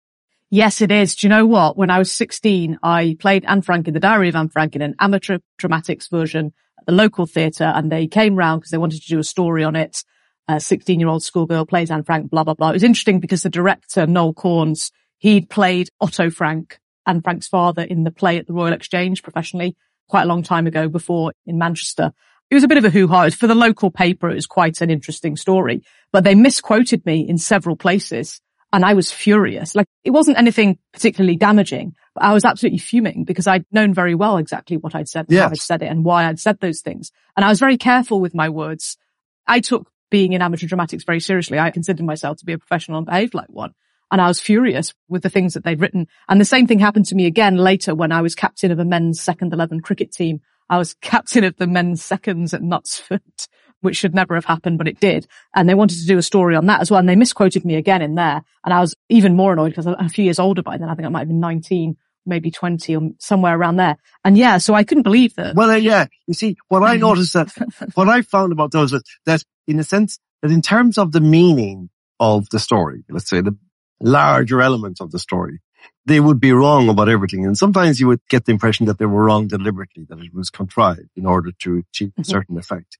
[0.49, 1.15] Yes, it is.
[1.15, 1.75] Do you know what?
[1.75, 4.81] When I was 16, I played Anne Frank in the Diary of Anne Frank in
[4.81, 9.01] an amateur dramatics version at the local theatre and they came round because they wanted
[9.01, 10.05] to do a story on it.
[10.47, 12.69] A 16 year old schoolgirl plays Anne Frank, blah, blah, blah.
[12.69, 17.81] It was interesting because the director, Noel Corns, he'd played Otto Frank, Anne Frank's father
[17.81, 19.75] in the play at the Royal Exchange professionally
[20.07, 22.13] quite a long time ago before in Manchester.
[22.49, 23.31] It was a bit of a hoo-ha.
[23.31, 25.83] For the local paper, it was quite an interesting story,
[26.13, 28.39] but they misquoted me in several places
[28.73, 29.75] and I was furious.
[29.75, 34.15] Like it wasn't anything particularly damaging, but I was absolutely fuming because I'd known very
[34.15, 36.81] well exactly what I'd said, and how I'd said it and why I'd said those
[36.81, 37.11] things.
[37.35, 38.97] And I was very careful with my words.
[39.45, 41.59] I took being in amateur dramatics very seriously.
[41.59, 43.73] I considered myself to be a professional and behaved like one.
[44.09, 46.07] And I was furious with the things that they'd written.
[46.29, 48.85] And the same thing happened to me again later when I was captain of a
[48.85, 50.41] men's second 11 cricket team.
[50.69, 53.47] I was captain of the men's seconds at Knutsford,
[53.81, 55.27] which should never have happened, but it did.
[55.55, 56.99] And they wanted to do a story on that as well.
[56.99, 58.41] And they misquoted me again in there.
[58.65, 60.89] And I was even more annoyed because I'm a few years older by then.
[60.89, 63.97] I think I might have been 19, maybe 20 or somewhere around there.
[64.25, 65.55] And yeah, so I couldn't believe that.
[65.55, 67.49] Well, uh, yeah, you see, what I noticed that,
[67.93, 71.21] what I found about those was that in a sense, that in terms of the
[71.21, 73.55] meaning of the story, let's say the
[74.01, 75.59] larger elements of the story,
[76.05, 77.45] they would be wrong about everything.
[77.45, 80.49] And sometimes you would get the impression that they were wrong deliberately, that it was
[80.49, 82.25] contrived in order to achieve a Mhm.
[82.25, 82.97] certain effect.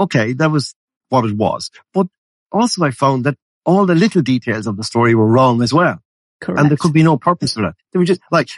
[0.00, 0.74] Okay, that was
[1.08, 1.70] what it was.
[1.92, 2.06] But
[2.52, 5.98] also I found that all the little details of the story were wrong as well.
[6.40, 6.60] Correct.
[6.60, 7.74] And there could be no purpose for that.
[7.92, 8.48] They were just like,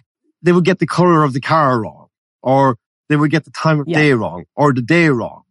[0.43, 2.09] they would get the color of the car wrong,
[2.43, 2.77] or
[3.09, 3.99] they would get the time of Yeah.
[3.99, 5.43] day wrong, or the day wrong,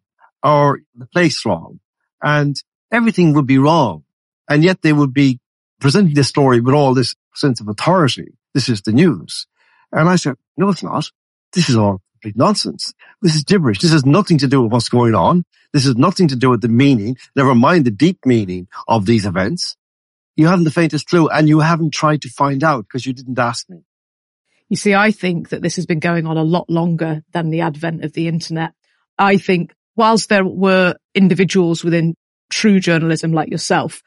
[0.44, 1.80] or the place wrong.
[2.22, 2.56] And
[2.92, 4.04] everything would be wrong.
[4.50, 5.40] And yet they would be
[5.80, 8.34] presenting the story with all this sense of authority.
[8.54, 9.48] This is the news.
[9.92, 11.10] And I said, no, it's not.
[11.54, 12.94] This is all complete nonsense.
[13.22, 13.80] This is gibberish.
[13.80, 15.46] This has nothing to do with what's going on.
[15.74, 19.26] This has nothing to do with the meaning, never mind the deep meaning of these
[19.26, 19.76] events.
[20.36, 23.38] You haven't the faintest clue and you haven't tried to find out because you didn't
[23.38, 23.84] ask me.
[24.70, 27.62] You see, I think that this has been going on a lot longer than the
[27.62, 28.72] advent of the internet.
[29.18, 32.16] I think whilst there were individuals within
[32.50, 34.02] true journalism like yourself,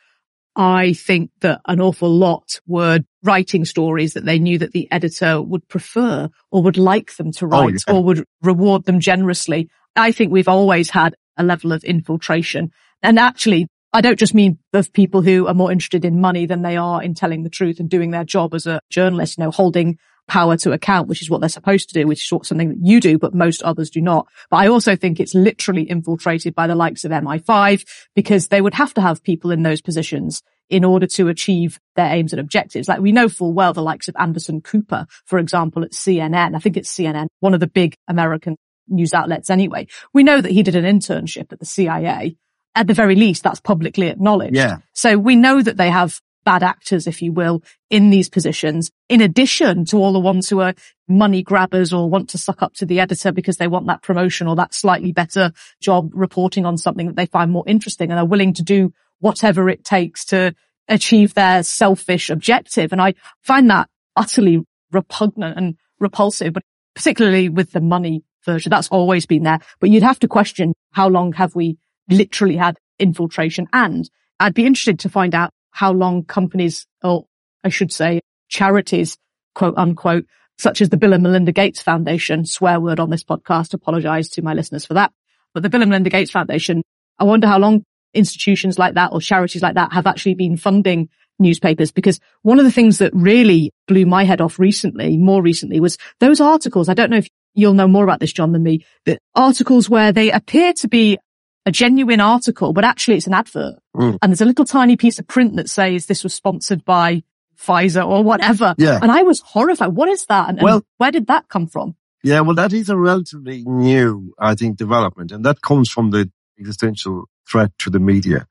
[0.56, 5.40] I think that an awful lot were writing stories that they knew that the editor
[5.40, 7.94] would prefer or would like them to Oh, write yeah.
[7.94, 9.68] or would reward them generously.
[9.96, 12.70] I think we've always had a level of infiltration.
[13.03, 16.62] And actually, I don't just mean of people who are more interested in money than
[16.62, 19.51] they are in telling the truth and doing their job as a journalist, you know,
[19.51, 22.78] holding power to account, which is what they're supposed to do, which is something that
[22.80, 24.26] you do, but most others do not.
[24.51, 28.74] But I also think it's literally infiltrated by the likes of MI5 because they would
[28.74, 32.89] have to have people in those positions in order to achieve their aims and objectives.
[32.89, 36.57] Like we know full well the likes of Anderson Cooper, for example, at CNN.
[36.57, 38.57] I think it's CNN, one of the big American
[38.89, 39.87] news outlets anyway.
[40.12, 42.37] We know that he did an internship at the CIA.
[42.74, 44.57] At the very least, that's publicly acknowledged.
[44.57, 44.78] Yeah.
[44.95, 49.20] So we know that they have bad actors, if you will, in these positions, in
[49.20, 50.74] addition to all the ones who are
[51.09, 54.47] money grabbers or want to suck up to the editor because they want that promotion
[54.47, 58.26] or that slightly better job reporting on something that they find more interesting and are
[58.26, 60.55] willing to do whatever it takes to
[60.89, 62.93] achieve their selfish objective.
[62.93, 66.64] And I find that utterly repugnant and repulsive, but
[66.95, 69.61] particularly with the money version, that's always been there.
[69.80, 71.78] But you'd have to question how long have we
[72.09, 73.68] literally had infiltration?
[73.72, 74.09] And
[74.40, 77.26] I'd be interested to find out how long companies, or
[77.64, 79.16] I should say charities,
[79.55, 80.26] quote unquote,
[80.59, 84.43] such as the Bill and Melinda Gates Foundation, swear word on this podcast, apologize to
[84.43, 85.12] my listeners for that.
[85.55, 86.82] But the Bill and Melinda Gates Foundation,
[87.18, 87.84] I wonder how long
[88.14, 92.64] institutions like that or charities like that have actually been funding newspapers because one of
[92.64, 96.88] the things that really blew my head off recently, more recently was those articles.
[96.88, 100.12] I don't know if you'll know more about this, John, than me, but articles where
[100.12, 101.18] they appear to be
[101.66, 104.18] a genuine article, but actually it's an advert Mm.
[104.22, 107.22] and there's a little tiny piece of print that says this was sponsored by
[107.61, 108.74] Pfizer or whatever.
[108.78, 108.98] Yeah.
[109.00, 109.90] And I was horrified.
[109.90, 110.48] What is that?
[110.48, 111.94] And, and Well- where did that come from?
[112.24, 116.30] Yeah, well, that is a relatively new, I think, development, and that comes from the
[116.59, 118.46] existential threat to the media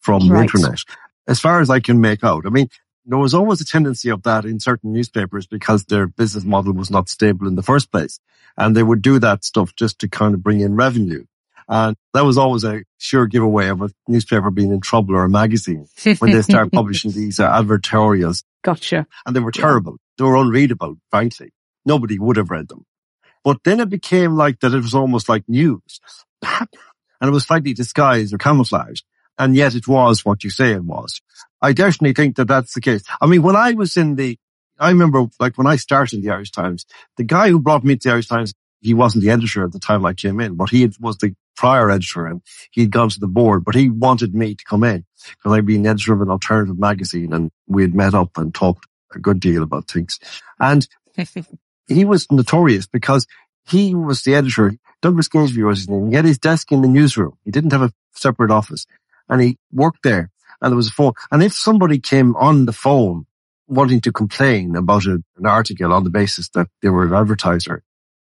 [0.00, 0.50] from Right.
[0.50, 0.78] the internet.
[1.28, 2.68] As far as I can make out, I mean,
[3.06, 6.90] there was always a tendency of that in certain newspapers because their business model was
[6.90, 8.18] not stable in the first place,
[8.56, 11.24] and they would do that stuff just to kind of bring in revenue.
[11.68, 15.30] And that was always a sure giveaway of a newspaper being in trouble or a
[15.30, 15.86] magazine
[16.18, 19.06] when they start publishing these uh, advertorials Gotcha.
[19.24, 19.96] and they were terrible.
[20.18, 21.52] They were unreadable, frankly.
[21.86, 22.84] Nobody would have read them.
[23.42, 26.00] But then it became like that it was almost like news.
[26.42, 26.68] and
[27.20, 29.04] it was slightly disguised or camouflaged.
[29.38, 31.20] And yet it was what you say it was.
[31.64, 33.02] I definitely think that that's the case.
[33.22, 34.38] I mean, when I was in the,
[34.78, 36.84] I remember like when I started in the Irish Times,
[37.16, 38.52] the guy who brought me to the Irish Times,
[38.82, 41.90] he wasn't the editor at the time I came in, but he was the prior
[41.90, 45.56] editor and he'd gone to the board, but he wanted me to come in because
[45.56, 49.18] I'd been editor of an alternative magazine and we had met up and talked a
[49.18, 50.18] good deal about things.
[50.60, 50.86] And
[51.88, 53.26] he was notorious because
[53.66, 54.74] he was the editor.
[55.00, 56.10] Douglas Gageby was his name.
[56.10, 57.38] He had his desk in the newsroom.
[57.42, 58.84] He didn't have a separate office
[59.30, 60.30] and he worked there
[60.64, 61.12] and there was a phone.
[61.30, 63.26] And if somebody came on the phone
[63.68, 67.82] wanting to complain about a, an article on the basis that they were an advertiser,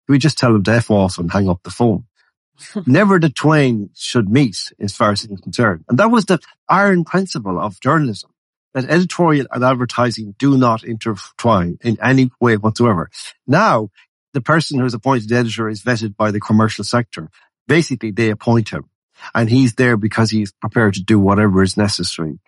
[0.08, 2.06] we just tell them to F off and hang up the phone.
[2.86, 5.86] Never the twain should meet as far as was concerned.
[5.90, 8.32] And that was the iron principle of journalism
[8.74, 13.10] that editorial and advertising do not intertwine in any way whatsoever.
[13.48, 13.90] Now,
[14.34, 17.30] the person who's appointed editor is vetted by the commercial sector.
[17.68, 18.90] Basically, they appoint him
[19.34, 22.40] and he's there because he's prepared to do whatever is necessary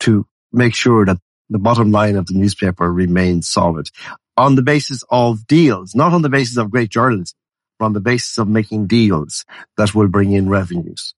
[0.00, 3.88] to make sure that the bottom line of the newspaper remains solid
[4.36, 7.36] on the basis of deals, not on the basis of great journalism,
[7.78, 9.44] but on the basis of making deals
[9.76, 11.14] that will bring in revenues.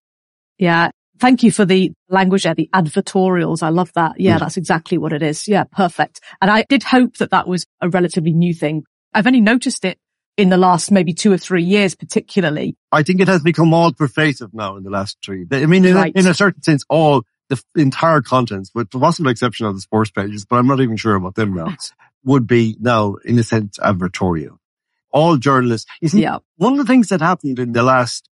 [0.59, 0.91] Yeah.
[1.19, 3.63] Thank you for the language there, the advertorials.
[3.63, 4.21] I love that.
[4.21, 4.41] Yeah, Mm.
[4.41, 5.49] that's exactly what it is.
[5.49, 6.21] Yeah, perfect.
[6.41, 8.85] And I did hope that that was a relatively new thing.
[9.15, 9.99] I've only noticed it
[10.39, 12.77] in the last maybe two or three years, particularly.
[12.93, 15.45] I think it has become all pervasive now in the last three.
[15.51, 16.13] I mean, in, Right.
[16.15, 19.75] a, in a certain sense, all the f- entire contents, with the possible exception of
[19.75, 21.75] the sports pages, but I'm not even sure about them now,
[22.25, 24.59] would be now, in a sense, advertorial.
[25.11, 26.39] All journalists, you see, Yeah.
[26.57, 28.29] one of the things that happened in the last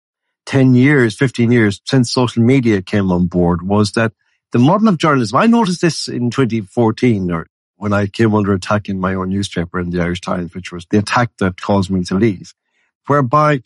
[0.47, 4.11] 10 years, 15 years since social media came on board was that
[4.51, 7.45] the model of journalism, I noticed this in 2014 or
[7.81, 10.85] when I came under attack in my own newspaper in the Irish Times, which was
[10.91, 12.53] the attack that caused me to leave,
[13.07, 13.63] whereby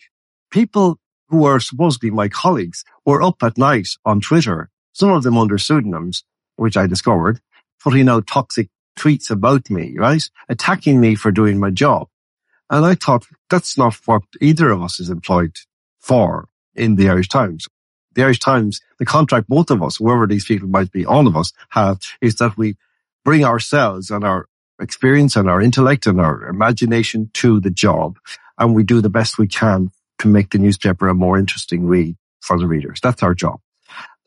[0.52, 0.98] people
[1.28, 5.58] who were supposedly my colleagues were up at night on Twitter, some of them under
[5.58, 6.24] pseudonyms,
[6.56, 7.42] which I discovered,
[7.84, 10.24] putting out toxic tweets about me, right?
[10.48, 12.08] Attacking me for doing my job.
[12.70, 15.58] And I thought that's not what either of us is employed
[16.00, 17.68] for in the Irish Times.
[18.14, 21.36] The Irish Times, the contract both of us, whoever these people might be, all of
[21.36, 22.78] us have, is that we
[23.26, 24.48] bring ourselves and our
[24.80, 28.18] experience and our intellect and our imagination to the job
[28.58, 32.16] and we do the best we can to make the newspaper a more interesting read
[32.42, 33.00] for the readers.
[33.02, 33.60] That's our job.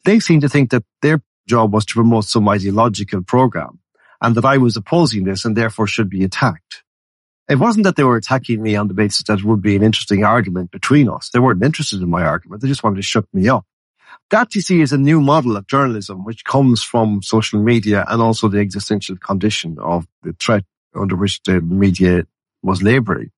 [0.04, 3.78] They seem to think that their job was to promote some ideological program
[4.20, 6.82] and that I was opposing this and therefore should be attacked.
[7.48, 9.82] It wasn't that they were attacking me on the basis that it would be an
[9.82, 11.30] interesting argument between us.
[11.30, 12.60] They weren't interested in my argument.
[12.60, 13.64] They just wanted to shut me up.
[14.30, 18.20] That you see is a new model of journalism, which comes from social media and
[18.20, 20.64] also the existential condition of the threat
[20.94, 22.24] under which the media
[22.62, 23.30] was laboring,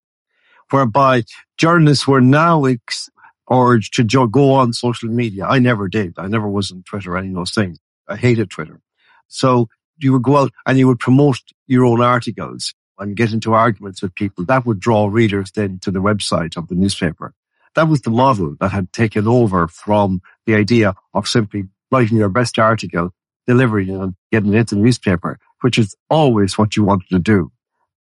[0.71, 1.23] whereby
[1.59, 3.09] journalists were now ex-
[3.51, 5.45] urged to jo- go on social media.
[5.45, 6.15] I never did.
[6.17, 7.79] I never was on Twitter or any of those things.
[8.09, 8.81] I hated Twitter.
[9.29, 9.69] So
[9.99, 14.03] you would go out and you would promote your own articles and get into arguments
[14.03, 14.45] with people.
[14.45, 17.33] That would draw readers then to the website of the newspaper.
[17.75, 22.29] That was the model that had taken over from the idea of simply writing your
[22.29, 23.11] best article,
[23.47, 27.19] delivering it and getting it into the newspaper, which is always what you wanted to
[27.19, 27.53] do.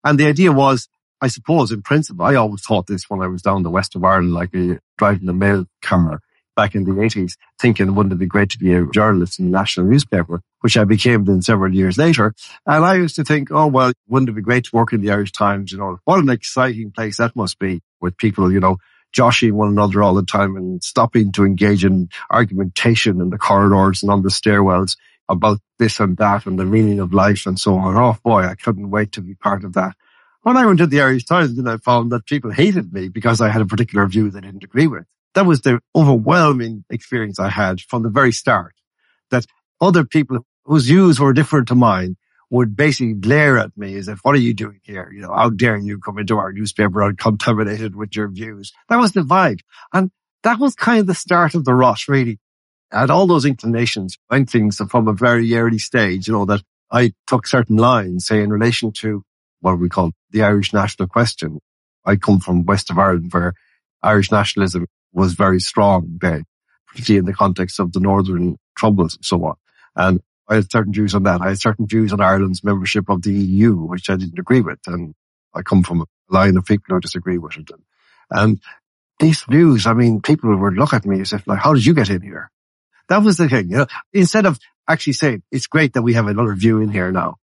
[0.05, 0.89] And the idea was,
[1.21, 4.05] I suppose in principle, I always thought this when I was down the west of
[4.05, 6.21] Ireland, like a, driving a mail car
[6.55, 9.51] back in the 80s, thinking wouldn't it be great to be a journalist in the
[9.51, 12.35] national newspaper, which I became then several years later.
[12.67, 15.11] And I used to think, oh, well, wouldn't it be great to work in the
[15.11, 15.71] Irish Times?
[15.71, 18.79] You know, what an exciting place that must be with people, you know,
[19.13, 24.03] joshing one another all the time and stopping to engage in argumentation in the corridors
[24.03, 24.97] and on the stairwells
[25.29, 27.97] about this and that and the meaning of life and so on.
[27.97, 29.97] Oh boy, I couldn't wait to be part of that.
[30.43, 33.41] When I went to the Irish Times, then I found that people hated me because
[33.41, 35.05] I had a particular view they didn't agree with.
[35.35, 38.75] That was the overwhelming experience I had from the very start.
[39.31, 39.45] That
[39.81, 42.17] other people whose views were different to mine
[42.51, 45.11] would basically glare at me as if, what are you doing here?
[45.13, 48.73] You know, how dare you come into our newspaper uncontaminated with your views?
[48.89, 49.61] That was the vibe.
[49.93, 50.11] And
[50.43, 52.39] that was kind of the start of the rot, really.
[52.93, 56.63] I had all those inclinations, and things from a very early stage, you know, that
[56.91, 59.25] I took certain lines, say in relation to
[59.61, 61.59] what we call the Irish national question.
[62.05, 63.55] I come from west of Ireland where
[64.03, 66.45] Irish nationalism was very strong then,
[66.87, 69.55] particularly in the context of the Northern Troubles and so on.
[69.97, 71.41] And I had certain views on that.
[71.41, 74.79] I had certain views on Ireland's membership of the EU, which I didn't agree with.
[74.87, 75.15] And
[75.55, 77.71] I come from a line of people who disagree with it.
[78.31, 78.61] And
[79.19, 81.95] these views, I mean, people would look at me as if like, how did you
[81.95, 82.51] get in here?
[83.09, 86.27] That was the thing, you know, instead of actually saying, it's great that we have
[86.27, 87.37] another view in here now.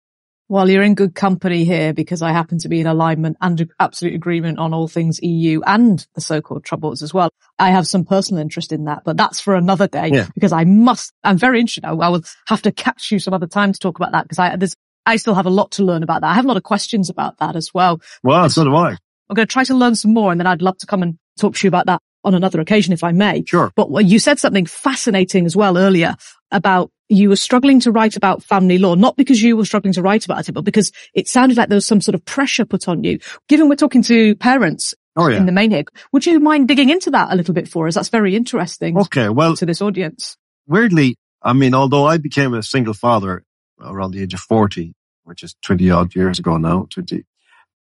[0.50, 4.16] Well, you're in good company here because I happen to be in alignment and absolute
[4.16, 7.30] agreement on all things EU and the so-called troubles as well.
[7.56, 10.26] I have some personal interest in that, but that's for another day yeah.
[10.34, 11.84] because I must, I'm very interested.
[11.84, 14.40] I, I will have to catch you some other time to talk about that because
[14.40, 14.74] I, there's,
[15.06, 16.30] I still have a lot to learn about that.
[16.30, 18.00] I have a lot of questions about that as well.
[18.24, 18.96] Well, so do I.
[19.28, 21.16] I'm going to try to learn some more and then I'd love to come and
[21.38, 23.44] talk to you about that on another occasion if I may.
[23.46, 23.72] Sure.
[23.74, 26.16] But you said something fascinating as well earlier
[26.50, 30.02] about you were struggling to write about family law, not because you were struggling to
[30.02, 32.88] write about it, but because it sounded like there was some sort of pressure put
[32.88, 33.18] on you.
[33.48, 35.38] Given we're talking to parents oh, yeah.
[35.38, 37.96] in the main here, would you mind digging into that a little bit for us?
[37.96, 38.96] That's very interesting.
[38.96, 39.28] Okay.
[39.28, 40.36] Well, to this audience.
[40.68, 43.44] Weirdly, I mean, although I became a single father
[43.80, 44.94] around the age of 40,
[45.24, 47.24] which is 20 odd years ago now, 20,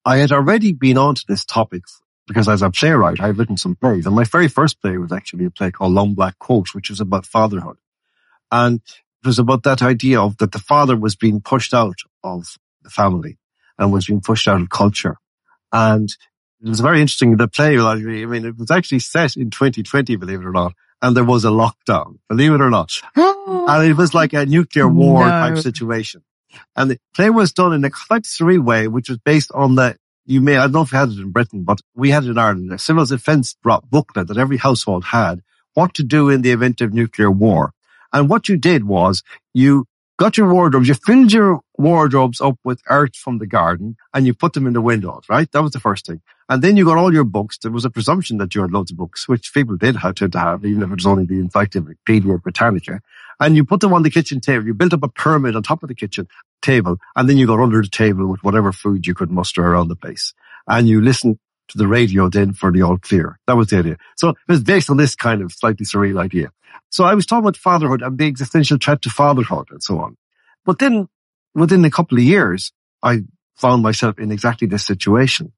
[0.05, 1.83] I had already been onto this topic
[2.27, 5.45] because as a playwright, I've written some plays and my very first play was actually
[5.45, 7.77] a play called Long Black Coat, which was about fatherhood.
[8.51, 8.81] And
[9.23, 12.91] it was about that idea of that the father was being pushed out of the
[12.91, 13.39] family
[13.79, 15.16] and was being pushed out of culture.
[15.73, 16.09] And
[16.62, 17.37] it was very interesting.
[17.37, 20.75] The play, I mean, it was actually set in 2020, believe it or not.
[21.01, 22.93] And there was a lockdown, believe it or not.
[23.45, 23.66] Oh.
[23.68, 25.29] and it was like a nuclear war no.
[25.29, 26.23] type situation.
[26.77, 29.97] And the play was done in a quite surreal way, which was based on the,
[30.25, 32.31] you may, I don't know if you had it in Britain, but we had it
[32.31, 35.43] in Ireland, a civil defense booklet that every household had,
[35.75, 37.73] what to do in the event of nuclear war.
[38.12, 39.23] And what you did was
[39.55, 39.87] you
[40.18, 44.35] got your wardrobes, you filled your wardrobes up with earth from the garden and you
[44.35, 45.51] put them in the windows, right?
[45.53, 46.22] That was the first thing.
[46.49, 47.59] And then you got all your books.
[47.59, 50.28] There was a presumption that you had loads of books, which people did have to
[50.35, 53.01] have, even if it was only the Encyclopedia Britannica.
[53.41, 54.66] And you put them on the kitchen table.
[54.66, 56.28] You built up a pyramid on top of the kitchen
[56.61, 56.99] table.
[57.16, 59.97] And then you got under the table with whatever food you could muster around the
[59.97, 60.35] place.
[60.66, 63.39] And you listened to the radio then for the all clear.
[63.47, 63.97] That was the idea.
[64.16, 66.53] So it was based on this kind of slightly surreal idea.
[66.91, 70.16] So I was talking about fatherhood and the existential threat to fatherhood and so on.
[70.64, 71.09] But then
[71.55, 72.73] within a couple of years,
[73.03, 73.23] I
[73.57, 75.53] found myself in exactly this situation.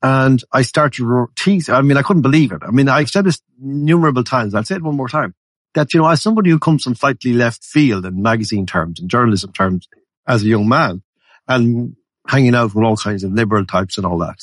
[0.00, 1.68] And I started tease.
[1.68, 2.62] I mean, I couldn't believe it.
[2.62, 4.54] I mean, I've said this innumerable times.
[4.54, 5.34] I'll say it one more time
[5.74, 9.10] that, you know, as somebody who comes from slightly left field in magazine terms and
[9.10, 9.88] journalism terms
[10.26, 11.02] as a young man
[11.48, 11.96] and
[12.28, 14.38] hanging out with all kinds of liberal types and all that,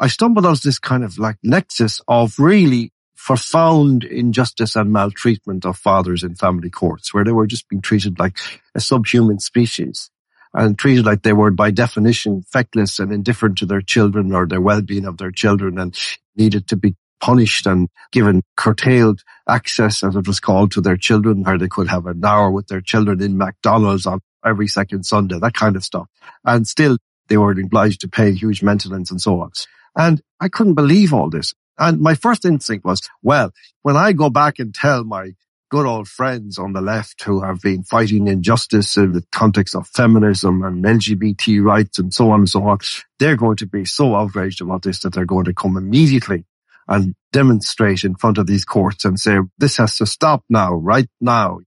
[0.00, 5.76] I stumbled on this kind of like nexus of really profound injustice and maltreatment of
[5.76, 8.38] fathers in family courts, where they were just being treated like
[8.74, 10.10] a subhuman species
[10.56, 14.60] and treated like they were by definition feckless and indifferent to their children or their
[14.60, 15.96] well-being of their children and
[16.34, 21.42] needed to be punished and given curtailed access, as it was called, to their children,
[21.42, 25.38] where they could have an hour with their children in McDonald's on every second Sunday,
[25.38, 26.08] that kind of stuff.
[26.44, 26.96] And still
[27.28, 29.50] they were obliged to pay huge maintenance and so on.
[29.94, 31.52] And I couldn't believe all this.
[31.78, 33.52] And my first instinct was, well,
[33.82, 35.32] when I go back and tell my
[35.68, 39.88] good old friends on the left who have been fighting injustice in the context of
[39.88, 42.78] feminism and LGBT rights and so on and so on,
[43.18, 46.44] they're going to be so outraged about this that they're going to come immediately
[46.88, 51.08] and demonstrate in front of these courts and say, this has to stop now, right
[51.20, 51.58] now.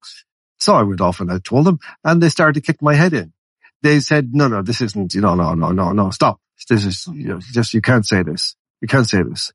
[0.59, 3.13] So I went off and I told them and they started to kick my head
[3.13, 3.33] in.
[3.81, 6.39] They said, no, no, this isn't, you know, no, no, no, no, stop.
[6.69, 8.55] This is, you know, just, you can't say this.
[8.81, 9.51] You can't say this.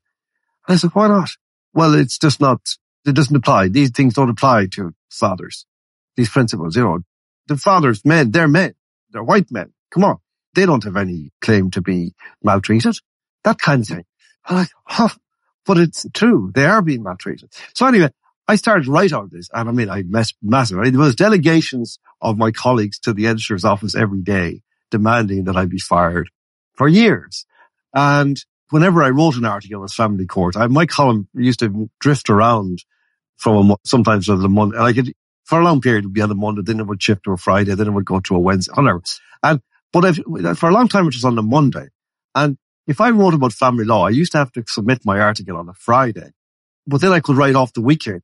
[0.67, 1.29] I said, why not?
[1.73, 2.61] Well, it's just not,
[3.05, 3.69] it doesn't apply.
[3.69, 5.65] These things don't apply to fathers.
[6.15, 6.99] These principles, you know,
[7.47, 8.73] the fathers, men, they're men.
[9.11, 9.73] They're white men.
[9.91, 10.17] Come on.
[10.55, 12.97] They don't have any claim to be maltreated.
[13.43, 14.05] That kind of thing.
[14.49, 15.09] Like, huh,
[15.65, 16.51] but it's true.
[16.53, 17.51] They are being maltreated.
[17.73, 18.09] So anyway,
[18.47, 20.79] I started right on this and I mean, I messed massive.
[20.79, 25.45] I mean, there was delegations of my colleagues to the editor's office every day demanding
[25.45, 26.29] that I be fired
[26.73, 27.45] for years.
[27.93, 32.29] And whenever I wrote an article as family court, I, my column used to drift
[32.29, 32.83] around
[33.37, 36.21] from a, sometimes on the Monday, like it, for a long period it would be
[36.21, 38.35] on a Monday, then it would shift to a Friday, then it would go to
[38.35, 39.01] a Wednesday, whatever.
[39.43, 39.61] And,
[39.91, 40.15] but
[40.57, 41.87] for a long time it was on a Monday.
[42.33, 42.57] And
[42.87, 45.69] if I wrote about family law, I used to have to submit my article on
[45.69, 46.31] a Friday,
[46.85, 48.23] but then I could write off the weekend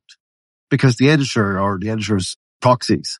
[0.70, 3.18] because the editor or the editor's proxies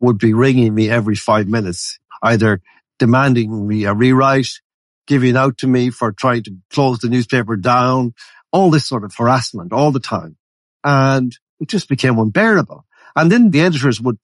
[0.00, 2.60] would be ringing me every five minutes, either
[2.98, 4.60] demanding me a rewrite,
[5.06, 8.14] giving out to me for trying to close the newspaper down,
[8.52, 10.36] all this sort of harassment all the time.
[10.84, 12.84] And it just became unbearable.
[13.16, 14.18] And then the editors would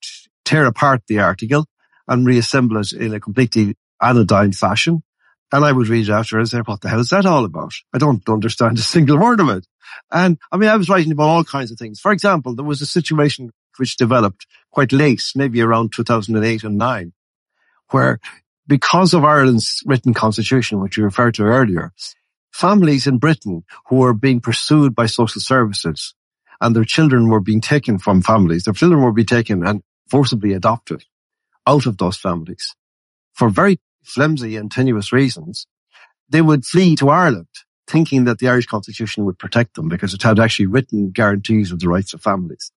[0.45, 1.67] tear apart the article
[2.07, 5.03] and reassemble it in a completely anodyne fashion.
[5.53, 7.73] And I would read it after and say, what the hell is that all about?
[7.93, 9.67] I don't understand a single word of it.
[10.13, 11.99] And I mean, I was writing about all kinds of things.
[11.99, 17.13] For example, there was a situation which developed quite late, maybe around 2008 and nine,
[17.91, 18.21] where
[18.67, 21.93] because of Ireland's written constitution, which you referred to earlier,
[22.53, 26.15] families in Britain who were being pursued by social services
[26.61, 30.53] and their children were being taken from families, their children were being taken and forcibly
[30.53, 31.05] adopted
[31.67, 32.75] out of those families
[33.33, 35.67] for very flimsy and tenuous reasons,
[36.29, 37.49] they would flee to Ireland
[37.87, 41.81] thinking that the Irish constitution would protect them because it had actually written guarantees of
[41.81, 42.71] the rights of families.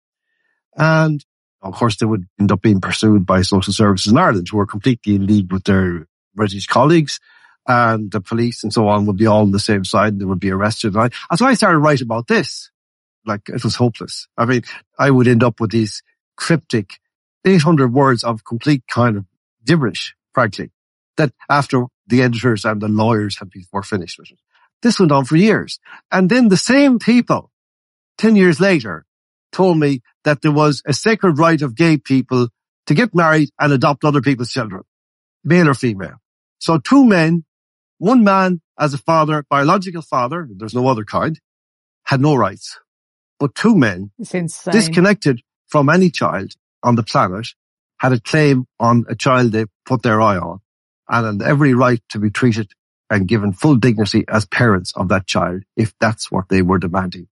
[0.76, 1.24] And
[1.62, 4.66] of course, they would end up being pursued by social services in Ireland who were
[4.66, 7.20] completely in league with their British colleagues
[7.68, 10.14] and the police and so on would be all on the same side.
[10.14, 10.96] And they would be arrested.
[10.96, 12.72] And, so I started writing about this.
[13.26, 14.28] Like it was hopeless.
[14.38, 14.64] I mean,
[14.98, 16.04] I would end up with these
[16.36, 17.00] cryptic
[17.46, 19.26] 800 words of complete kind of
[19.66, 20.72] gibberish, frankly,
[21.18, 24.40] that after the editors and the lawyers had been, were finished with it.
[24.82, 25.80] This went on for years.
[26.12, 27.52] And then the same people,
[28.18, 29.06] 10 years later,
[29.52, 32.50] told me that there was a sacred right of gay people
[32.88, 34.84] to get married and adopt other people's children,
[35.44, 36.16] male or female.
[36.60, 37.46] So two men,
[37.98, 41.40] one man as a father, biological father, there's no other kind,
[42.04, 42.80] had no rights.
[43.44, 44.10] But two men,
[44.72, 47.50] disconnected from any child on the planet,
[48.00, 50.62] had a claim on a child they put their eye on
[51.10, 52.72] and had every right to be treated
[53.10, 57.28] and given full dignity as parents of that child if that's what they were demanding.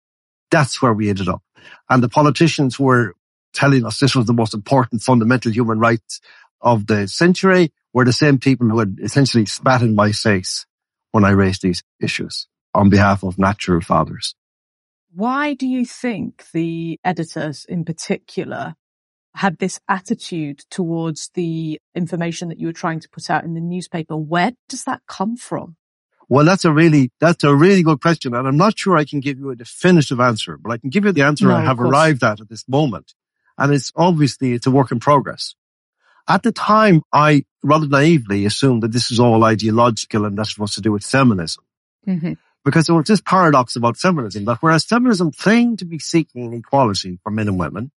[0.50, 1.44] That's where we ended up.
[1.90, 3.14] And the politicians were
[3.54, 6.20] telling us this was the most important fundamental human rights
[6.60, 10.66] of the century were the same people who had essentially spat in my face
[11.14, 14.36] when I raised these issues on behalf of natural fathers.
[15.14, 18.76] Why do you think the editors in particular
[19.36, 23.62] had this attitude towards the information that you were trying to put out in the
[23.62, 24.16] newspaper.
[24.16, 25.78] Where does that come from?
[26.28, 28.34] Well, that's a really, that's a really good question.
[28.34, 31.06] And I'm not sure I can give you a definitive answer, but I can give
[31.06, 33.14] you the answer no, I have arrived at at this moment.
[33.58, 35.56] And it's obviously, it's a work in progress.
[36.28, 40.76] At the time, I rather naively assumed that this is all ideological and that's supposed
[40.76, 41.64] to do with feminism.
[42.08, 42.34] Mm-hmm.
[42.64, 47.20] Because there was this paradox about feminism that whereas feminism claimed to be seeking equality
[47.24, 47.92] for men and women,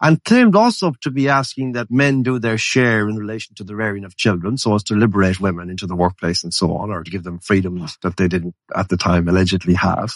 [0.00, 3.74] and claimed also to be asking that men do their share in relation to the
[3.74, 7.02] rearing of children so as to liberate women into the workplace and so on, or
[7.02, 10.12] to give them freedoms that they didn't at the time allegedly have.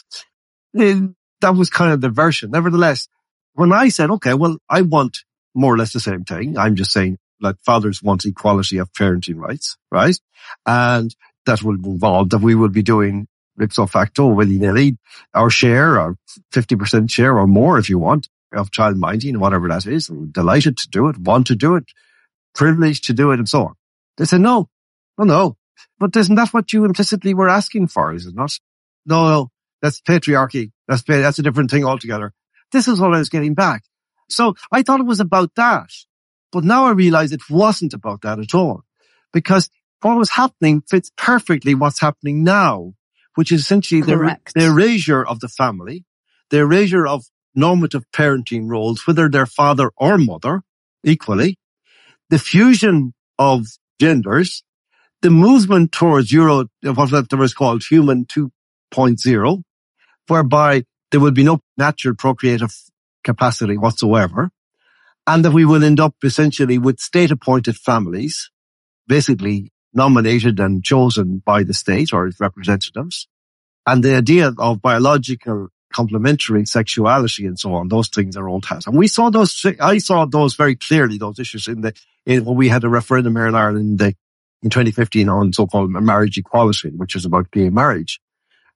[0.78, 1.00] Eh,
[1.40, 2.50] that was kind of the version.
[2.50, 3.08] Nevertheless,
[3.54, 5.18] when I said, okay, well, I want
[5.54, 6.58] more or less the same thing.
[6.58, 10.16] I'm just saying that fathers want equality of parenting rights, right?
[10.66, 11.14] And
[11.46, 13.26] that will involve that we will be doing
[13.60, 14.96] ipso facto, willy nilly,
[15.34, 16.16] our share, our
[16.52, 20.88] 50% share or more if you want of child minding, whatever that is, delighted to
[20.88, 21.84] do it, want to do it,
[22.54, 23.74] privileged to do it, and so on.
[24.16, 24.68] They said, no,
[25.18, 25.56] no, no.
[25.98, 28.52] But isn't that what you implicitly were asking for, is it not?
[29.04, 29.50] No, no,
[29.82, 30.72] that's patriarchy.
[30.86, 32.32] That's, that's a different thing altogether.
[32.72, 33.82] This is what I was getting back.
[34.28, 35.90] So I thought it was about that.
[36.52, 38.82] But now I realize it wasn't about that at all.
[39.32, 39.68] Because
[40.00, 42.94] what was happening fits perfectly what's happening now,
[43.38, 46.04] which is essentially the, the erasure of the family,
[46.50, 47.24] the erasure of
[47.54, 50.62] normative parenting roles, whether they're father or mother,
[51.04, 51.56] equally,
[52.30, 53.64] the fusion of
[54.00, 54.64] genders,
[55.22, 59.62] the movement towards Euro, what that was called human 2.0,
[60.26, 60.82] whereby
[61.12, 62.74] there would be no natural procreative
[63.22, 64.50] capacity whatsoever,
[65.28, 68.50] and that we will end up essentially with state appointed families,
[69.06, 73.28] basically nominated and chosen by the state or its representatives.
[73.86, 77.88] And the idea of biological complementary sexuality and so on.
[77.88, 78.86] Those things are old hat.
[78.86, 81.94] And we saw those, I saw those very clearly, those issues in the,
[82.26, 84.14] in, when we had a referendum here in Ireland in, the,
[84.62, 88.20] in 2015 on so-called marriage equality, which is about gay marriage.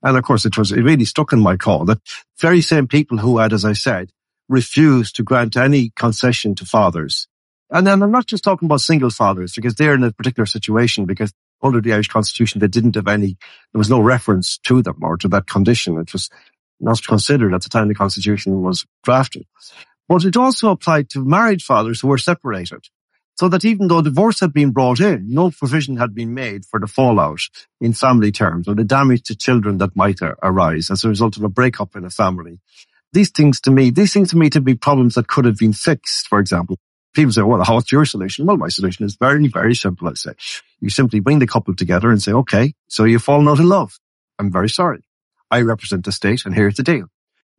[0.02, 2.00] And of course, it was, it really stuck in my call that
[2.38, 4.10] very same people who had, as I said,
[4.48, 7.28] refused to grant any concession to fathers.
[7.72, 11.06] And then I'm not just talking about single fathers because they're in a particular situation
[11.06, 13.38] because under the Irish constitution, they didn't have any,
[13.72, 15.96] there was no reference to them or to that condition.
[15.96, 16.28] It was
[16.80, 19.46] not considered at the time the Constitution was drafted.
[20.06, 22.84] But it also applied to married fathers who were separated.
[23.36, 26.78] So that even though divorce had been brought in, no provision had been made for
[26.78, 27.40] the fallout
[27.80, 31.42] in family terms or the damage to children that might arise as a result of
[31.42, 32.60] a breakup in a family.
[33.14, 35.72] These things to me, these things to me to be problems that could have been
[35.72, 36.78] fixed, for example.
[37.14, 38.46] People say, well, what's your solution?
[38.46, 40.08] Well, my solution is very, very simple.
[40.08, 40.32] I say,
[40.80, 43.98] you simply bring the couple together and say, okay, so you've fallen out in love.
[44.38, 45.02] I'm very sorry.
[45.50, 47.08] I represent the state and here's the deal.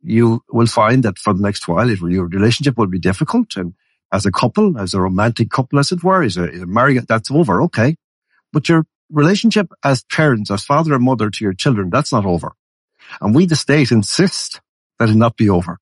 [0.04, 3.56] you will find that for the next while, your relationship will be difficult.
[3.56, 3.74] And
[4.12, 7.30] as a couple, as a romantic couple, as it were, as a, a married, that's
[7.30, 7.62] over.
[7.62, 7.96] Okay.
[8.52, 12.52] But your relationship as parents, as father and mother to your children, that's not over.
[13.20, 14.60] And we, the state, insist
[14.98, 15.78] that it not be over.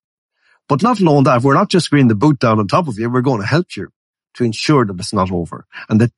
[0.69, 3.09] But not alone that, we're not just bringing the boot down on top of you,
[3.09, 3.89] we're going to help you
[4.35, 5.65] to ensure that it's not over.
[5.89, 6.11] And that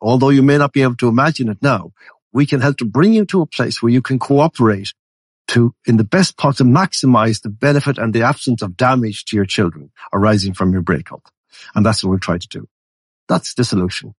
[0.00, 1.92] although you may not be able to imagine it now,
[2.32, 4.92] we can help to bring you to a place where you can cooperate
[5.48, 9.36] to, in the best part, to maximize the benefit and the absence of damage to
[9.36, 11.22] your children arising from your breakup.
[11.74, 12.68] And that's what we're trying to do.
[13.28, 14.14] That's the solution.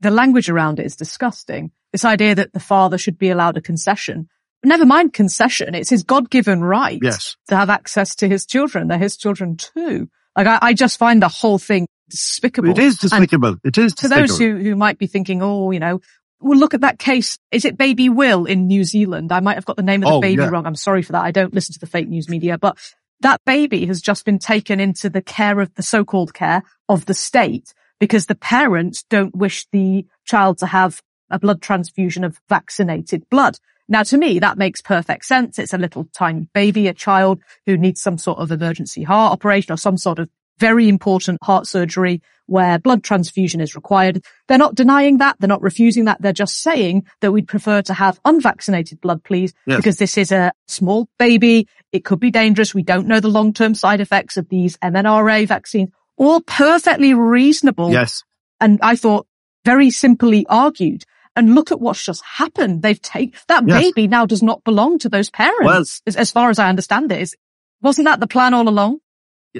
[0.00, 1.70] The language around it is disgusting.
[1.92, 4.28] This idea that the father should be allowed a concession.
[4.64, 5.74] Never mind concession.
[5.74, 7.36] It's his God-given right yes.
[7.48, 8.88] to have access to his children.
[8.88, 10.08] They're his children too.
[10.36, 12.70] Like I, I just find the whole thing despicable.
[12.70, 13.48] It is despicable.
[13.48, 14.26] And it is despicable.
[14.26, 16.00] To those who, who might be thinking, oh, you know,
[16.40, 17.38] well, look at that case.
[17.50, 19.32] Is it baby Will in New Zealand?
[19.32, 20.48] I might have got the name of the oh, baby yeah.
[20.48, 20.66] wrong.
[20.66, 21.24] I'm sorry for that.
[21.24, 22.76] I don't listen to the fake news media, but
[23.20, 27.14] that baby has just been taken into the care of the so-called care of the
[27.14, 31.00] state because the parents don't wish the child to have
[31.30, 33.58] a blood transfusion of vaccinated blood.
[33.88, 35.58] Now to me, that makes perfect sense.
[35.58, 39.72] It's a little tiny baby, a child who needs some sort of emergency heart operation
[39.72, 40.28] or some sort of
[40.58, 44.24] very important heart surgery where blood transfusion is required.
[44.48, 45.36] They're not denying that.
[45.38, 46.22] They're not refusing that.
[46.22, 49.76] They're just saying that we'd prefer to have unvaccinated blood, please, yes.
[49.76, 51.68] because this is a small baby.
[51.92, 52.74] It could be dangerous.
[52.74, 55.90] We don't know the long-term side effects of these mRNA vaccines.
[56.16, 57.92] All perfectly reasonable.
[57.92, 58.22] Yes.
[58.60, 59.26] And I thought
[59.64, 61.04] very simply argued.
[61.36, 62.82] And look at what's just happened.
[62.82, 63.82] They've taken that yes.
[63.82, 65.64] baby now does not belong to those parents.
[65.64, 67.36] Well, as, as far as I understand it, is,
[67.82, 69.00] wasn't that the plan all along?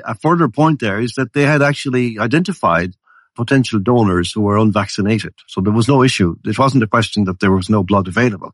[0.04, 2.94] a further point there is that they had actually identified
[3.34, 5.34] potential donors who were unvaccinated.
[5.46, 6.36] So there was no issue.
[6.44, 8.52] It wasn't a question that there was no blood available.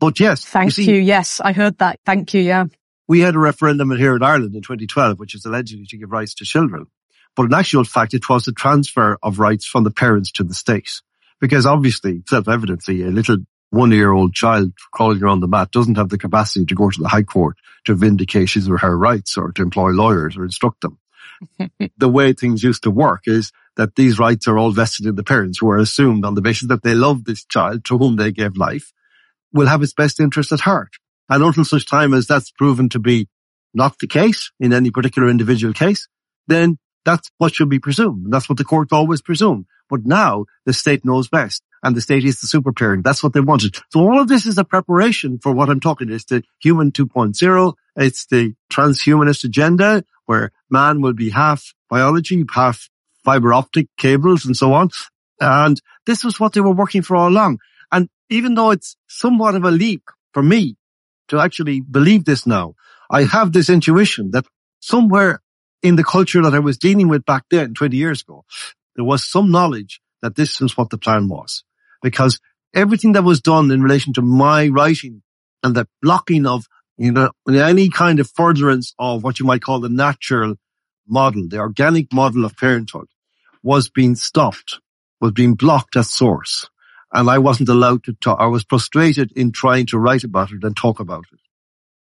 [0.00, 0.44] But yes.
[0.44, 1.00] Thank you, see, you.
[1.00, 1.98] Yes, I heard that.
[2.04, 2.42] Thank you.
[2.42, 2.66] Yeah.
[3.08, 6.34] We had a referendum here in Ireland in 2012, which is allegedly to give rights
[6.34, 6.86] to children.
[7.34, 10.54] But in actual fact, it was a transfer of rights from the parents to the
[10.54, 11.00] state.
[11.40, 13.38] Because obviously, self-evidently, a uh, little
[13.70, 17.22] one-year-old child crawling around the mat doesn't have the capacity to go to the High
[17.22, 20.98] Court to vindicate his or her rights or to employ lawyers or instruct them.
[21.98, 25.22] the way things used to work is that these rights are all vested in the
[25.22, 28.32] parents who are assumed on the basis that they love this child to whom they
[28.32, 28.92] gave life
[29.52, 30.90] will have its best interest at heart.
[31.28, 33.28] And until such time as that's proven to be
[33.74, 36.08] not the case in any particular individual case,
[36.46, 38.32] then that's what should be presumed.
[38.32, 39.66] That's what the court always presumed.
[39.88, 43.04] But now the state knows best and the state is the super parent.
[43.04, 43.76] That's what they wanted.
[43.92, 46.10] So all of this is a preparation for what I'm talking.
[46.10, 47.74] It's the human 2.0.
[47.96, 52.88] It's the transhumanist agenda where man will be half biology, half
[53.24, 54.90] fiber optic cables and so on.
[55.40, 57.58] And this was what they were working for all along.
[57.90, 60.76] And even though it's somewhat of a leap for me
[61.28, 62.74] to actually believe this now,
[63.10, 64.44] I have this intuition that
[64.80, 65.40] somewhere
[65.82, 68.44] in the culture that I was dealing with back then, 20 years ago,
[68.98, 71.62] there was some knowledge that this was what the plan was.
[72.02, 72.40] Because
[72.74, 75.22] everything that was done in relation to my writing
[75.62, 79.78] and the blocking of, you know, any kind of furtherance of what you might call
[79.78, 80.56] the natural
[81.06, 83.06] model, the organic model of parenthood
[83.62, 84.80] was being stopped,
[85.20, 86.68] was being blocked at source.
[87.12, 88.40] And I wasn't allowed to talk.
[88.40, 91.38] I was frustrated in trying to write about it and talk about it.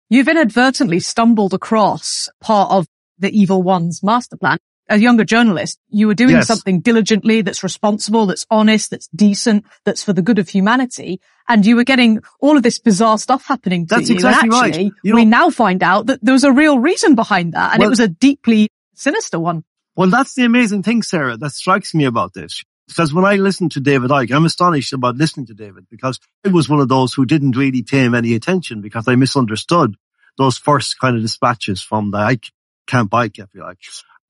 [0.09, 2.87] You've inadvertently stumbled across part of
[3.19, 4.59] the evil one's master plan.
[4.87, 6.47] As a younger journalist, you were doing Yes.
[6.47, 11.19] something diligently that's responsible, that's honest, that's decent, that's for the good of humanity.
[11.47, 14.15] And you were getting all of this bizarre stuff happening to That's you.
[14.15, 14.67] exactly and right.
[14.69, 17.73] actually, You we know- now find out that there was a real reason behind that.
[17.73, 19.63] And Well- it was a deeply sinister one.
[19.95, 22.63] Well, that's the amazing thing, Sarah, that strikes me about this.
[22.87, 26.49] Because when I listen to David Icke, I'm astonished about listening to David because I
[26.49, 29.95] was one of those who didn't really pay him any attention because I misunderstood
[30.37, 32.51] those first kind of dispatches from the Icke,
[32.85, 33.79] Camp Icke, if you like.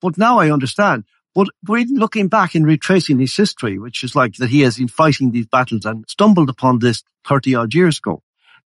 [0.06, 1.06] But now I understand.
[1.34, 4.88] But when looking back and retracing his history, which is like that he has been
[4.88, 8.22] fighting these battles and stumbled upon this 30 odd years ago.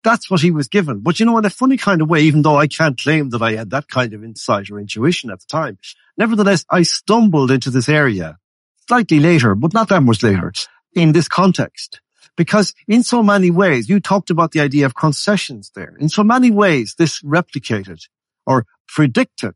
[0.03, 1.01] That's what he was given.
[1.01, 3.43] But you know, in a funny kind of way, even though I can't claim that
[3.43, 5.77] I had that kind of insight or intuition at the time,
[6.17, 8.39] nevertheless, I stumbled into this area
[8.89, 10.55] slightly later, but not that much later
[10.95, 12.01] in this context.
[12.35, 15.95] Because in so many ways, you talked about the idea of concessions there.
[16.01, 18.01] In so many ways, this replicated
[18.47, 19.55] or predicted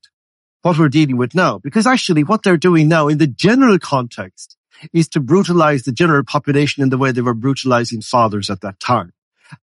[0.63, 1.59] what we're dealing with now.
[1.59, 4.57] Because actually what they're doing now in the general context
[4.93, 8.81] is to brutalize the general population in the way they were brutalizing fathers at that
[8.81, 9.13] time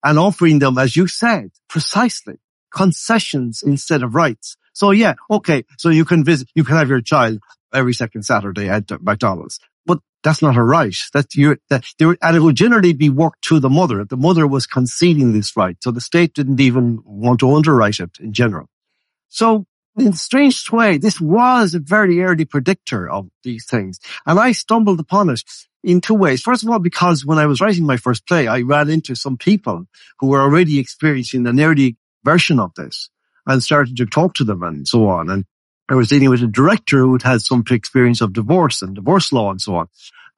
[0.04, 2.40] and offering them, as you said, precisely
[2.74, 4.56] concessions instead of rights.
[4.74, 5.66] So yeah, okay.
[5.78, 7.40] So you can visit, you can have your child
[7.74, 10.96] every second Saturday at McDonald's, but that's not a right.
[11.14, 14.06] That you, that there, and it would generally be worked to the mother.
[14.06, 15.76] The mother was conceding this right.
[15.82, 18.68] So the state didn't even want to underwrite it in general.
[19.28, 19.66] So
[19.98, 24.00] in a strange way, this was a very early predictor of these things.
[24.26, 25.42] And I stumbled upon it
[25.84, 26.42] in two ways.
[26.42, 29.38] First of all, because when I was writing my first play, I ran into some
[29.38, 29.86] people
[30.20, 33.10] who were already experiencing an early version of this
[33.46, 35.30] and started to talk to them and so on.
[35.30, 35.46] And
[35.90, 39.34] I was dealing with a director who had had some experience of divorce and divorce
[39.34, 39.88] law and so on.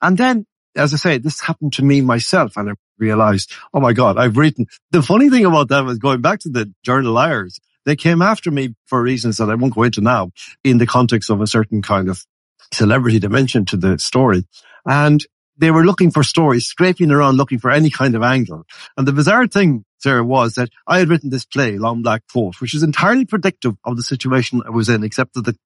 [0.02, 0.46] And then,
[0.76, 4.38] as I say, this happened to me myself and I realized, oh my God, I've
[4.38, 4.66] written.
[4.92, 7.60] The funny thing about that was going back to the journal liars.
[7.86, 10.32] They came after me for reasons that I won't go into now
[10.64, 12.26] in the context of a certain kind of
[12.72, 14.46] celebrity dimension to the story.
[14.86, 15.24] And
[15.58, 18.64] they were looking for stories, scraping around looking for any kind of angle.
[18.98, 22.60] And the bizarre thing, Sarah, was that I had written this play, Long Black Coat,
[22.60, 25.58] which is entirely predictive of the situation I was in, except that the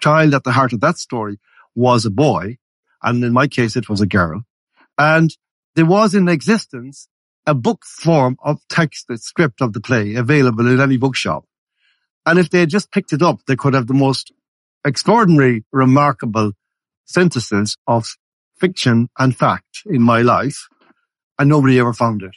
[0.00, 1.38] child at the heart of that story
[1.74, 2.58] was a boy.
[3.02, 4.42] And in my case, it was a girl.
[4.98, 5.36] And
[5.74, 7.08] there was in existence
[7.46, 11.44] a book form of text, the script of the play available in any bookshop.
[12.26, 14.32] And if they had just picked it up, they could have the most
[14.84, 16.52] extraordinary, remarkable
[17.04, 18.06] synthesis of
[18.58, 20.66] fiction and fact in my life.
[21.38, 22.32] And nobody ever found it.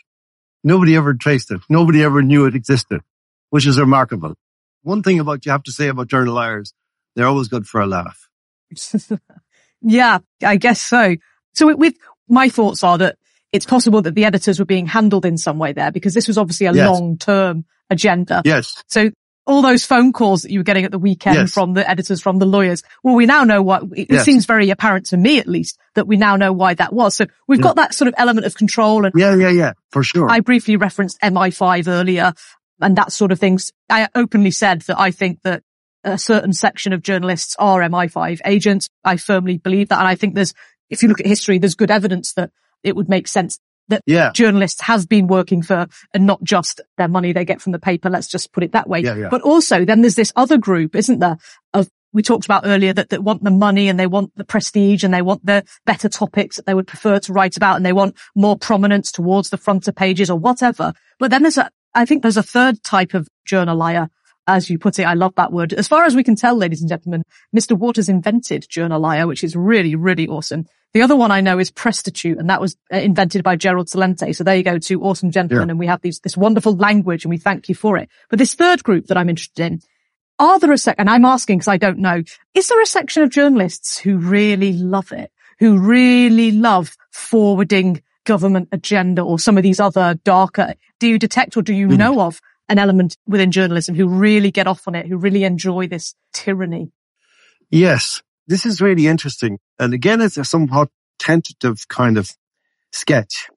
[0.64, 1.62] Nobody ever traced it.
[1.70, 3.02] Nobody ever knew it existed,
[3.50, 4.36] which is remarkable.
[4.84, 6.74] One thing about you have to say about journal liars,
[7.16, 8.30] they're always good for a laugh.
[9.82, 11.16] yeah, I guess so.
[11.54, 11.96] So with
[12.28, 13.18] my thoughts are that
[13.52, 16.38] it's possible that the editors were being handled in some way there because this was
[16.38, 16.88] obviously a yes.
[16.88, 18.42] long term agenda.
[18.46, 18.84] Yes.
[18.88, 19.10] So
[19.50, 21.52] all those phone calls that you were getting at the weekend yes.
[21.52, 22.84] from the editors, from the lawyers.
[23.04, 24.24] Well, we now know what, it, yes.
[24.24, 27.16] seems very apparent to me at least that we now know why that was.
[27.16, 27.64] So we've yeah.
[27.64, 29.06] got that sort of element of control.
[29.06, 30.30] And yeah, yeah, yeah, for sure.
[30.30, 32.34] I briefly referenced MI5 earlier
[32.80, 33.72] and that sort of things.
[33.89, 35.64] I openly said that I think that
[36.04, 38.88] a certain section of journalists are MI5 agents.
[39.04, 39.97] I firmly believe that.
[39.97, 40.54] And I think there's,
[40.91, 42.52] if you look at history, there's good evidence that
[42.84, 43.60] it would make sense
[43.90, 44.32] that yeah.
[44.34, 48.10] journalists have been working for and not just their money they get from the paper.
[48.10, 49.02] Let's just put it that way.
[49.02, 49.30] Yeah, yeah.
[49.30, 51.38] But also then there's this other group, isn't there,
[51.74, 55.04] of we talked about earlier that, that want the money and they want the prestige
[55.04, 57.94] and they want the better topics that they would prefer to write about and they
[57.94, 60.94] want more prominence towards the front of pages or whatever.
[61.20, 64.10] But then there's a, I think there's a third type of journal liar
[64.48, 65.04] as you put it.
[65.04, 65.74] I love that word.
[65.74, 67.24] As far as we can tell, ladies and gentlemen,
[67.56, 67.78] Mr.
[67.78, 70.66] Waters invented journal liar, which is really, really awesome.
[70.94, 74.36] The other one I know is Presstitute, and that was uh, invented by Gerald Celente.
[74.36, 75.72] So there you go, two awesome gentlemen, yeah.
[75.72, 78.10] and we have these, this wonderful language, and we thank you for it.
[78.30, 79.82] But this third group that I'm interested in,
[80.40, 82.24] are there a sec, and I'm asking because I don't know,
[82.56, 88.70] is there a section of journalists who really love it, who really love forwarding government
[88.72, 91.98] agenda or some of these other darker, do you detect or do you mm.
[91.98, 95.88] know of an element within journalism who really get off on it, who really enjoy
[95.88, 96.92] this tyranny?
[97.70, 99.60] Yes this is really interesting.
[99.78, 100.89] And again, it's a somewhat
[101.20, 102.32] tentative kind of
[102.91, 103.47] sketch,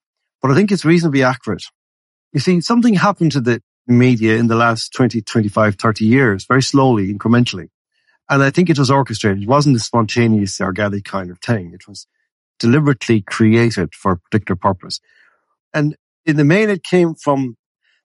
[0.42, 1.64] but I think it's reasonably accurate.
[2.32, 6.62] You see, something happened to the media in the last 20, 25, 30 years, very
[6.62, 7.68] slowly, incrementally.
[8.28, 9.42] And I think it was orchestrated.
[9.42, 11.72] It wasn't a spontaneous, organic kind of thing.
[11.72, 12.06] It was
[12.58, 15.00] deliberately created for a particular purpose.
[15.74, 17.56] And in the main, it came from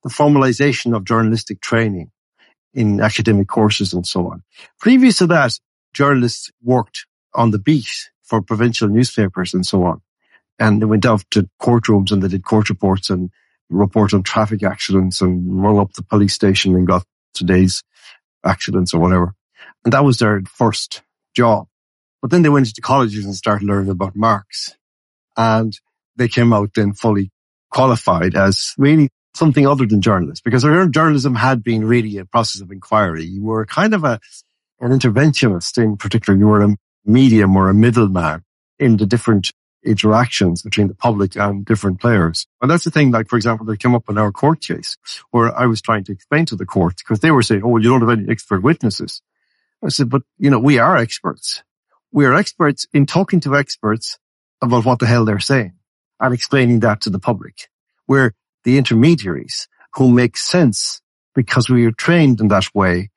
[0.03, 2.11] the formalization of journalistic training
[2.73, 4.43] in academic courses and so on.
[4.79, 5.57] Previous to that,
[5.97, 7.89] journalists worked on the beat
[8.21, 9.99] for provincial newspapers and so on.
[10.59, 13.31] And they went out to courtrooms and they did court reports and
[13.69, 17.83] report on traffic accidents and run up the police station and got today's
[18.45, 19.33] accidents or whatever.
[19.83, 21.01] And that was their first
[21.35, 21.67] job.
[22.21, 24.75] But then they went into colleges and started learning about Marx.
[25.35, 25.77] And
[26.15, 27.31] they came out then fully
[27.71, 32.71] qualified as really something other than journalists because journalism had been really a process of
[32.71, 33.23] inquiry.
[33.23, 34.19] You were kind of a
[34.79, 36.37] an interventionist in particular.
[36.37, 36.75] You were a
[37.05, 38.43] medium or a middleman
[38.79, 39.51] in the different
[39.83, 42.45] interactions between the public and different players.
[42.61, 44.97] And that's the thing, like, for example, that came up in our court case
[45.31, 47.83] where I was trying to explain to the court because they were saying, oh, well,
[47.83, 49.21] you don't have any expert witnesses.
[49.83, 51.63] I said, but you know, we are experts.
[52.11, 54.17] We are experts in talking to experts
[54.61, 55.73] about what the hell they're saying
[56.19, 57.69] and explaining that to the public.
[58.07, 58.33] We're
[58.63, 61.01] the intermediaries who make sense
[61.35, 63.11] because we are trained in that way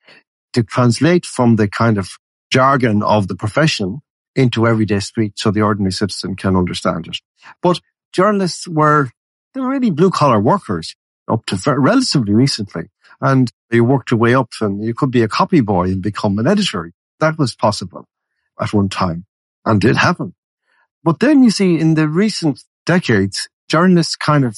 [0.53, 2.09] to translate from the kind of
[2.51, 4.01] jargon of the profession
[4.35, 7.17] into everyday speech so the ordinary citizen can understand it.
[7.61, 7.79] But
[8.13, 9.09] journalists were,
[9.53, 10.95] they were really blue collar workers
[11.27, 12.89] up to very, relatively recently.
[13.19, 16.39] And you worked your way up and you could be a copy boy and become
[16.39, 16.91] an editor.
[17.19, 18.05] That was possible
[18.59, 19.25] at one time
[19.65, 20.33] and did happen.
[21.03, 24.57] But then you see in the recent decades, journalists kind of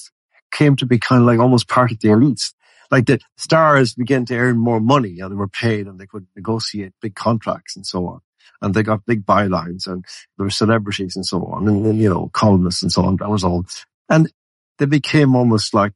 [0.51, 2.53] came to be kind of like almost part of the elites
[2.93, 6.27] like the stars began to earn more money and they were paid and they could
[6.35, 8.19] negotiate big contracts and so on.
[8.61, 10.05] And they got big bylines and
[10.37, 13.15] there were celebrities and so on and, and you know, columnists and so on.
[13.15, 13.65] That was all.
[14.09, 14.31] And
[14.77, 15.95] they became almost like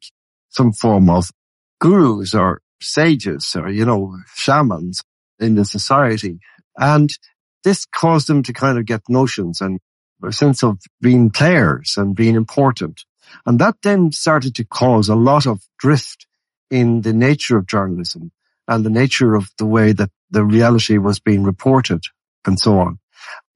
[0.49, 1.29] some form of
[1.79, 5.03] gurus or sages or, you know, shamans
[5.39, 6.39] in the society.
[6.77, 7.11] And
[7.63, 9.79] this caused them to kind of get notions and
[10.23, 13.03] a sense of being players and being important.
[13.45, 16.26] And that then started to cause a lot of drift
[16.69, 18.31] in the nature of journalism
[18.67, 22.01] and the nature of the way that the reality was being reported
[22.45, 22.99] and so on.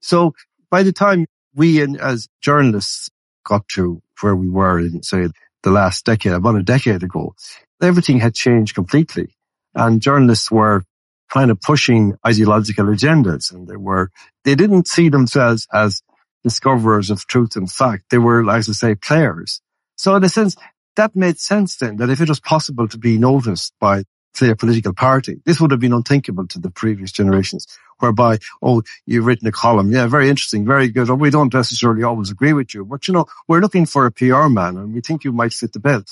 [0.00, 0.34] So
[0.70, 3.10] by the time we as journalists
[3.44, 5.28] got to where we were in, say,
[5.62, 7.34] the last decade, about a decade ago,
[7.80, 9.34] everything had changed completely.
[9.74, 10.84] And journalists were
[11.30, 14.10] kind of pushing ideological agendas and they were,
[14.44, 16.02] they didn't see themselves as
[16.42, 18.04] discoverers of truth and fact.
[18.10, 19.60] They were, as I say, players.
[19.96, 20.56] So in a sense,
[20.96, 24.04] that made sense then that if it was possible to be noticed by
[24.34, 25.40] say a political party.
[25.44, 27.66] This would have been unthinkable to the previous generations,
[27.98, 29.92] whereby, oh, you've written a column.
[29.92, 31.10] Yeah, very interesting, very good.
[31.10, 34.12] Oh, we don't necessarily always agree with you, but you know, we're looking for a
[34.12, 36.04] PR man and we think you might fit the bill.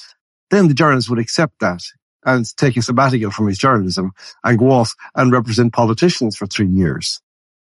[0.51, 1.83] Then the journalist would accept that
[2.25, 4.13] and take a sabbatical from his journalism
[4.45, 7.21] and go off and represent politicians for three years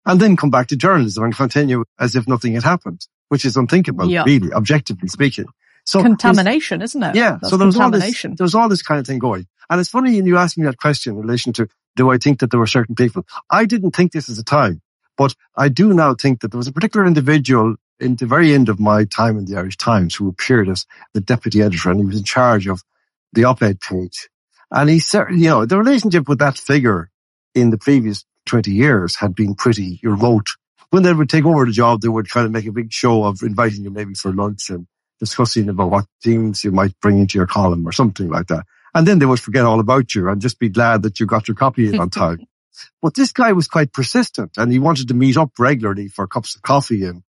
[0.06, 3.56] and then come back to journalism and continue as if nothing had happened, which is
[3.56, 4.22] unthinkable, yeah.
[4.24, 5.46] really, objectively speaking.
[5.84, 7.14] So contamination, isn't it?
[7.14, 7.38] Yeah.
[7.40, 9.46] That's so there was all this, there was all this kind of thing going.
[9.68, 12.50] And it's funny, you asked me that question in relation to, do I think that
[12.50, 13.26] there were certain people?
[13.50, 14.80] I didn't think this at the time,
[15.16, 18.68] but I do now think that there was a particular individual in the very end
[18.68, 22.06] of my time in the Irish Times who appeared as the deputy editor and he
[22.06, 22.82] was in charge of
[23.32, 24.28] the op-ed page.
[24.70, 27.10] And he certainly, you know, the relationship with that figure
[27.54, 30.48] in the previous 20 years had been pretty remote.
[30.90, 33.24] When they would take over the job, they would kind of make a big show
[33.24, 34.86] of inviting you maybe for lunch and
[35.18, 38.64] discussing about what themes you might bring into your column or something like that.
[38.94, 41.48] And then they would forget all about you and just be glad that you got
[41.48, 42.46] your copy in on time.
[43.02, 46.54] but this guy was quite persistent and he wanted to meet up regularly for cups
[46.54, 47.22] of coffee and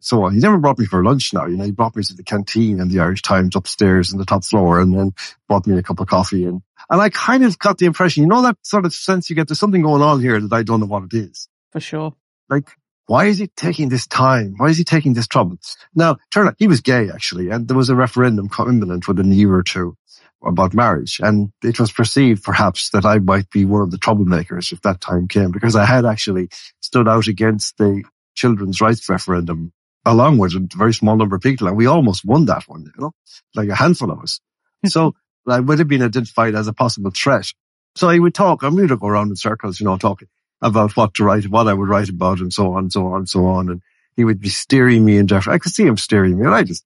[0.00, 0.34] so on.
[0.34, 1.46] He never brought me for lunch now.
[1.46, 4.24] You know, he brought me to the canteen and the Irish Times upstairs in the
[4.24, 5.12] top floor and then
[5.48, 8.28] brought me a cup of coffee and, and I kind of got the impression, you
[8.28, 10.80] know, that sort of sense you get there's something going on here that I don't
[10.80, 11.48] know what it is.
[11.72, 12.14] For sure.
[12.48, 12.70] Like
[13.08, 14.54] why is he taking this time?
[14.58, 15.56] Why is he taking this trouble?
[15.94, 19.34] Now, turn out he was gay actually, and there was a referendum imminent within a
[19.34, 19.96] year or two
[20.44, 21.18] about marriage.
[21.22, 25.00] And it was perceived perhaps that I might be one of the troublemakers if that
[25.00, 28.04] time came because I had actually stood out against the
[28.34, 29.72] children's rights referendum
[30.04, 31.66] along with a very small number of people.
[31.66, 33.12] And we almost won that one, you know,
[33.54, 34.38] like a handful of us.
[34.82, 34.88] Hmm.
[34.88, 35.14] so
[35.48, 37.54] I would have been identified as a possible threat.
[37.96, 40.28] So he would talk, and we would go around in circles, you know, talking
[40.60, 43.18] about what to write, what I would write about and so on, and so on,
[43.18, 43.70] and so on.
[43.70, 43.82] And
[44.16, 46.64] he would be steering me in different, I could see him steering me and I
[46.64, 46.84] just,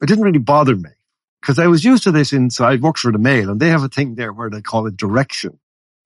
[0.00, 0.90] it didn't really bother me
[1.40, 3.70] because I was used to this in, so I worked for the Mail and they
[3.70, 5.58] have a thing there where they call it direction.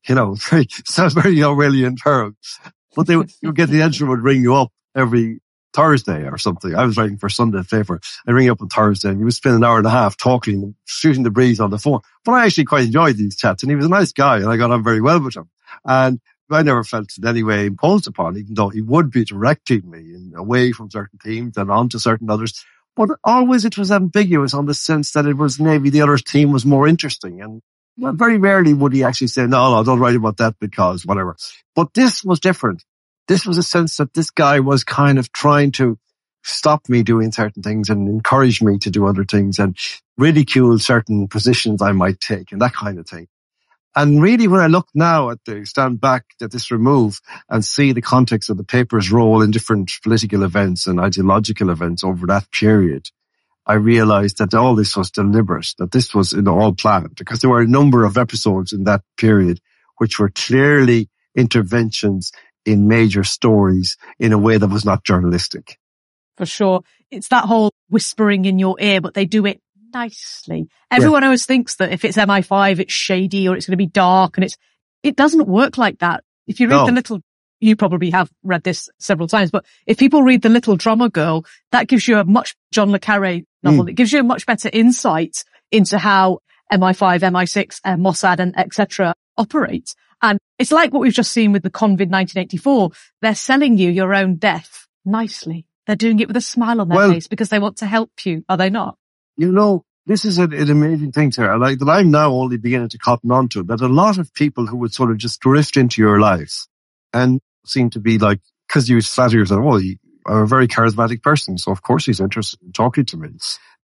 [0.08, 0.34] You know,
[0.84, 2.58] sounds very Orwellian terms,
[2.96, 5.40] but they would, you get the editor would ring you up every
[5.72, 6.74] Thursday or something.
[6.74, 8.00] I was writing for Sunday paper.
[8.26, 10.74] I ring up on Thursday and you would spend an hour and a half talking,
[10.84, 12.00] shooting the breeze on the phone.
[12.24, 14.56] But I actually quite enjoyed these chats and he was a nice guy and I
[14.56, 15.48] got on very well with him.
[15.84, 16.20] And
[16.52, 20.32] I never felt in any way imposed upon, even though he would be directing me
[20.36, 22.64] away from certain teams and onto certain others.
[22.94, 26.52] But always it was ambiguous on the sense that it was maybe the other team
[26.52, 27.40] was more interesting.
[27.40, 27.62] And
[27.96, 31.36] well, very rarely would he actually say, no, no, don't write about that because whatever.
[31.74, 32.84] But this was different.
[33.28, 35.98] This was a sense that this guy was kind of trying to
[36.44, 39.76] stop me doing certain things and encourage me to do other things and
[40.18, 43.28] ridicule certain positions I might take and that kind of thing.
[43.94, 47.92] And really, when I look now at the stand back at this remove and see
[47.92, 52.50] the context of the paper's role in different political events and ideological events over that
[52.50, 53.10] period,
[53.66, 57.50] I realized that all this was deliberate, that this was in all planned because there
[57.50, 59.60] were a number of episodes in that period
[59.98, 62.32] which were clearly interventions
[62.64, 65.78] in major stories in a way that was not journalistic.
[66.36, 66.82] For sure.
[67.10, 69.60] It's that whole whispering in your ear, but they do it
[69.92, 70.68] nicely.
[70.90, 71.28] Everyone yeah.
[71.28, 74.44] always thinks that if it's MI5, it's shady or it's going to be dark and
[74.44, 74.56] it's,
[75.02, 76.24] it doesn't work like that.
[76.46, 76.86] If you read no.
[76.86, 77.20] the little,
[77.60, 81.44] you probably have read this several times, but if people read the little drummer girl,
[81.70, 83.84] that gives you a much John le Carre novel.
[83.84, 83.90] Mm.
[83.90, 86.40] It gives you a much better insight into how
[86.72, 89.14] MI5, MI6, uh, Mossad and etc.
[89.36, 89.94] operate.
[90.22, 92.90] And it's like what we've just seen with the COVID 1984.
[93.20, 95.66] They're selling you your own death nicely.
[95.86, 98.10] They're doing it with a smile on their well, face because they want to help
[98.24, 98.44] you.
[98.48, 98.96] Are they not?
[99.42, 102.90] You know, this is an, an amazing thing, Sarah, like that I'm now only beginning
[102.90, 106.00] to cotton onto that a lot of people who would sort of just drift into
[106.00, 106.66] your life
[107.12, 108.40] and seem to be like,
[108.70, 109.96] cause you flatter yourself, well, you
[110.26, 111.58] are a very charismatic person.
[111.58, 113.30] So of course he's interested in talking to me.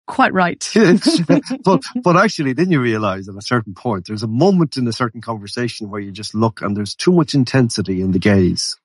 [0.07, 0.65] Quite right.
[1.63, 4.93] but, but actually, then you realize at a certain point, there's a moment in a
[4.93, 8.77] certain conversation where you just look and there's too much intensity in the gaze.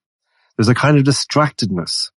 [0.56, 2.10] There's a kind of distractedness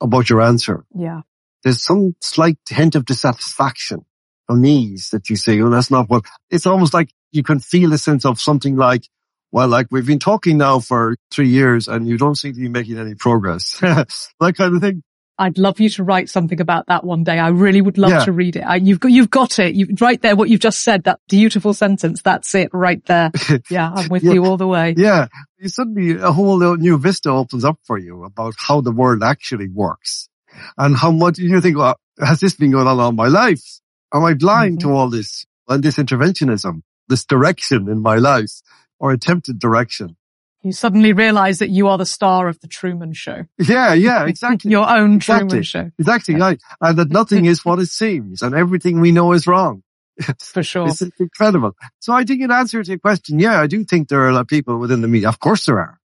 [0.00, 0.84] about your answer.
[0.94, 1.20] Yeah
[1.64, 4.04] there's some slight hint of dissatisfaction,
[4.48, 7.98] unease that you say, oh, that's not what, it's almost like you can feel a
[7.98, 9.08] sense of something like,
[9.50, 12.68] well, like we've been talking now for three years and you don't seem to be
[12.68, 13.78] making any progress.
[13.80, 15.02] that kind of thing.
[15.36, 17.40] I'd love you to write something about that one day.
[17.40, 18.24] I really would love yeah.
[18.24, 18.60] to read it.
[18.60, 19.74] I, you've got, you've got it.
[19.74, 20.36] You right there.
[20.36, 22.22] What you've just said, that beautiful sentence.
[22.22, 23.32] That's it right there.
[23.70, 23.90] Yeah.
[23.92, 24.32] I'm with yeah.
[24.34, 24.94] you all the way.
[24.96, 25.26] Yeah.
[25.58, 29.68] You suddenly a whole new vista opens up for you about how the world actually
[29.68, 30.28] works
[30.76, 33.80] and how much you think, well, has this been going on all my life?
[34.12, 34.88] Am I blind mm-hmm.
[34.88, 38.60] to all this and this interventionism, this direction in my life
[38.98, 40.16] or attempted direction?
[40.64, 43.44] you suddenly realize that you are the star of the Truman Show.
[43.58, 44.70] Yeah, yeah, exactly.
[44.70, 45.48] Your own exactly.
[45.48, 45.90] Truman Show.
[45.98, 46.60] Exactly, right.
[46.80, 49.82] And that nothing is what it seems and everything we know is wrong.
[50.38, 50.88] For sure.
[50.88, 51.72] It's incredible.
[51.98, 54.32] So I think in answer to your question, yeah, I do think there are a
[54.32, 55.28] lot of people within the media.
[55.28, 56.00] Of course there are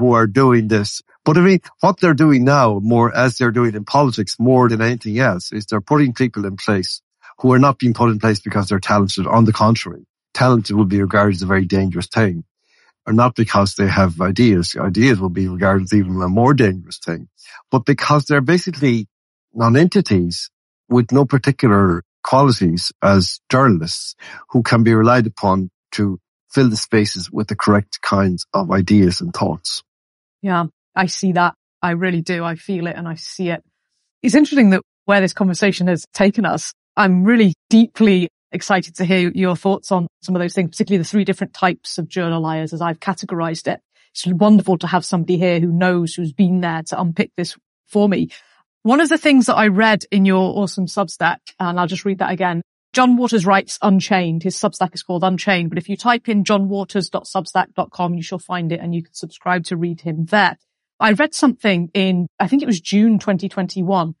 [0.00, 1.02] who are doing this.
[1.24, 4.82] But I mean, what they're doing now more as they're doing in politics more than
[4.82, 7.02] anything else is they're putting people in place
[7.40, 9.26] who are not being put in place because they're talented.
[9.26, 12.44] On the contrary, talented will be regarded as a very dangerous thing
[13.06, 14.76] or not because they have ideas.
[14.78, 17.28] Ideas will be regarded as even a more dangerous thing,
[17.70, 19.08] but because they're basically
[19.54, 20.50] non-entities
[20.88, 24.14] with no particular qualities as journalists
[24.50, 26.20] who can be relied upon to
[26.50, 29.82] fill the spaces with the correct kinds of ideas and thoughts.
[30.42, 30.64] Yeah,
[30.94, 31.54] I see that.
[31.82, 32.44] I really do.
[32.44, 33.62] I feel it and I see it.
[34.22, 39.30] It's interesting that where this conversation has taken us, I'm really deeply excited to hear
[39.34, 42.72] your thoughts on some of those things, particularly the three different types of journal liars
[42.72, 43.80] as I've categorized it.
[44.12, 47.56] It's wonderful to have somebody here who knows, who's been there to unpick this
[47.86, 48.28] for me.
[48.82, 52.18] One of the things that I read in your awesome Substack, and I'll just read
[52.18, 52.62] that again.
[52.92, 54.42] John Waters writes Unchained.
[54.42, 58.80] His Substack is called Unchained, but if you type in johnwaters.substack.com, you shall find it
[58.80, 60.58] and you can subscribe to read him there.
[60.98, 64.14] I read something in, I think it was June 2021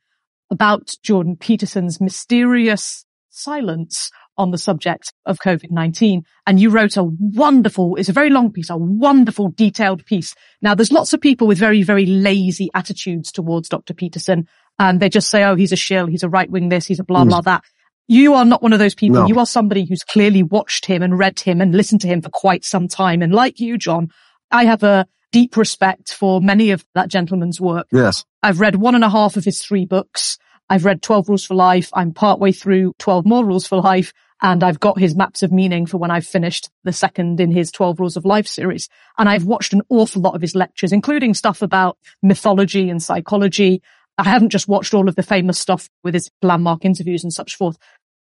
[0.50, 6.22] about Jordan Peterson's mysterious silence on the subject of COVID-19.
[6.46, 10.34] And you wrote a wonderful, it's a very long piece, a wonderful detailed piece.
[10.62, 13.94] Now there's lots of people with very, very lazy attitudes towards Dr.
[13.94, 14.48] Peterson.
[14.78, 16.06] And they just say, oh, he's a shill.
[16.06, 16.86] He's a right wing this.
[16.86, 17.28] He's a blah, hmm.
[17.28, 17.64] blah, that.
[18.10, 19.20] You are not one of those people.
[19.20, 19.28] No.
[19.28, 22.28] You are somebody who's clearly watched him and read him and listened to him for
[22.28, 23.22] quite some time.
[23.22, 24.08] And like you, John,
[24.50, 27.86] I have a deep respect for many of that gentleman's work.
[27.92, 28.24] Yes.
[28.42, 30.38] I've read one and a half of his three books.
[30.68, 31.88] I've read 12 Rules for Life.
[31.94, 34.12] I'm partway through 12 More Rules for Life.
[34.42, 37.70] And I've got his maps of meaning for when I've finished the second in his
[37.70, 38.88] 12 Rules of Life series.
[39.18, 43.82] And I've watched an awful lot of his lectures, including stuff about mythology and psychology.
[44.20, 47.56] I haven't just watched all of the famous stuff with his landmark interviews and such
[47.56, 47.78] forth.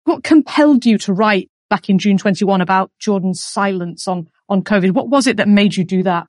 [0.05, 4.93] What compelled you to write back in June 21 about Jordan's silence on, on COVID?
[4.93, 6.27] What was it that made you do that?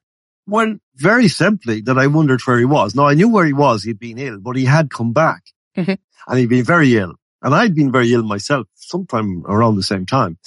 [0.47, 2.95] Well, very simply that I wondered where he was.
[2.95, 3.83] Now I knew where he was.
[3.83, 5.43] He'd been ill, but he had come back.
[5.77, 5.93] Mm-hmm.
[6.27, 7.13] And he'd been very ill.
[7.41, 10.37] And I'd been very ill myself sometime around the same time.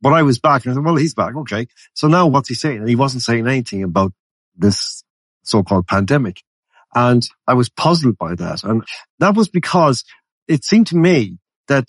[0.00, 1.34] But I was back and I said, well, he's back.
[1.34, 1.66] Okay.
[1.92, 2.78] So now what's he saying?
[2.78, 4.12] And he wasn't saying anything about
[4.56, 5.02] this
[5.42, 6.42] so-called pandemic.
[6.94, 8.64] And I was puzzled by that.
[8.64, 8.84] And
[9.18, 10.04] that was because
[10.46, 11.86] it seemed to me that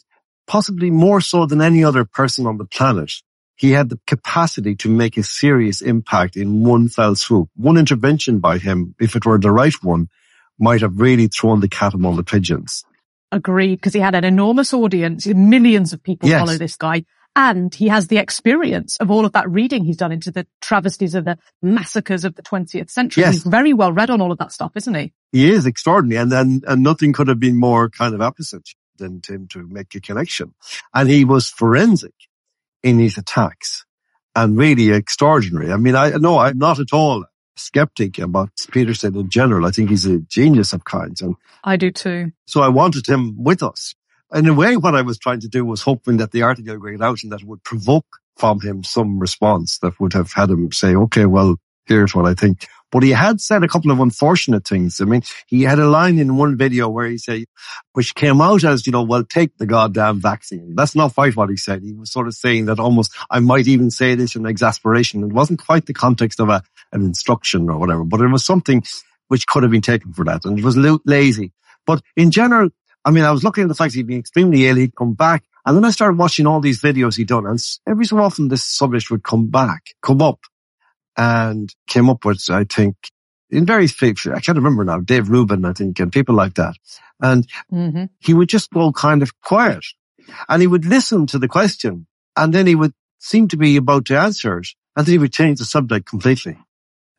[0.49, 3.13] possibly more so than any other person on the planet,
[3.55, 7.49] he had the capacity to make a serious impact in one fell swoop.
[7.55, 10.07] One intervention by him, if it were the right one,
[10.57, 12.83] might have really thrown the cat among the pigeons.
[13.31, 15.27] Agreed, because he had an enormous audience.
[15.27, 16.39] Millions of people yes.
[16.39, 17.05] follow this guy.
[17.35, 21.13] And he has the experience of all of that reading he's done into the travesties
[21.13, 23.21] of the massacres of the 20th century.
[23.21, 23.35] Yes.
[23.35, 25.13] He's very well read on all of that stuff, isn't he?
[25.31, 26.23] He is extraordinary.
[26.23, 28.67] And, and, and nothing could have been more kind of opposite
[28.99, 30.53] than him to make a connection.
[30.93, 32.13] And he was forensic
[32.83, 33.85] in his attacks
[34.35, 35.71] and really extraordinary.
[35.71, 39.65] I mean, I no, I'm not at all skeptic about Peterson in general.
[39.65, 41.21] I think he's a genius of kinds.
[41.21, 42.31] And I do too.
[42.45, 43.95] So I wanted him with us.
[44.33, 46.91] In a way, what I was trying to do was hoping that the article would
[46.91, 48.05] get out and that would provoke
[48.37, 52.35] from him some response that would have had him say, okay, well, here's what I
[52.35, 52.67] think.
[52.91, 54.99] But he had said a couple of unfortunate things.
[54.99, 57.45] I mean, he had a line in one video where he said,
[57.93, 60.75] which came out as, you know, well, take the goddamn vaccine.
[60.75, 61.83] That's not quite what he said.
[61.83, 65.23] He was sort of saying that almost, I might even say this in exasperation.
[65.23, 68.83] It wasn't quite the context of a, an instruction or whatever, but it was something
[69.27, 70.45] which could have been taken for that.
[70.45, 71.53] And it was lazy.
[71.85, 72.69] But in general,
[73.05, 74.75] I mean, I was looking at the fact he'd been extremely ill.
[74.75, 75.43] He'd come back.
[75.65, 77.45] And then I started watching all these videos he'd done.
[77.45, 80.39] And every so often this subject would come back, come up
[81.19, 82.95] and came up with, I think,
[83.49, 86.75] in various people, I can't remember now, Dave Rubin, I think, and people like that.
[87.21, 88.05] And mm-hmm.
[88.19, 89.85] he would just go kind of quiet
[90.47, 94.05] and he would listen to the question and then he would seem to be about
[94.05, 96.57] to answer it and then he would change the subject completely.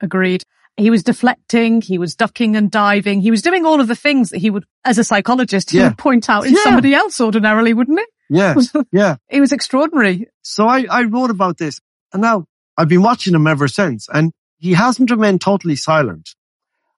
[0.01, 0.45] Agreed.
[0.79, 4.31] He was deflecting, he was ducking and diving, he was doing all of the things
[4.31, 5.89] that he would, as a psychologist, he yeah.
[5.89, 6.63] would point out in yeah.
[6.63, 8.07] somebody else ordinarily, wouldn't he?
[8.31, 8.73] Yes.
[8.93, 9.17] Yeah.
[9.29, 10.29] it was extraordinary.
[10.41, 11.81] So I, I wrote about this
[12.15, 12.47] And now
[12.81, 16.31] I've been watching him ever since and he hasn't remained totally silent,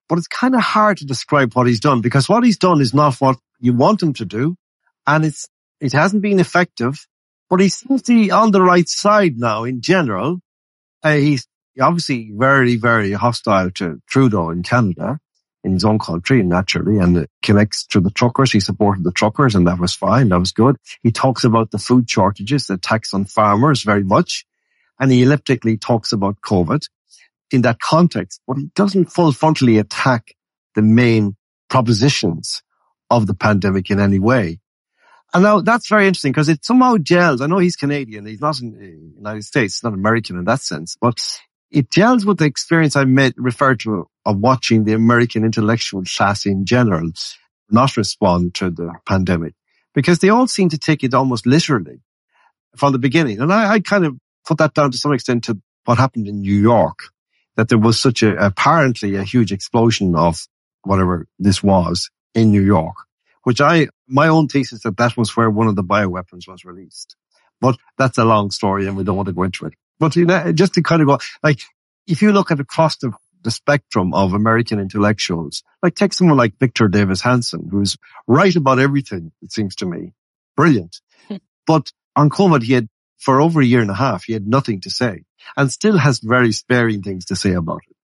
[0.08, 2.94] but it's kind of hard to describe what he's done because what he's done is
[2.94, 4.54] not what you want him to do.
[5.08, 5.48] And it's,
[5.80, 7.04] it hasn't been effective,
[7.50, 10.38] but he seems to be on the right side now in general.
[11.02, 11.48] Uh, he's
[11.80, 15.18] obviously very, very hostile to Trudeau in Canada
[15.64, 18.52] in his own country, naturally, and connects to the truckers.
[18.52, 20.28] He supported the truckers and that was fine.
[20.28, 20.76] That was good.
[21.02, 24.46] He talks about the food shortages, the tax on farmers very much.
[25.00, 26.88] And he elliptically talks about COVID
[27.50, 30.34] in that context, but he doesn't full frontally attack
[30.74, 31.36] the main
[31.68, 32.62] propositions
[33.10, 34.58] of the pandemic in any way.
[35.34, 37.40] And now that's very interesting because it somehow gels.
[37.40, 38.26] I know he's Canadian.
[38.26, 41.20] He's not in the United States, not American in that sense, but
[41.70, 46.44] it gels with the experience I made referred to of watching the American intellectual class
[46.44, 47.10] in general
[47.70, 49.54] not respond to the pandemic
[49.94, 52.02] because they all seem to take it almost literally
[52.76, 53.40] from the beginning.
[53.40, 54.16] And I, I kind of
[54.46, 56.98] put that down to some extent to what happened in New York,
[57.56, 60.46] that there was such a, apparently a huge explosion of
[60.84, 62.96] whatever this was in New York,
[63.44, 67.16] which I, my own thesis that that was where one of the bioweapons was released.
[67.60, 69.74] But that's a long story and we don't want to go into it.
[69.98, 71.60] But you know, just to kind of go, like,
[72.06, 73.12] if you look at across the,
[73.42, 77.96] the spectrum of American intellectuals, like take someone like Victor Davis Hanson, who's
[78.26, 80.12] right about everything, it seems to me.
[80.56, 81.00] Brilliant.
[81.28, 81.36] Hmm.
[81.66, 82.88] but on COVID, he had,
[83.24, 85.22] for over a year and a half, he had nothing to say
[85.56, 87.96] and still has very sparing things to say about it.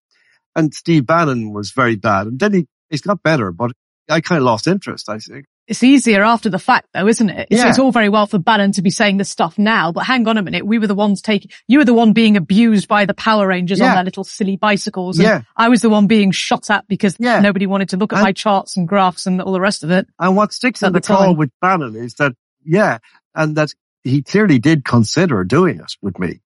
[0.55, 2.27] And Steve Bannon was very bad.
[2.27, 3.71] And then he, he's got better, but
[4.09, 5.45] I kind of lost interest, I think.
[5.67, 7.47] It's easier after the fact though, isn't it?
[7.51, 7.69] It's, Yeah.
[7.69, 10.37] it's all very well for Bannon to be saying this stuff now, but hang on
[10.37, 10.65] a minute.
[10.65, 13.79] We were the ones taking, you were the one being abused by the Power Rangers
[13.79, 15.19] on their little silly bicycles.
[15.19, 15.41] And Yeah.
[15.55, 17.41] I was the one being shot at because Yeah.
[17.41, 19.91] nobody wanted to look at And- my charts and graphs and all the rest of
[19.91, 20.07] it.
[20.17, 22.33] And what sticks At in the the call with Bannon is that,
[22.65, 22.97] yeah,
[23.35, 23.71] and that
[24.03, 26.41] he clearly did consider doing it with me.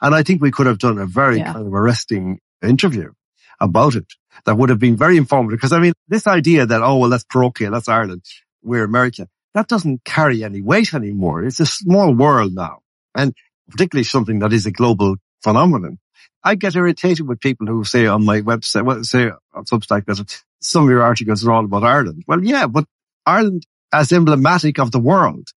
[0.00, 1.52] And I think we could have done a very Yeah.
[1.52, 3.12] kind of arresting interview
[3.60, 4.06] about it
[4.44, 5.58] that would have been very informative.
[5.58, 8.22] Because I mean, this idea that, oh, well, that's parochial, that's Ireland,
[8.62, 11.44] we're America, that doesn't carry any weight anymore.
[11.44, 12.78] It's a small world now.
[13.14, 13.34] And
[13.70, 15.98] particularly something that is a global phenomenon.
[16.44, 20.42] I get irritated with people who say on my website, well, say on Substack that
[20.60, 22.24] some of your articles are all about Ireland.
[22.26, 22.84] Well, yeah, but
[23.26, 25.48] Ireland as emblematic of the world.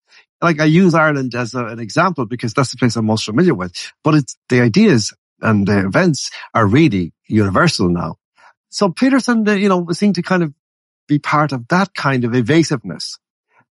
[0.43, 3.55] Like I use Ireland as a, an example because that's the place I'm most familiar
[3.55, 8.17] with, but it's the ideas and the events are really universal now.
[8.71, 10.53] So Peterson, the- you know, seemed to kind of
[11.07, 13.19] be part of that kind of evasiveness,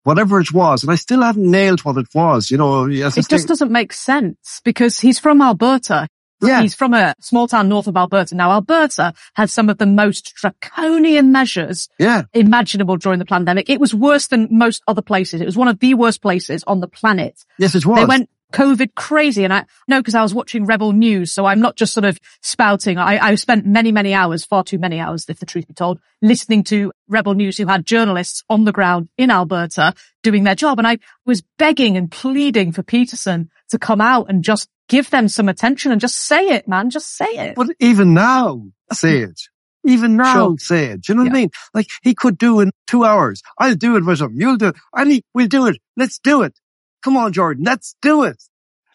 [0.04, 0.84] whatever it was.
[0.84, 2.86] And I still haven't nailed what it was, you know.
[2.86, 6.08] It just doesn't make sense because he's from Alberta.
[6.48, 8.36] Yeah, He's from a small town north of Alberta.
[8.36, 13.70] Now, Alberta had some of the most draconian measures yeah, imaginable during the pandemic.
[13.70, 15.42] It was worse than most other places.
[15.42, 17.44] It was one of the worst places on the planet.
[17.58, 18.00] yes, it was.
[18.00, 19.44] They went COVID crazy.
[19.44, 21.34] And I know because I was watching Rebel News.
[21.34, 22.98] So I'm not just sort of spouting.
[22.98, 26.00] I, I spent many, many hours, far too many hours, if the truth be told,
[26.22, 30.78] listening to Rebel News who had journalists on the ground in Alberta doing their job.
[30.78, 35.28] And I was begging and pleading for Peterson to come out and just give them
[35.28, 36.90] some attention and just say it, man.
[36.90, 37.56] Just say it.
[37.56, 39.40] But even now, say it.
[39.86, 40.56] Even now, Sure.
[40.60, 41.02] say it.
[41.02, 41.50] Do you know what I mean?
[41.74, 43.42] Like he could do in two hours.
[43.60, 44.34] I'll do it with him.
[44.40, 44.76] You'll do it.
[44.94, 45.78] I need, we'll do it.
[45.98, 46.58] Let's do it.
[47.04, 47.66] Come on, Jordan.
[47.66, 48.42] Let's do it.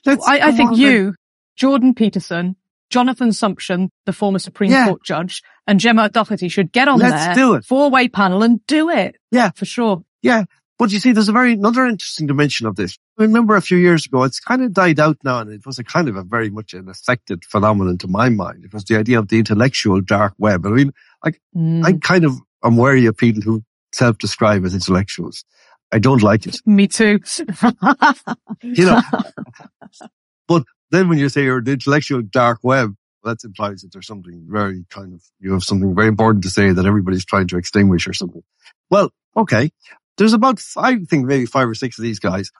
[0.07, 1.15] Let's, I, I think on, you,
[1.57, 2.57] Jordan Peterson,
[2.89, 4.87] Jonathan Sumption, the former Supreme Yeah.
[4.87, 7.67] Court judge, and Gemma Doherty should get on Let's there, do it.
[7.67, 9.17] four-way panel and do it.
[9.31, 9.51] Yeah.
[9.55, 10.05] For sure.
[10.23, 10.45] Yeah.
[10.79, 12.99] But you see, there's a very, another interesting dimension of this.
[13.19, 15.79] I remember a few years ago, it's kind of died out now and it was
[15.81, 18.65] a kind of a very much an affected phenomenon to my mind.
[18.65, 20.65] It was the idea of the intellectual dark web.
[20.65, 20.93] I mean,
[21.57, 22.35] Mm, I kind of
[22.65, 25.45] am wary of people who self-describe as intellectuals.
[25.93, 26.59] I don't like it.
[26.67, 27.21] me too.
[28.63, 29.01] You know,
[30.49, 34.47] but then when you say you're the intellectual dark web, that implies that there's something
[34.49, 38.09] very kind of, you have something very important to say that everybody's trying to extinguish
[38.09, 38.43] or something.
[38.91, 39.71] Well, okay.
[40.19, 42.51] There's about, I think maybe five or six of these guys.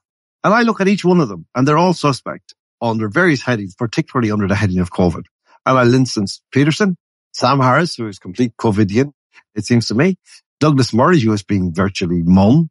[0.45, 3.75] And I look at each one of them and they're all suspect under various headings,
[3.75, 5.25] particularly under the heading of COVID.
[5.67, 6.97] And I'll instance Peterson,
[7.33, 9.13] Sam Harris, who is complete COVIDian,
[9.55, 10.17] it seems to me.
[10.61, 12.71] Douglas Murray, who has been virtually mum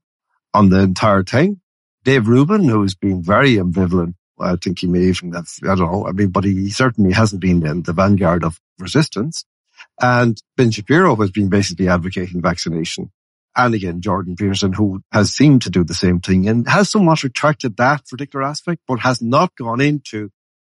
[0.54, 1.62] on the entire thing.
[2.04, 4.14] Dave Rubin, who's been very ambivalent.
[4.40, 7.42] I think he may even have, I don't know, I mean, but he certainly hasn't
[7.42, 9.46] been in the vanguard of resistance.
[10.00, 13.12] And Ben Shapiro has been basically advocating vaccination.
[13.58, 17.24] And again, Jordan Peterson, who has seemed to do the same thing and has somewhat
[17.24, 20.30] retracted that particular aspect, but has not gone into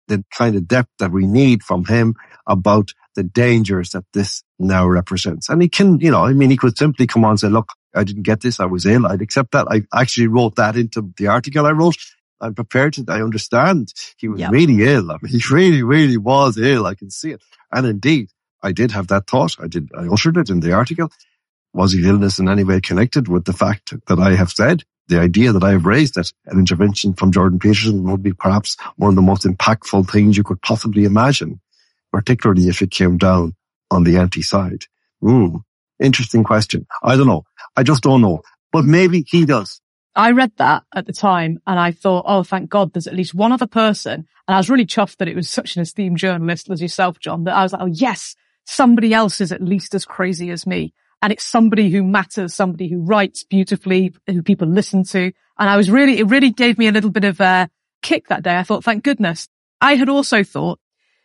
[0.09, 4.87] the kind of depth that we need from him about the dangers that this now
[4.89, 5.49] represents.
[5.49, 7.69] And he can, you know, I mean, he could simply come on and say, look,
[7.95, 8.59] I didn't get this.
[8.59, 9.07] I was ill.
[9.07, 9.69] I'd accept that.
[9.71, 11.97] I actually wrote that into the article I wrote.
[12.41, 14.51] I'm prepared to, I understand he was Yep.
[14.51, 15.13] really ill.
[15.13, 16.87] I mean, he really, really was ill.
[16.87, 17.43] I can see it.
[17.71, 18.31] And indeed,
[18.61, 19.55] I did have that thought.
[19.61, 21.11] I did, I uttered it in the article.
[21.75, 24.83] Was his illness in any way connected with the fact that I have said?
[25.09, 28.77] The idea that I have raised that an intervention from Jordan Peterson would be perhaps
[28.97, 31.61] one of the most impactful things you could possibly imagine,
[32.13, 33.55] particularly if it came down
[33.91, 34.85] on the anti side.
[35.21, 35.57] Hmm.
[35.99, 36.87] Interesting question.
[37.03, 37.45] I don't know.
[37.77, 38.43] I just don't know.
[38.71, 39.81] But maybe he does.
[40.15, 43.35] I read that at the time and I thought, oh, thank God there's at least
[43.35, 44.27] one other person.
[44.47, 47.45] And I was really chuffed that it was such an esteemed journalist as yourself, John,
[47.45, 48.37] that I was like, oh, yes,
[48.67, 50.93] somebody else is at least as crazy as me.
[51.23, 55.33] And it's somebody who matters, somebody who writes beautifully, who people listen to.
[55.59, 57.71] And I was really, it really gave me a little bit of a
[58.03, 58.57] kick that day.
[58.57, 59.49] I thought, thank goodness.
[59.81, 60.81] I had also thought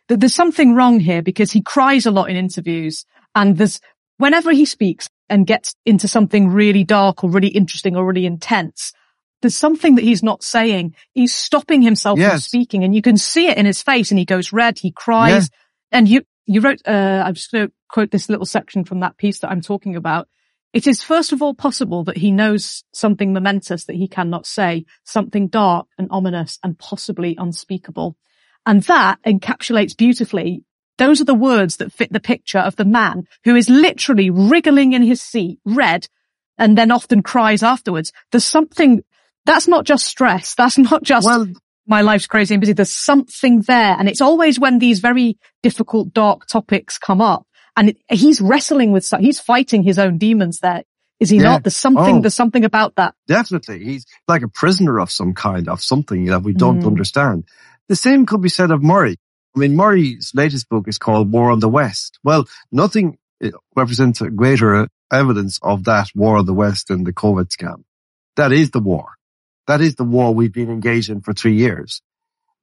[0.06, 3.04] that there's something wrong here because he cries a lot in interviews
[3.34, 3.80] and there's,
[4.18, 8.92] whenever he speaks and gets into something really dark or really interesting or really intense,
[9.42, 10.94] there's something that he's not saying.
[11.12, 14.24] He's stopping himself from speaking and you can see it in his face and he
[14.24, 15.50] goes red, he cries.
[15.92, 19.18] And you, you wrote, uh, I'm just going to quote this little section from that
[19.18, 20.28] piece that I'm talking about.
[20.72, 24.86] It is first of all possible that he knows something momentous that he cannot say,
[25.04, 28.16] something dark and ominous and possibly unspeakable.
[28.64, 30.64] And that encapsulates beautifully.
[30.96, 34.94] Those are the words that fit the picture of the man who is literally wriggling
[34.94, 36.08] in his seat, red,
[36.56, 38.12] and then often cries afterwards.
[38.32, 39.04] There's something,
[39.44, 40.54] that's not just stress.
[40.54, 41.46] That's not just Well,
[41.88, 42.72] my life's crazy and busy.
[42.74, 43.96] There's something there.
[43.98, 47.46] And it's always when these very difficult, dark topics come up
[47.76, 50.82] and it, he's wrestling with, he's fighting his own demons there.
[51.18, 51.44] Is he Yeah.
[51.44, 51.64] not?
[51.64, 52.20] There's something, Oh.
[52.20, 53.14] there's something about that.
[53.26, 53.82] Definitely.
[53.84, 56.86] He's like a prisoner of some kind, of something that we don't Mm.
[56.86, 57.44] understand.
[57.88, 59.16] The same could be said of Murray.
[59.56, 62.18] I mean, Murray's latest book is called War on the West.
[62.22, 67.12] Well, nothing uh, represents a greater evidence of that war on the West than the
[67.12, 67.82] COVID scam.
[68.36, 69.06] That is the war.
[69.68, 72.02] That is the war we've been engaged in for three years.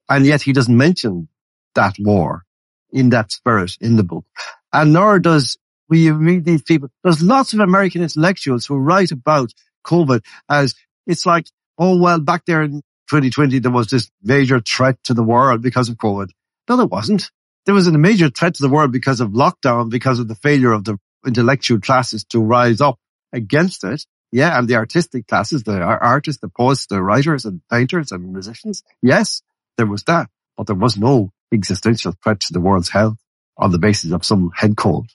[0.10, 1.30] And yet he doesn't mention
[1.76, 2.44] that war
[2.91, 4.26] in that spirit in the book.
[4.73, 5.57] And nor does
[5.88, 6.90] we read these people.
[7.03, 9.53] There's lots of American intellectuals who write about
[9.86, 10.73] COVID as
[11.06, 11.45] it's like,
[11.77, 15.90] oh, well, back there in 2020, there was this major threat to the world because
[15.90, 16.30] of COVID.
[16.68, 17.30] No, there wasn't.
[17.68, 20.72] There was a major threat to the world because of lockdown, because of the failure
[20.72, 22.98] of the intellectual classes to rise up
[23.32, 24.06] against it.
[24.36, 24.57] Yeah.
[24.57, 28.84] And the artistic classes, the artists, the poets, the writers and painters and musicians.
[29.02, 29.41] Yes,
[29.78, 33.18] there was that, but there was no existential threat to the world's health
[33.57, 35.07] on the basis of some head cold.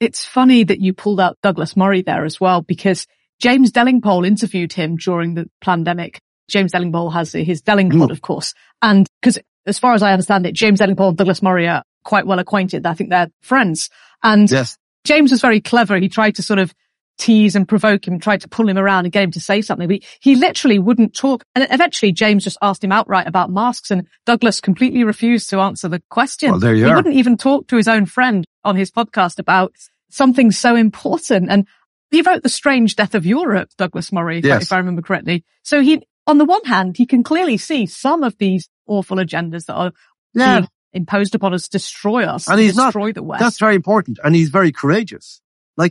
[0.00, 3.06] It's funny that you pulled out Douglas Murray there as well, because
[3.40, 6.20] James Delingpole interviewed him during the pandemic.
[6.48, 8.10] James Delingpole has his Delingpod, Mm.
[8.10, 8.54] of course.
[8.82, 12.26] And because as far as I understand it, James Delingpole and Douglas Murray are quite
[12.26, 12.86] well acquainted.
[12.86, 13.90] I think they're friends.
[14.22, 14.76] And Yes.
[15.04, 15.96] James was very clever.
[15.98, 16.74] He tried to sort of
[17.20, 19.86] tease and provoke him, tried to pull him around and get him to say something,
[19.86, 21.44] but he literally wouldn't talk.
[21.54, 25.86] And eventually James just asked him outright about masks and Douglas completely refused to answer
[25.88, 26.50] the question.
[26.50, 26.96] Well, there you he are.
[26.96, 29.72] wouldn't even talk to his own friend on his podcast about
[30.10, 31.50] something so important.
[31.50, 31.68] And
[32.10, 34.62] he wrote The Strange Death of Europe, Douglas Murray, if, I, Yes.
[34.64, 35.44] if I remember correctly.
[35.62, 39.66] So he, on the one hand, he can clearly see some of these awful agendas
[39.66, 39.92] that are
[40.34, 40.66] Yeah.
[40.92, 43.40] imposed upon us destroy us, And he's not- destroy the West.
[43.40, 44.18] That's very important.
[44.24, 45.40] And he's very courageous.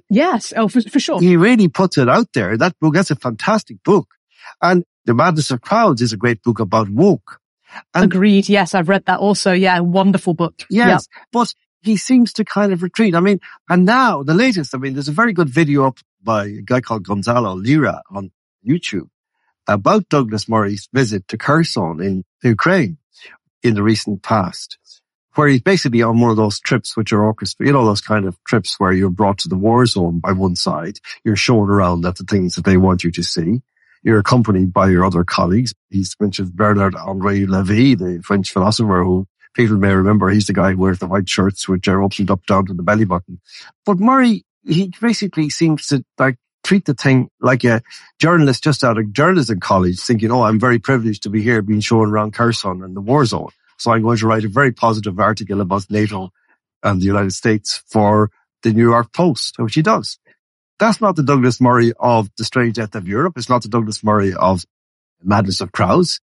[0.10, 0.54] Yes.
[0.56, 1.20] Oh, for, for sure.
[1.20, 2.58] He really puts it out there.
[2.58, 4.08] That book, that's a fantastic book.
[4.62, 7.40] And The Madness of Crowds is a great book about woke.
[7.94, 8.50] And Agreed.
[8.50, 9.52] Yes, I've read that also.
[9.52, 10.64] Yeah, wonderful book.
[10.70, 13.16] yes, but he seems to kind of retreat.
[13.16, 13.40] I mean,
[13.70, 16.82] and now the latest, I mean, there's a very good video up by a guy
[16.82, 18.32] called Gonzalo Lira on
[18.68, 19.10] YouTube
[19.68, 22.98] about Douglas Murray's visit to Kherson in Ukraine
[23.62, 24.78] in the recent past,
[25.36, 28.26] where he's basically on one of those trips which are orchestrated, you know, those kind
[28.26, 32.06] of trips where you're brought to the war zone by one side, you're shown around
[32.06, 33.62] at the things that they want you to see.
[34.04, 35.74] You're accompanied by your other colleagues.
[35.90, 40.30] He's mentioned Bernard Henri Levy, the French philosopher who people may remember.
[40.30, 42.84] He's the guy who wears the white shirts which are opened up down to the
[42.84, 43.42] belly button.
[43.86, 47.82] But Murray, he basically seems to like treat the thing like a
[48.20, 51.80] journalist just out of journalism college thinking, oh, I'm very privileged to be here being
[51.80, 53.50] shown around Kherson and the war zone.
[53.80, 56.32] So I'm going to write a very positive article about NATO
[56.84, 58.30] and the United States for
[58.62, 60.20] the New York Post, which he does.
[60.80, 63.38] That's not the Douglas Murray of The Strange Death of Europe.
[63.38, 64.66] It's not the Douglas Murray of
[65.24, 66.20] Madness of Crowds.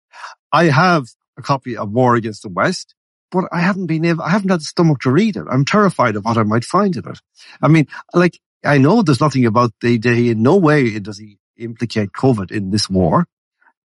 [0.51, 1.05] I have
[1.37, 2.93] a copy of War Against the West,
[3.31, 5.45] but I haven't been able, I haven't had the stomach to read it.
[5.49, 7.19] I'm terrified of what I might find in it.
[7.61, 11.37] I mean, like, I know there's nothing about the day, in no way does he
[11.57, 13.27] implicate COVID in this war.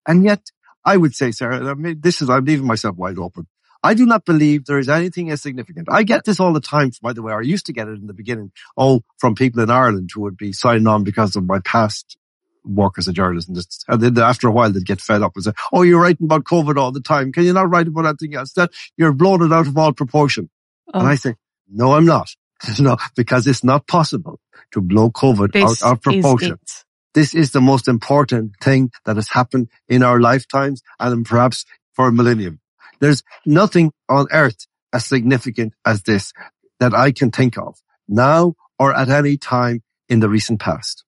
[0.07, 0.41] And yet,
[0.83, 3.47] I would say, Sarah, I mean, this is, I'm leaving myself wide open.
[3.83, 5.87] I do not believe there is anything as significant.
[5.89, 7.33] I get this all the time, by the way.
[7.33, 8.51] I used to get it in the beginning.
[8.77, 12.17] Oh, from people in Ireland who would be signing on because of my past
[12.63, 13.85] work as a journalist.
[13.87, 16.43] And, then after a while, they'd get fed up and say, oh, you're writing about
[16.43, 17.31] COVID all the time.
[17.31, 18.53] Can you not write about anything else?
[18.53, 20.49] That you're blowing it out of all proportion.
[20.93, 20.99] Oh.
[20.99, 21.15] And I oh.
[21.15, 21.35] say,
[21.67, 22.29] no, I'm not.
[22.79, 24.39] no, because it's not possible
[24.71, 26.59] to blow COVID this out of proportion.
[26.63, 31.65] Is this is the most important thing that has happened in our lifetimes and perhaps
[31.93, 32.59] for a millennium.
[33.01, 36.31] There's nothing on earth as significant as this
[36.79, 41.03] that I can think of now or at any time in the recent past.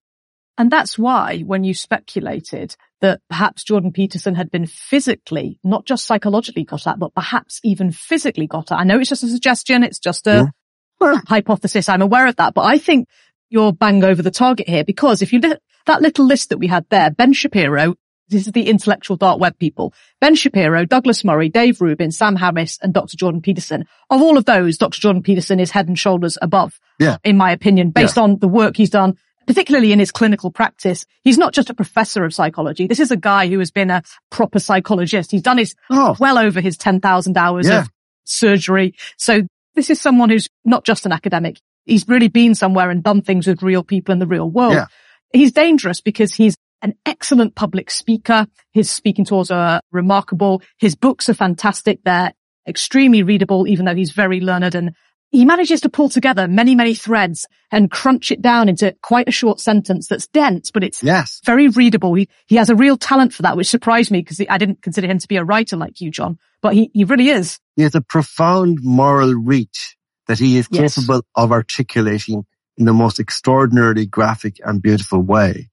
[0.56, 6.06] And that's why when you speculated that perhaps Jordan Peterson had been physically, not just
[6.06, 8.78] psychologically got at, but perhaps even physically got at.
[8.78, 9.82] I know it's just a suggestion.
[9.82, 10.52] It's just a
[11.00, 11.20] yeah.
[11.26, 11.88] hypothesis.
[11.88, 13.08] I'm aware of that, but I think
[13.50, 16.66] you're bang over the target here because if you look that little list that we
[16.66, 17.94] had there, Ben Shapiro,
[18.34, 22.78] this is the intellectual dark web people, Ben Shapiro, Douglas Murray, Dave Rubin, Sam Harris,
[22.82, 23.16] and Dr.
[23.16, 23.86] Jordan Peterson.
[24.10, 25.00] Of all of those, Dr.
[25.00, 27.18] Jordan Peterson is head and shoulders above, yeah.
[27.24, 28.24] in my opinion, based yeah.
[28.24, 29.16] on the work he's done,
[29.46, 31.06] particularly in his clinical practice.
[31.22, 32.86] He's not just a professor of psychology.
[32.86, 35.30] This is a guy who has been a proper psychologist.
[35.30, 36.16] He's done his oh.
[36.18, 37.82] well over his 10,000 hours yeah.
[37.82, 37.90] of
[38.24, 38.94] surgery.
[39.16, 39.42] So
[39.74, 41.60] this is someone who's not just an academic.
[41.84, 44.74] He's really been somewhere and done things with real people in the real world.
[44.74, 44.86] Yeah
[45.34, 48.46] he's dangerous because he's an excellent public speaker.
[48.72, 50.62] His speaking tours are remarkable.
[50.78, 52.00] His books are fantastic.
[52.04, 52.34] They're
[52.68, 54.94] extremely readable, even though he's very learned and
[55.30, 59.32] he manages to pull together many, many threads and crunch it down into quite a
[59.32, 61.40] short sentence that's dense, but it's yes.
[61.44, 62.14] very readable.
[62.14, 65.08] He, he has a real talent for that, which surprised me because I didn't consider
[65.08, 67.58] him to be a writer like you, John, but he, he really is.
[67.74, 69.96] He has a profound moral reach
[70.28, 70.94] that he is yes.
[70.94, 72.46] capable of articulating
[72.76, 75.68] in the most extraordinarily graphic and beautiful way.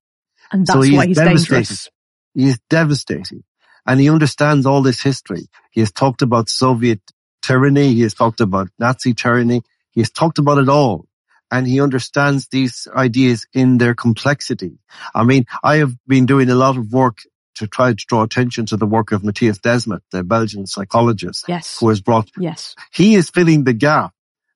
[0.51, 1.89] And that's so he's why he's dangerous.
[2.33, 3.43] He is devastating.
[3.85, 5.47] And he understands all this history.
[5.71, 7.01] He has talked about Soviet
[7.41, 7.93] tyranny.
[7.93, 9.63] He has talked about Nazi tyranny.
[9.91, 11.05] He has talked about it all.
[11.49, 14.79] And he understands these ideas in their complexity.
[15.13, 17.17] I mean, I have been doing a lot of work
[17.55, 21.77] to try to draw attention to the work of Mattias Desmet, the Belgian psychologist, yes.
[21.79, 24.13] who has brought, yes, he is filling the gap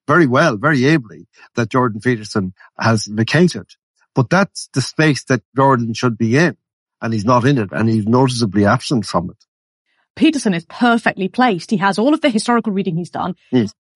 [0.08, 3.68] very well, very ably that Jordan Peterson has vacated.
[4.16, 6.58] But that's the space that Jordan should be in.
[7.02, 9.38] And he's not in it and he's noticeably absent from it.
[10.16, 11.70] Peterson is perfectly placed.
[11.70, 13.36] He has all of the historical reading he's done.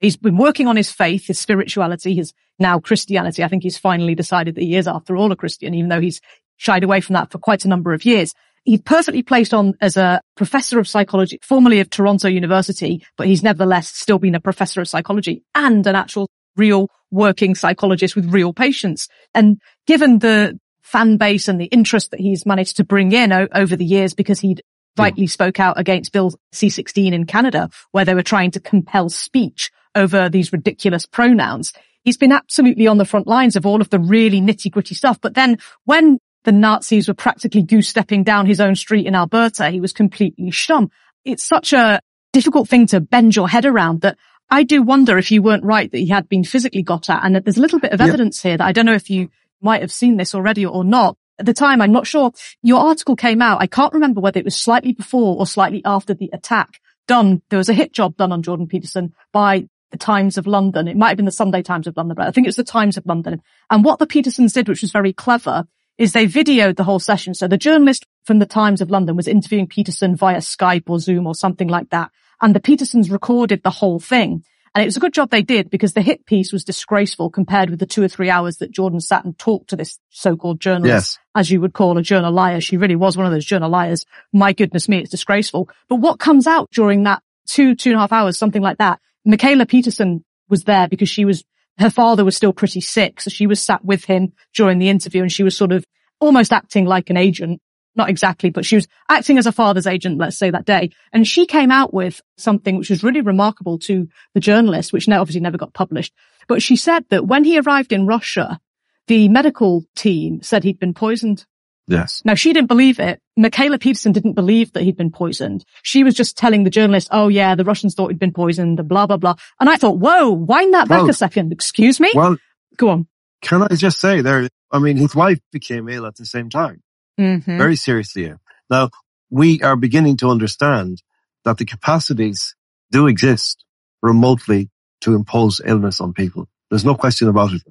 [0.01, 3.43] He's been working on his faith, his spirituality, his now Christianity.
[3.43, 6.21] I think he's finally decided that he is after all a Christian, even though he's
[6.57, 8.33] shied away from that for quite a number of years.
[8.63, 13.41] He's perfectly placed on as a professor of psychology, formerly of Toronto University, but he's
[13.41, 18.53] nevertheless still been a professor of psychology and an actual real working psychologist with real
[18.53, 19.07] patients.
[19.33, 19.59] And
[19.89, 23.75] given the fan base and the interest that he's managed to bring in o- over
[23.75, 24.61] the years because he'd
[24.95, 25.01] hmm.
[25.01, 29.71] rightly spoke out against Bill C-16 in Canada, where they were trying to compel speech
[29.95, 31.73] over these ridiculous pronouns.
[32.03, 35.19] He's been absolutely on the front lines of all of the really nitty gritty stuff.
[35.19, 39.69] But then when the Nazis were practically goose stepping down his own street in Alberta.
[39.71, 40.89] He was completely stum.
[41.25, 41.99] It's such a
[42.31, 44.17] difficult thing to bend your head around that
[44.49, 47.35] I do wonder if you weren't right that he had been physically got at and
[47.35, 48.51] that there's a little bit of evidence yep.
[48.51, 49.29] here that I don't know if you
[49.61, 51.17] might have seen this already or not.
[51.39, 52.31] At the time, I'm not sure.
[52.61, 53.61] Your article came out.
[53.61, 57.41] I can't remember whether it was slightly before or slightly after the attack done.
[57.49, 60.87] There was a hit job done on Jordan Peterson by the Times of London.
[60.87, 62.63] It might have been the Sunday Times of London, but I think it was the
[62.63, 63.41] Times of London.
[63.69, 65.65] And what the Petersons did, which was very clever,
[65.97, 67.33] is they videoed the whole session.
[67.33, 71.25] So the journalist from the Times of London was interviewing Peterson via Skype or Zoom
[71.25, 72.11] or something like that.
[72.41, 74.43] And the Petersons recorded the whole thing.
[74.73, 77.69] And it was a good job they did because the hit piece was disgraceful compared
[77.69, 81.17] with the two or three hours that Jordan sat and talked to this so-called journalist,
[81.17, 81.19] yes.
[81.35, 82.61] as you would call a journal liar.
[82.61, 84.05] She really was one of those journal liars.
[84.31, 85.69] My goodness me, it's disgraceful.
[85.87, 88.99] But what comes out during that two, two and a half hours, something like that?
[89.27, 91.43] Mikhaila Peterson was there because she was
[91.77, 93.21] her father was still pretty sick.
[93.21, 95.85] So she was sat with him during the interview and she was sort of
[96.19, 97.61] almost acting like an agent.
[97.95, 100.91] Not exactly, but she was acting as a father's agent, let's say that day.
[101.11, 105.41] And she came out with something which was really remarkable to the journalist, which obviously
[105.41, 106.13] never got published.
[106.47, 108.59] But she said that when he arrived in Russia,
[109.07, 111.45] the medical team said he'd been poisoned.
[111.87, 112.21] Yes.
[112.23, 113.19] Now she didn't believe it.
[113.37, 115.65] Mikhaila Peterson didn't believe that he'd been poisoned.
[115.81, 119.07] She was just telling the journalist, oh yeah, the Russians thought he'd been poisoned, blah,
[119.07, 119.35] blah, blah.
[119.59, 121.51] And I thought, whoa, wind that back well, a second.
[121.51, 122.11] Excuse me?
[122.13, 122.37] Well,
[122.77, 123.07] go on.
[123.41, 126.83] Can I just say there, I mean, his wife became ill at the same time.
[127.19, 127.57] Mm-hmm.
[127.57, 128.33] Very seriously.
[128.69, 128.89] Now
[129.29, 131.03] we are beginning to understand
[131.45, 132.55] that the capacities
[132.91, 133.63] do exist
[134.01, 134.69] remotely
[135.01, 136.47] to impose illness on people.
[136.69, 137.61] There's no question about it.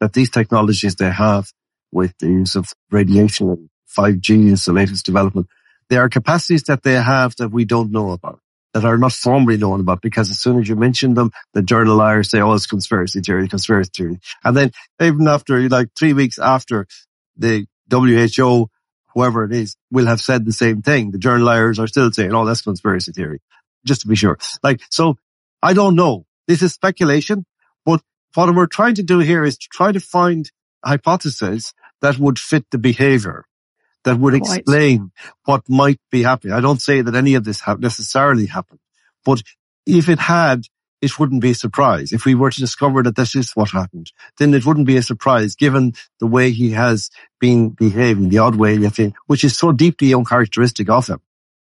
[0.00, 1.50] That these technologies they have
[1.92, 5.48] with the use of radiation and 5G is the latest development.
[5.88, 8.40] There are capacities that they have that we don't know about,
[8.74, 11.96] that are not formally known about, because as soon as you mention them, the journal
[11.96, 14.20] liars say, oh, it's conspiracy theory, conspiracy theory.
[14.44, 16.86] And then even after, like three weeks after
[17.36, 18.68] the WHO
[19.16, 21.10] whoever it is, will have said the same thing.
[21.10, 23.40] The journalists are still saying, oh, that's conspiracy theory.
[23.84, 24.38] Just to be sure.
[24.62, 25.16] Like, so
[25.62, 26.26] I don't know.
[26.46, 27.46] This is speculation,
[27.86, 28.02] but
[28.34, 30.52] what we're trying to do here is to try to find
[30.84, 31.72] hypotheses
[32.02, 33.46] that would fit the behavior,
[34.04, 35.10] that would explain
[35.46, 36.52] what might be happening.
[36.52, 38.80] I don't say that any of this ha- necessarily happened,
[39.24, 39.42] but
[39.86, 40.64] if it had,
[41.06, 42.12] it wouldn't be a surprise.
[42.12, 45.02] If we were to discover that this is what happened, then it wouldn't be a
[45.02, 47.10] surprise given the way he has
[47.40, 48.76] been behaving, the odd way,
[49.26, 51.20] which is so deeply uncharacteristic of him.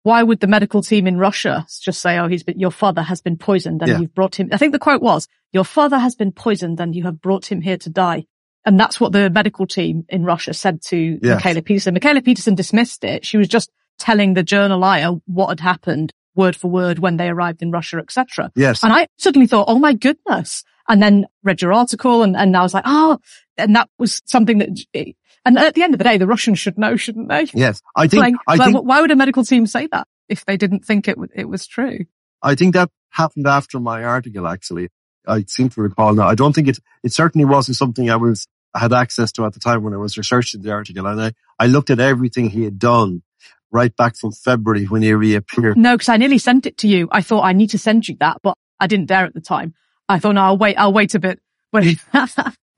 [0.04, 3.20] Why would the medical team in Russia just say, oh, he's been, your father has
[3.20, 3.98] been poisoned and yeah.
[3.98, 7.04] you've brought him, I think the quote was, your father has been poisoned and you
[7.04, 8.26] have brought him here to die.
[8.64, 11.42] And that's what the medical team in Russia said to yes.
[11.42, 11.94] Mikhaila Peterson.
[11.96, 13.24] Mikhaila Peterson dismissed it.
[13.24, 17.62] She was just telling the journal what had happened word for word when they arrived
[17.62, 18.50] in Russia, etc.
[18.54, 18.82] Yes.
[18.82, 20.64] And I suddenly thought, oh my goodness.
[20.88, 23.18] And then read your article and, and I was like, oh,
[23.56, 26.78] and that was something that, and at the end of the day, the Russians should
[26.78, 27.46] know, shouldn't they?
[27.54, 27.82] Yes.
[27.96, 30.84] I think, like, I think why would a medical team say that if they didn't
[30.84, 32.00] think it, it was true?
[32.42, 34.88] I think that happened after my article, actually.
[35.26, 36.26] I seem to recall now.
[36.26, 39.60] I don't think it, it certainly wasn't something I was, had access to at the
[39.60, 41.06] time when I was researching the article.
[41.06, 43.22] And I, I looked at everything he had done
[43.72, 45.76] right back from February when he reappeared.
[45.76, 47.08] No, because I nearly sent it to you.
[47.10, 49.74] I thought I need to send you that, but I didn't dare at the time.
[50.08, 50.76] I thought, no, I'll wait.
[50.76, 51.40] I'll wait a bit.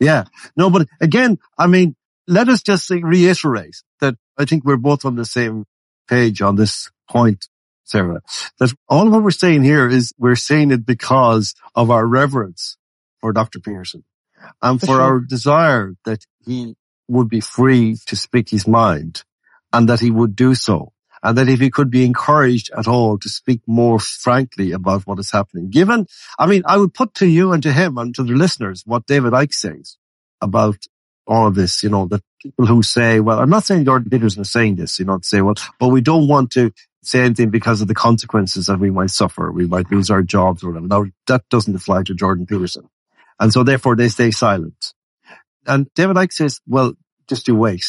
[0.01, 0.25] yeah.
[0.57, 1.97] No, but again, I mean,
[2.27, 5.65] let us just say, reiterate that I think we're both on the same
[6.09, 7.49] page on this point,
[7.85, 8.23] Sarah,
[8.59, 12.77] that all of what we're saying here is we're saying it because of our reverence
[13.21, 13.59] for Dr.
[13.59, 14.05] Peterson
[14.63, 15.03] and for, for sure.
[15.03, 16.77] our desire that he
[17.09, 19.25] would be free to speak his mind
[19.75, 20.93] and that he would do so.
[21.23, 25.19] And that if he could be encouraged at all to speak more frankly about what
[25.19, 26.07] is happening, given,
[26.39, 29.07] I mean, I would put to you and to him and to the listeners what
[29.07, 29.97] David Icke says
[30.41, 30.77] about
[31.27, 34.43] all of this, you know, that people who say, well, I'm not saying Jordan Peterson
[34.43, 36.73] is saying this, you know, say, well, but we don't want to
[37.03, 39.51] say anything because of the consequences that we might suffer.
[39.51, 40.87] We might lose our jobs or whatever.
[40.87, 42.89] Now, that doesn't apply to Jordan Peterson.
[43.41, 44.93] And so therefore they stay silent.
[45.67, 46.93] And David Icke says, well,
[47.27, 47.87] just you wait.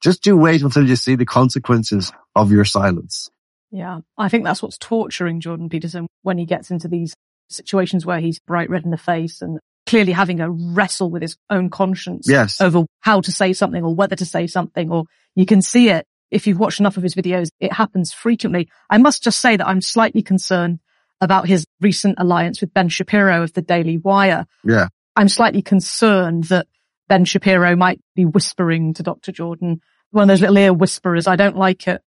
[0.00, 3.30] Just do wait until you see the consequences of your silence.
[3.70, 4.00] Yeah.
[4.16, 7.14] I think that's what's torturing Jordan Peterson when he gets into these
[7.48, 11.36] situations where he's bright red in the face and clearly having a wrestle with his
[11.50, 12.60] own conscience yes.
[12.60, 15.04] over how to say something or whether to say something or
[15.34, 16.06] you can see it.
[16.30, 18.68] If you've watched enough of his videos, it happens frequently.
[18.88, 20.78] I must just say that I'm slightly concerned
[21.20, 24.46] about his recent alliance with Ben Shapiro of the Daily Wire.
[24.64, 24.88] Yeah.
[25.16, 26.68] I'm slightly concerned that
[27.10, 29.32] Ben Shapiro might be whispering to Dr.
[29.32, 29.80] Jordan,
[30.12, 31.26] one of those little ear whisperers.
[31.26, 32.02] I don't like it.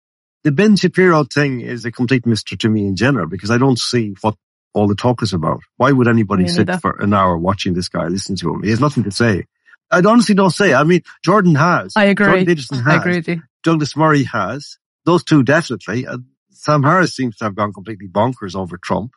[0.44, 3.80] The Ben Shapiro thing is a complete mystery to me in general because I don't
[3.80, 4.36] see what
[4.76, 5.62] all the talk is about.
[5.78, 8.62] Why would anybody sit for an hour watching this guy, listen to him?
[8.62, 9.48] He has nothing to say.
[9.90, 10.72] I honestly don't say.
[10.72, 11.94] I mean, Jordan has.
[11.96, 12.28] I agree.
[12.28, 12.88] Jordan Peterson has.
[12.88, 13.42] I agree with you.
[13.64, 14.78] Douglas Murray has.
[15.06, 16.06] Those two definitely.
[16.06, 16.20] Uh,
[16.52, 19.14] Sam Harris seems to have gone completely bonkers over Trump.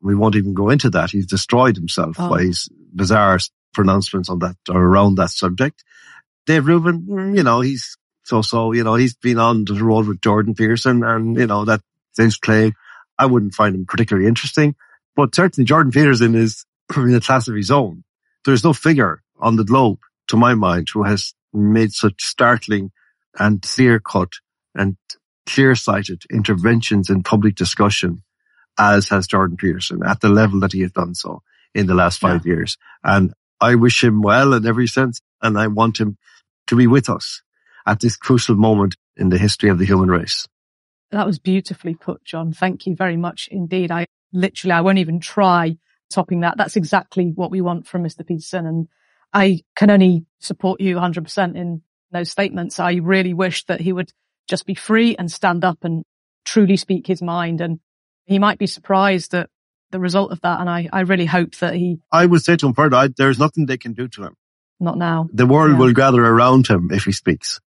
[0.00, 1.10] We won't even go into that.
[1.10, 2.28] He's destroyed himself oh.
[2.28, 3.38] by his bizarre
[3.74, 5.84] pronouncements on that or around that subject.
[6.46, 10.06] Dave Rubin, mm, you know, he's so so, you know, he's been on the road
[10.06, 11.80] with Jordan Peterson and, you know, that
[12.16, 12.72] James Clay,
[13.18, 14.74] I wouldn't find him particularly interesting,
[15.16, 16.64] but certainly Jordan Peterson is
[16.96, 18.04] in a class of his own.
[18.44, 22.92] There's no figure on the globe, to my mind, who has made such startling
[23.38, 24.32] and clear cut
[24.74, 24.96] and
[25.46, 28.22] clear sighted interventions in public discussion
[28.78, 31.42] as has Jordan Peterson at the level that he has done so
[31.74, 32.54] in the last five yeah.
[32.54, 32.76] years.
[33.02, 36.16] And I wish him well in every sense, and I want him
[36.68, 37.42] to be with us
[37.86, 40.46] at this crucial moment in the history of the human race.
[41.10, 42.52] That was beautifully put, John.
[42.52, 43.90] Thank you very much indeed.
[43.90, 45.78] I literally, I won't even try
[46.10, 46.56] topping that.
[46.56, 48.26] That's exactly what we want from Mr.
[48.26, 48.66] Peterson.
[48.66, 48.88] And
[49.32, 51.82] I can only support you 100% in
[52.12, 52.78] those statements.
[52.78, 54.12] I really wish that he would
[54.48, 56.04] just be free and stand up and
[56.44, 57.60] truly speak his mind.
[57.60, 57.80] And
[58.26, 59.50] he might be surprised at
[59.90, 60.60] the result of that.
[60.60, 61.98] And I, I really hope that he.
[62.12, 64.34] I would say to him further, I, there's nothing they can do to him.
[64.80, 65.28] Not now.
[65.32, 65.78] The world yeah.
[65.78, 67.60] will gather around him if he speaks.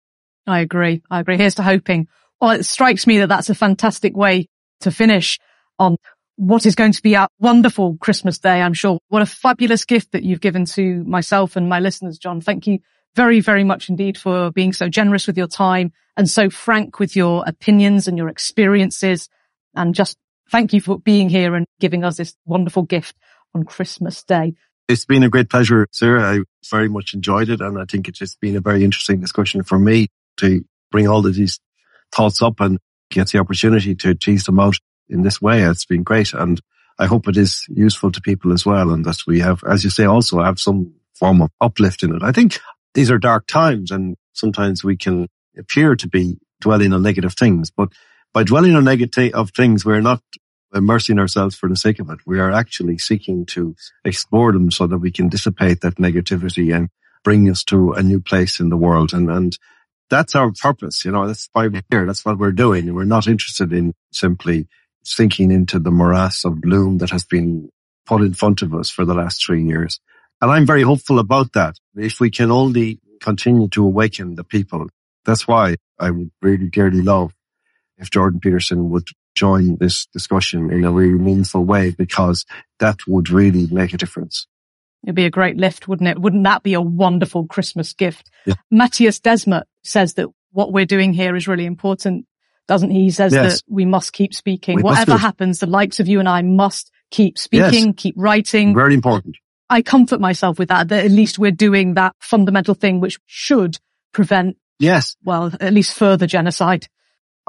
[0.45, 1.01] I agree.
[1.09, 1.37] I agree.
[1.37, 2.07] Here's to hoping.
[2.39, 4.47] Well, it strikes me that that's a fantastic way
[4.81, 5.39] to finish
[5.77, 5.97] on
[6.35, 8.61] what is going to be a wonderful Christmas day.
[8.61, 8.99] I'm sure.
[9.09, 12.41] What a fabulous gift that you've given to myself and my listeners, John.
[12.41, 12.79] Thank you
[13.15, 17.15] very, very much indeed for being so generous with your time and so frank with
[17.15, 19.29] your opinions and your experiences
[19.75, 20.17] and just
[20.51, 23.15] thank you for being here and giving us this wonderful gift
[23.53, 24.53] on Christmas Day.
[24.88, 26.19] It's been a great pleasure, sir.
[26.19, 26.39] I
[26.69, 27.61] very much enjoyed it.
[27.61, 30.07] And I think it's just been a very interesting discussion for me
[30.38, 31.59] to bring all of these
[32.11, 32.80] thoughts up and
[33.11, 34.77] get the opportunity to tease them out
[35.07, 35.61] in this way.
[35.61, 36.34] It's been great.
[36.34, 36.59] And
[36.97, 38.91] I hope it is useful to people as well.
[38.91, 42.23] And that we have, as you say, also have some form of uplift in it.
[42.23, 42.59] I think
[42.93, 45.27] these are dark times and sometimes we can
[45.57, 47.69] appear to be dwelling on negative things.
[47.69, 47.93] But
[48.34, 50.22] by dwelling on negative of things, we're not
[50.73, 52.19] immersing ourselves for the sake of it.
[52.26, 53.76] We are actually seeking to
[54.06, 56.89] explore them so that we can dissipate that negativity and
[57.23, 59.14] bring us to a new place in the world.
[59.14, 59.57] And, and
[60.10, 61.03] that's our purpose.
[61.06, 62.06] You know, that's why we're here.
[62.06, 62.93] That's what we're doing.
[62.93, 64.68] We're not interested in simply
[65.03, 67.69] sinking into the morass of gloom that has been
[68.06, 69.99] put in front of us for the last three years.
[70.41, 71.76] And I'm very hopeful about that.
[71.95, 74.88] If we can only continue to awaken the people,
[75.26, 77.34] that's why I would really dearly love
[77.99, 82.45] if Jordan Peterson would join this discussion in a really meaningful way because
[82.80, 84.47] that would really make a difference.
[85.03, 86.19] It'd be a great lift, wouldn't it?
[86.19, 88.30] Wouldn't that be a wonderful Christmas gift?
[88.45, 88.55] Yeah.
[88.73, 92.26] Mattias Desmet says that what we're doing here is really important,
[92.67, 93.03] doesn't he?
[93.03, 93.53] He says yes.
[93.53, 94.77] that we must keep speaking.
[94.77, 97.93] We Whatever happens, the likes of you and I must keep speaking, yes.
[97.95, 98.76] keep writing.
[98.76, 99.38] Very important.
[99.69, 103.77] I comfort myself with that, that at least we're doing that fundamental thing which should
[104.11, 106.88] prevent, yes, well, at least further genocide.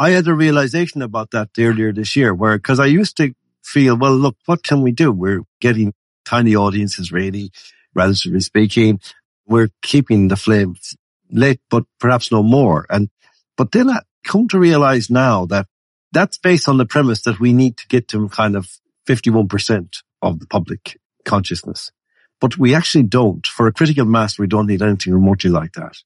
[0.01, 3.99] I had a realization about that earlier this year where, cause I used to feel,
[3.99, 5.13] well, look, what can we do?
[5.13, 5.93] We're getting
[6.25, 7.51] tiny audiences really,
[7.95, 9.01] relatively speaking.
[9.47, 10.77] We're keeping the flame
[11.31, 12.87] lit, but perhaps no more.
[12.89, 13.11] And,
[13.59, 15.67] but then I come to realize now that
[16.13, 18.71] that's based on the premise that we need to get to kind of
[19.07, 21.93] 51% of the public consciousness.
[22.41, 23.47] But we actually don't.
[23.47, 25.99] For a critical mass, we don't need anything remotely like that.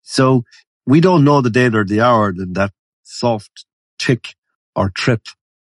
[0.00, 0.46] So
[0.86, 2.72] we don't know the day or the hour that
[3.10, 3.66] soft
[3.98, 4.34] tick
[4.74, 5.22] or trip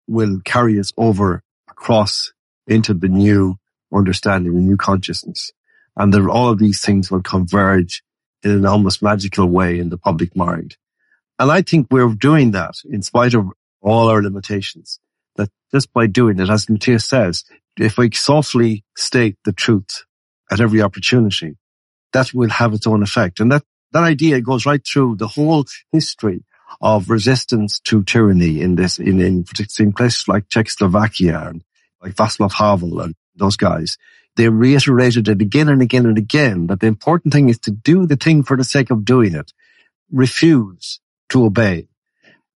[0.08, 2.34] will carry us over across
[2.66, 3.58] into the new
[3.94, 5.52] understanding, the new consciousness.
[5.96, 8.04] And that all of these things will converge
[8.44, 10.78] in an almost magical way in the public mind.
[11.40, 13.48] And I think we're doing that in spite of
[13.82, 15.00] all our limitations,
[15.36, 17.44] that just by doing it, as Mattias says,
[17.80, 20.04] if we softly state the truth
[20.52, 21.58] at every opportunity,
[22.14, 23.40] that will have its own effect.
[23.40, 26.44] And that, that idea goes right through the whole history
[26.82, 29.46] of resistance to tyranny in this, in, in,
[29.80, 31.64] in places like Czechoslovakia and
[32.02, 33.98] like Václav Havel and those guys.
[34.36, 38.06] They reiterated it again and again and again that the important thing is to do
[38.06, 39.52] the thing for the sake of doing it.
[40.12, 41.00] Refuse
[41.30, 41.88] to obey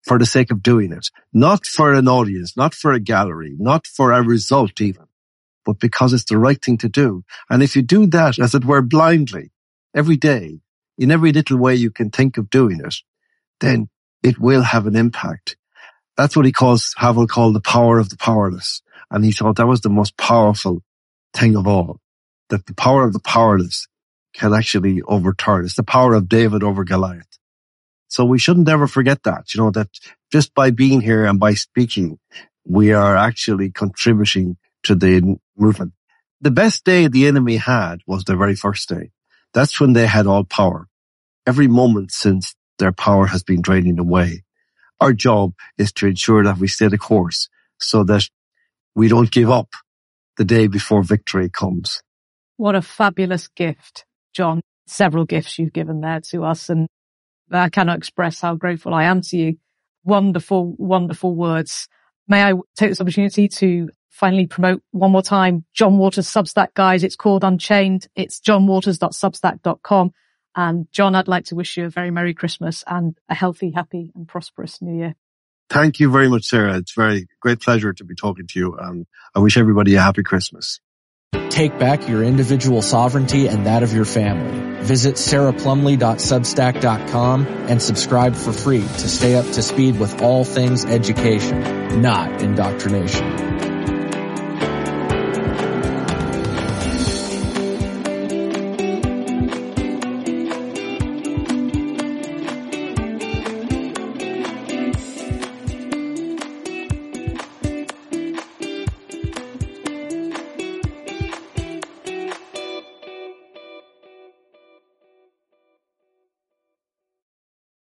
[0.04, 1.10] for the sake of doing it.
[1.34, 5.08] Not for an audience, not for a gallery, not for a result even,
[5.66, 7.24] but because it's the right thing to do.
[7.50, 9.52] And if you do that, as it were, blindly,
[9.96, 10.60] every day,
[10.98, 12.96] in every little way you can think of doing it,
[13.60, 13.90] then
[14.24, 15.58] it will have an impact.
[16.18, 18.82] That's what he calls, Havel called the power of the powerless.
[19.10, 20.84] And he thought that was the most powerful
[21.34, 22.00] thing of all,
[22.50, 23.88] that the power of the powerless
[24.34, 25.66] can actually overturn.
[25.66, 27.28] It's the power of David over Goliath.
[28.08, 29.88] So we shouldn't ever forget that, you know, that
[30.32, 32.20] just by being here and by speaking,
[32.66, 35.94] we are actually contributing to the movement.
[36.42, 39.12] The best day the enemy had was the very first day.
[39.54, 40.88] That's when they had all power.
[41.46, 44.44] Every moment since their power has been draining away.
[45.00, 47.48] Our job is to ensure that we stay the course
[47.80, 48.28] so that
[48.94, 49.70] we don't give up
[50.38, 52.02] the day before victory comes.
[52.58, 54.62] What a fabulous gift, John.
[54.88, 56.88] Several gifts you've given there to us and
[57.50, 59.58] I cannot express how grateful I am to you.
[60.04, 61.88] Wonderful, wonderful words.
[62.28, 67.04] May I take this opportunity to finally promote one more time John Waters Substack guys.
[67.04, 68.08] It's called Unchained.
[68.16, 70.12] It's johnwaters.substack.com.
[70.56, 74.12] And John, I'd like to wish you a very Merry Christmas and a healthy, happy
[74.16, 75.16] and prosperous New Year.
[75.70, 76.78] Thank you very much, Sarah.
[76.78, 78.76] It's very great pleasure to be talking to you.
[78.78, 80.82] And I wish everybody a happy Christmas.
[81.50, 84.84] Take back your individual sovereignty and that of your family.
[84.84, 92.02] Visit sarahplumley.substack.com and subscribe for free to stay up to speed with all things education,
[92.02, 93.71] not indoctrination.